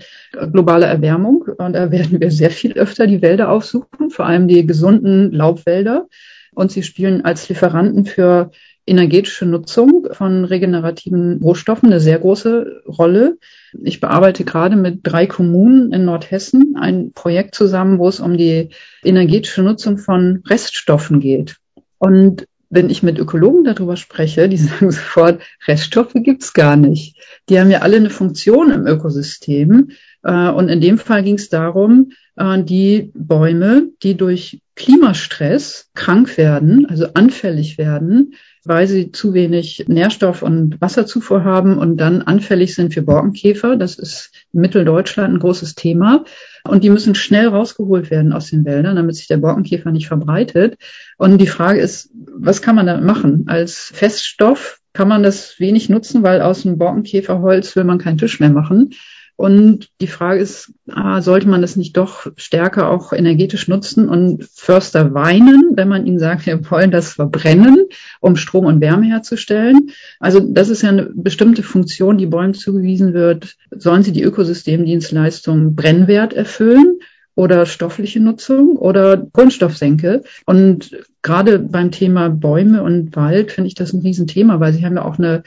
globaler 0.53 0.87
Erwärmung. 0.87 1.45
Und 1.59 1.73
da 1.73 1.91
werden 1.91 2.21
wir 2.21 2.31
sehr 2.31 2.53
viel 2.53 2.75
öfter 2.75 3.09
die 3.09 3.21
Wälder 3.21 3.51
aufsuchen, 3.51 4.11
vor 4.11 4.27
allem 4.27 4.47
die 4.47 4.65
gesunden 4.65 5.33
Laubwälder. 5.33 6.07
Und 6.55 6.71
sie 6.71 6.85
spielen 6.85 7.25
als 7.25 7.49
Lieferanten 7.49 8.05
für 8.05 8.53
energetische 8.87 9.45
Nutzung 9.45 10.07
von 10.13 10.45
regenerativen 10.45 11.43
Rohstoffen 11.43 11.89
eine 11.91 11.99
sehr 11.99 12.21
große 12.21 12.83
Rolle. 12.87 13.39
Ich 13.83 14.01
bearbeite 14.01 14.45
gerade 14.45 14.77
mit 14.77 15.01
drei 15.03 15.27
Kommunen 15.27 15.93
in 15.93 16.05
Nordhessen 16.05 16.77
ein 16.81 17.11
Projekt 17.13 17.57
zusammen, 17.57 17.99
wo 17.99 18.07
es 18.07 18.21
um 18.21 18.37
die 18.37 18.69
energetische 19.03 19.65
Nutzung 19.65 19.99
von 19.99 20.45
Reststoffen 20.47 21.19
geht. 21.19 21.57
Und 21.99 22.47
wenn 22.69 22.91
ich 22.91 23.03
mit 23.03 23.19
Ökologen 23.19 23.65
darüber 23.65 23.97
spreche, 23.97 24.49
die 24.49 24.57
sagen 24.57 24.91
sofort, 24.91 25.43
Reststoffe 25.67 26.15
gibt's 26.15 26.53
gar 26.53 26.77
nicht. 26.77 27.17
Die 27.49 27.59
haben 27.59 27.71
ja 27.71 27.81
alle 27.81 27.97
eine 27.97 28.11
Funktion 28.11 28.71
im 28.71 28.87
Ökosystem. 28.87 29.91
Äh, 30.23 30.49
und 30.49 30.69
in 30.69 30.81
dem 30.81 30.99
Fall 30.99 31.23
ging 31.23 31.37
es 31.37 31.49
darum, 31.49 32.13
äh, 32.37 32.63
die 32.63 33.11
Bäume, 33.15 33.91
die 34.03 34.17
durch 34.17 34.61
Klimastress 34.75 35.91
krank 35.95 36.37
werden, 36.37 36.87
also 36.87 37.07
anfällig 37.15 37.79
werden, 37.79 38.35
weil 38.67 38.89
sie 38.89 39.13
zu 39.13 39.33
wenig 39.33 39.85
Nährstoff- 39.87 40.43
und 40.43 40.81
Wasserzufuhr 40.81 41.45
haben 41.45 41.79
und 41.79 41.99
dann 41.99 42.23
anfällig 42.23 42.75
sind 42.75 42.93
für 42.93 43.03
Borkenkäfer. 43.03 43.77
Das 43.77 43.97
ist 43.97 44.33
in 44.53 44.61
Mitteldeutschland 44.61 45.35
ein 45.35 45.39
großes 45.39 45.77
Thema. 45.77 46.25
Und 46.65 46.83
die 46.83 46.91
müssen 46.91 47.15
schnell 47.15 47.49
rausgeholt 47.49 48.11
werden 48.11 48.33
aus 48.33 48.51
den 48.51 48.65
Wäldern, 48.65 48.97
damit 48.97 49.15
sich 49.15 49.29
der 49.29 49.37
Borkenkäfer 49.37 49.93
nicht 49.93 50.09
verbreitet. 50.09 50.79
Und 51.17 51.39
die 51.39 51.47
Frage 51.47 51.81
ist, 51.81 52.11
was 52.37 52.61
kann 52.61 52.75
man 52.75 52.87
damit 52.87 53.05
machen? 53.05 53.45
Als 53.47 53.93
Feststoff 53.95 54.81
kann 54.93 55.09
man 55.09 55.23
das 55.23 55.61
wenig 55.61 55.89
nutzen, 55.89 56.25
weil 56.25 56.41
aus 56.43 56.63
dem 56.63 56.79
Borkenkäferholz 56.79 57.77
will 57.77 57.85
man 57.85 57.99
keinen 57.99 58.19
Tisch 58.19 58.41
mehr 58.41 58.51
machen. 58.51 58.91
Und 59.37 59.91
die 60.01 60.07
Frage 60.07 60.41
ist, 60.41 60.73
ah, 60.91 61.21
sollte 61.21 61.47
man 61.47 61.61
das 61.61 61.77
nicht 61.77 61.97
doch 61.99 62.27
stärker 62.37 62.91
auch 62.91 63.13
energetisch 63.13 63.69
nutzen 63.69 64.09
und 64.09 64.45
Förster 64.45 65.13
weinen, 65.13 65.73
wenn 65.75 65.89
man 65.89 66.07
ihnen 66.07 66.19
sagt, 66.19 66.47
wir 66.47 66.71
wollen 66.71 66.91
das 66.91 67.13
verbrennen, 67.13 67.87
um 68.21 68.37
Strom 68.37 68.65
und 68.65 68.81
Wärme 68.81 69.07
herzustellen? 69.07 69.91
Also 70.21 70.41
das 70.41 70.71
ist 70.71 70.83
ja 70.83 70.89
eine 70.89 71.11
bestimmte 71.15 71.63
Funktion, 71.63 72.17
die 72.17 72.27
Bäumen 72.27 72.55
zugewiesen 72.55 73.13
wird. 73.13 73.57
Sollen 73.71 74.03
sie 74.03 74.13
die 74.13 74.23
Ökosystemdienstleistung 74.23 75.75
Brennwert 75.75 76.33
erfüllen? 76.33 76.99
Oder 77.37 77.67
stoffliche 77.67 78.19
Nutzung 78.19 78.77
oder 78.77 79.19
Grundstoffsenke. 79.19 80.25
Und 80.47 80.97
gerade 81.23 81.59
beim 81.61 81.93
Thema 81.93 82.31
Bäume 82.31 82.83
und 82.83 83.15
Wald 83.15 83.53
finde 83.53 83.69
ich 83.69 83.75
das 83.75 83.93
ein 83.93 84.01
Riesenthema, 84.01 84.59
weil 84.59 84.73
sie 84.73 84.85
haben 84.85 84.97
ja 84.97 85.05
auch 85.05 85.19
eine 85.19 85.45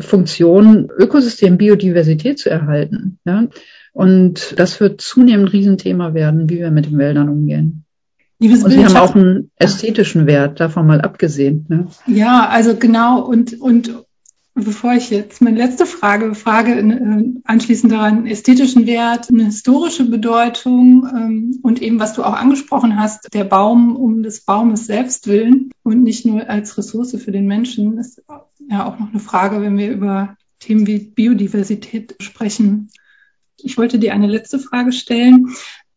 Funktion, 0.00 0.88
Ökosystem 0.96 1.58
Biodiversität 1.58 2.38
zu 2.38 2.48
erhalten. 2.48 3.18
Ja? 3.26 3.48
Und 3.92 4.54
das 4.56 4.80
wird 4.80 5.00
zunehmend 5.00 5.48
ein 5.48 5.50
Riesenthema 5.50 6.14
werden, 6.14 6.48
wie 6.48 6.58
wir 6.58 6.70
mit 6.70 6.86
den 6.86 6.96
Wäldern 6.96 7.28
umgehen. 7.28 7.84
Liebes 8.38 8.62
und 8.62 8.70
sie 8.70 8.84
haben 8.84 8.96
auch 8.96 9.14
einen 9.14 9.50
ästhetischen 9.56 10.26
Wert, 10.26 10.60
davon 10.60 10.86
mal 10.86 11.00
abgesehen. 11.00 11.66
Ne? 11.68 11.86
Ja, 12.06 12.48
also 12.48 12.76
genau. 12.76 13.20
Und, 13.20 13.60
und 13.60 13.92
Bevor 14.54 14.92
ich 14.92 15.08
jetzt 15.08 15.40
meine 15.40 15.56
letzte 15.56 15.86
Frage 15.86 16.34
frage, 16.34 16.72
äh, 16.78 17.32
anschließend 17.44 17.90
daran 17.90 18.26
ästhetischen 18.26 18.86
Wert, 18.86 19.30
eine 19.30 19.46
historische 19.46 20.04
Bedeutung 20.04 21.08
ähm, 21.10 21.60
und 21.62 21.80
eben, 21.80 21.98
was 21.98 22.12
du 22.12 22.22
auch 22.22 22.34
angesprochen 22.34 23.00
hast, 23.00 23.32
der 23.32 23.44
Baum 23.44 23.96
um 23.96 24.22
des 24.22 24.44
Baumes 24.44 24.86
selbst 24.86 25.26
willen 25.26 25.70
und 25.82 26.02
nicht 26.02 26.26
nur 26.26 26.50
als 26.50 26.76
Ressource 26.76 27.16
für 27.16 27.32
den 27.32 27.46
Menschen, 27.46 27.96
ist 27.96 28.22
ja 28.68 28.86
auch 28.86 28.98
noch 28.98 29.08
eine 29.08 29.20
Frage, 29.20 29.62
wenn 29.62 29.78
wir 29.78 29.90
über 29.90 30.36
Themen 30.58 30.86
wie 30.86 30.98
Biodiversität 30.98 32.16
sprechen. 32.20 32.90
Ich 33.56 33.78
wollte 33.78 33.98
dir 33.98 34.12
eine 34.12 34.26
letzte 34.26 34.58
Frage 34.58 34.92
stellen. 34.92 35.48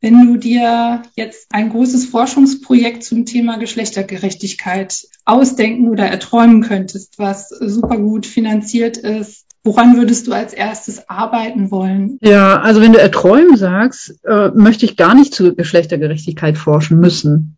Wenn 0.06 0.28
du 0.28 0.38
dir 0.38 1.01
jetzt 1.16 1.47
ein 1.49 1.72
großes 1.72 2.06
Forschungsprojekt 2.06 3.03
zum 3.03 3.26
Thema 3.26 3.58
Geschlechtergerechtigkeit 3.58 5.08
ausdenken 5.26 5.89
oder 5.89 6.06
erträumen 6.06 6.62
könntest, 6.62 7.18
was 7.18 7.49
super 7.49 7.97
gut 7.97 8.28
finanziert 8.28 8.97
ist, 8.97 9.47
woran 9.64 9.97
würdest 9.97 10.28
du 10.28 10.34
als 10.34 10.53
erstes 10.53 11.10
arbeiten 11.10 11.72
wollen? 11.72 12.20
Ja, 12.22 12.60
also 12.62 12.82
wenn 12.82 12.93
du 12.93 13.01
erträumen 13.01 13.58
sagst, 13.58 14.14
äh, 14.26 14.49
möchte 14.49 14.86
ich 14.86 14.95
gar 14.95 15.16
nicht 15.16 15.34
zu 15.34 15.56
Geschlechtergerechtigkeit 15.56 16.60
forschen 16.60 16.99
müssen. 16.99 17.58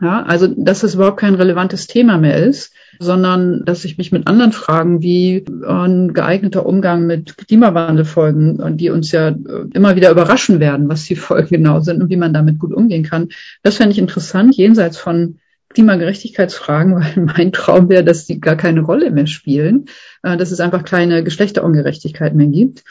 Ja, 0.00 0.22
also 0.24 0.46
dass 0.46 0.82
es 0.82 0.94
überhaupt 0.94 1.18
kein 1.18 1.34
relevantes 1.34 1.86
Thema 1.86 2.18
mehr 2.18 2.36
ist, 2.36 2.72
sondern 2.98 3.64
dass 3.64 3.84
ich 3.84 3.96
mich 3.96 4.12
mit 4.12 4.26
anderen 4.26 4.52
Fragen 4.52 5.00
wie 5.02 5.44
ein 5.66 6.12
geeigneter 6.12 6.66
Umgang 6.66 7.06
mit 7.06 7.36
Klimawandelfolgen, 7.36 8.76
die 8.76 8.90
uns 8.90 9.12
ja 9.12 9.34
immer 9.72 9.96
wieder 9.96 10.10
überraschen 10.10 10.60
werden, 10.60 10.88
was 10.88 11.04
die 11.04 11.16
Folgen 11.16 11.48
genau 11.48 11.80
sind 11.80 12.02
und 12.02 12.10
wie 12.10 12.16
man 12.16 12.34
damit 12.34 12.58
gut 12.58 12.74
umgehen 12.74 13.04
kann. 13.04 13.28
Das 13.62 13.76
fände 13.76 13.92
ich 13.92 13.98
interessant, 13.98 14.54
jenseits 14.56 14.98
von 14.98 15.38
Klimagerechtigkeitsfragen, 15.70 16.94
weil 17.16 17.24
mein 17.24 17.52
Traum 17.52 17.88
wäre, 17.88 18.04
dass 18.04 18.26
die 18.26 18.40
gar 18.40 18.56
keine 18.56 18.80
Rolle 18.80 19.10
mehr 19.10 19.26
spielen, 19.26 19.86
äh, 20.22 20.36
dass 20.36 20.50
es 20.50 20.60
einfach 20.60 20.84
keine 20.84 21.24
Geschlechterungerechtigkeit 21.24 22.34
mehr 22.34 22.48
gibt. 22.48 22.84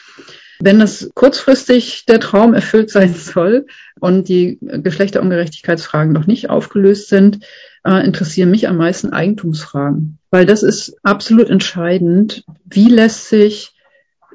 Wenn 0.60 0.80
das 0.80 1.10
kurzfristig 1.14 2.06
der 2.06 2.20
Traum 2.20 2.54
erfüllt 2.54 2.90
sein 2.90 3.14
soll 3.18 3.66
und 4.00 4.28
die 4.28 4.58
Geschlechterungerechtigkeitsfragen 4.60 6.12
noch 6.12 6.26
nicht 6.26 6.50
aufgelöst 6.50 7.08
sind, 7.08 7.40
äh, 7.84 8.04
interessieren 8.04 8.50
mich 8.50 8.68
am 8.68 8.76
meisten 8.76 9.10
Eigentumsfragen, 9.10 10.18
weil 10.30 10.46
das 10.46 10.62
ist 10.62 10.96
absolut 11.02 11.50
entscheidend. 11.50 12.44
Wie 12.64 12.88
lässt 12.88 13.28
sich 13.28 13.74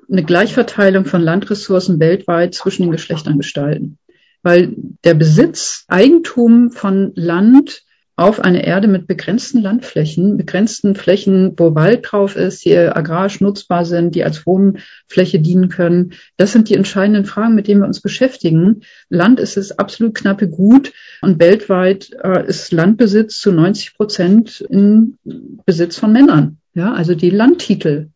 eine 0.10 0.24
Gleichverteilung 0.24 1.06
von 1.06 1.22
Landressourcen 1.22 2.00
weltweit 2.00 2.54
zwischen 2.54 2.84
den 2.84 2.92
Geschlechtern 2.92 3.38
gestalten? 3.38 3.98
Weil 4.44 4.74
der 5.04 5.14
Besitz, 5.14 5.86
Eigentum 5.88 6.72
von 6.72 7.12
Land 7.16 7.84
auf 8.22 8.40
eine 8.40 8.66
Erde 8.66 8.88
mit 8.88 9.08
begrenzten 9.08 9.62
Landflächen, 9.62 10.38
begrenzten 10.38 10.96
Flächen, 10.96 11.54
wo 11.58 11.76
Wald 11.76 12.08
drauf 12.10 12.36
ist, 12.36 12.64
die 12.64 12.78
agrarisch 12.78 13.42
nutzbar 13.42 13.84
sind, 13.84 14.16
die 14.16 14.24
als 14.24 14.46
Wohnfläche 14.46 15.40
dienen 15.40 15.70
können. 15.70 16.14
Das 16.38 16.52
sind 16.52 16.70
die 16.70 16.76
entscheidenden 16.76 17.26
Fragen, 17.26 17.56
mit 17.56 17.68
denen 17.68 17.82
wir 17.82 17.88
uns 17.88 18.00
beschäftigen. 18.00 18.82
Land 19.10 19.40
ist 19.40 19.58
es 19.58 19.78
absolut 19.78 20.16
knappe 20.16 20.48
Gut 20.48 20.94
und 21.22 21.40
weltweit 21.40 22.12
äh, 22.24 22.48
ist 22.48 22.72
Landbesitz 22.72 23.40
zu 23.40 23.52
90 23.52 23.96
Prozent 23.96 24.62
in 24.70 25.18
Besitz 25.66 25.98
von 25.98 26.14
Männern. 26.14 26.58
Ja, 26.74 26.94
also 26.94 27.16
die 27.16 27.32
Landtitel. 27.32 28.10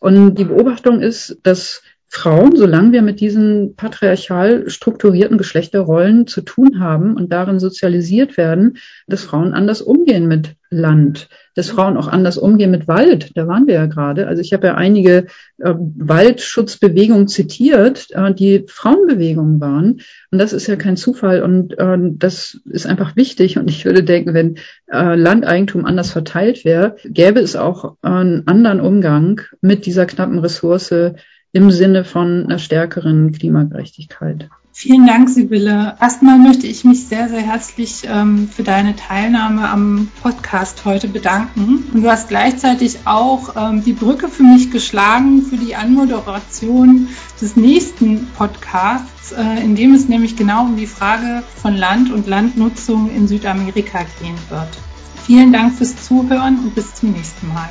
Und 0.00 0.34
die 0.34 0.44
Beobachtung 0.44 1.00
ist, 1.00 1.38
dass 1.44 1.82
Frauen, 2.14 2.54
solange 2.54 2.92
wir 2.92 3.00
mit 3.00 3.20
diesen 3.20 3.74
patriarchal 3.74 4.68
strukturierten 4.68 5.38
Geschlechterrollen 5.38 6.26
zu 6.26 6.42
tun 6.42 6.78
haben 6.78 7.16
und 7.16 7.32
darin 7.32 7.58
sozialisiert 7.58 8.36
werden, 8.36 8.76
dass 9.06 9.24
Frauen 9.24 9.54
anders 9.54 9.80
umgehen 9.80 10.28
mit 10.28 10.54
Land, 10.68 11.30
dass 11.54 11.70
Frauen 11.70 11.96
auch 11.96 12.08
anders 12.08 12.36
umgehen 12.36 12.70
mit 12.70 12.86
Wald. 12.86 13.30
Da 13.34 13.48
waren 13.48 13.66
wir 13.66 13.74
ja 13.74 13.86
gerade. 13.86 14.26
Also 14.26 14.42
ich 14.42 14.52
habe 14.52 14.66
ja 14.66 14.74
einige 14.74 15.26
äh, 15.56 15.74
Waldschutzbewegungen 15.74 17.28
zitiert, 17.28 18.08
äh, 18.10 18.34
die 18.34 18.66
Frauenbewegungen 18.68 19.58
waren. 19.58 20.02
Und 20.30 20.38
das 20.38 20.52
ist 20.52 20.66
ja 20.66 20.76
kein 20.76 20.98
Zufall. 20.98 21.42
Und 21.42 21.78
äh, 21.78 21.96
das 21.98 22.60
ist 22.66 22.86
einfach 22.86 23.16
wichtig. 23.16 23.56
Und 23.56 23.70
ich 23.70 23.86
würde 23.86 24.04
denken, 24.04 24.34
wenn 24.34 24.56
äh, 24.92 25.14
Landeigentum 25.14 25.86
anders 25.86 26.10
verteilt 26.10 26.66
wäre, 26.66 26.96
gäbe 27.06 27.40
es 27.40 27.56
auch 27.56 27.96
einen 28.02 28.46
anderen 28.46 28.80
Umgang 28.80 29.40
mit 29.62 29.86
dieser 29.86 30.04
knappen 30.04 30.40
Ressource, 30.40 30.92
im 31.52 31.70
Sinne 31.70 32.04
von 32.04 32.44
einer 32.44 32.58
stärkeren 32.58 33.32
Klimagerechtigkeit. 33.32 34.48
Vielen 34.74 35.06
Dank, 35.06 35.28
Sibylle. 35.28 35.96
Erstmal 36.00 36.38
möchte 36.38 36.66
ich 36.66 36.82
mich 36.84 37.06
sehr, 37.06 37.28
sehr 37.28 37.42
herzlich 37.42 38.04
ähm, 38.06 38.48
für 38.48 38.62
deine 38.62 38.96
Teilnahme 38.96 39.68
am 39.68 40.08
Podcast 40.22 40.86
heute 40.86 41.08
bedanken. 41.08 41.84
Und 41.92 42.02
du 42.02 42.10
hast 42.10 42.30
gleichzeitig 42.30 43.00
auch 43.04 43.54
ähm, 43.54 43.84
die 43.84 43.92
Brücke 43.92 44.28
für 44.28 44.42
mich 44.42 44.70
geschlagen 44.70 45.42
für 45.42 45.56
die 45.56 45.76
Anmoderation 45.76 47.08
des 47.38 47.54
nächsten 47.54 48.26
Podcasts, 48.28 49.32
äh, 49.32 49.62
in 49.62 49.76
dem 49.76 49.94
es 49.94 50.08
nämlich 50.08 50.36
genau 50.36 50.64
um 50.64 50.78
die 50.78 50.86
Frage 50.86 51.42
von 51.60 51.76
Land 51.76 52.10
und 52.10 52.26
Landnutzung 52.26 53.14
in 53.14 53.28
Südamerika 53.28 54.06
gehen 54.22 54.38
wird. 54.48 54.68
Vielen 55.26 55.52
Dank 55.52 55.74
fürs 55.74 55.94
Zuhören 56.02 56.58
und 56.60 56.74
bis 56.74 56.94
zum 56.94 57.12
nächsten 57.12 57.46
Mal. 57.48 57.68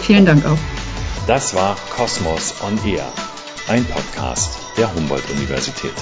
Vielen 0.00 0.24
Dank 0.24 0.46
auch. 0.46 0.81
Das 1.26 1.54
war 1.54 1.76
Kosmos 1.96 2.54
on 2.62 2.78
Air, 2.84 3.06
ein 3.68 3.84
Podcast 3.84 4.58
der 4.76 4.92
Humboldt-Universität. 4.94 5.94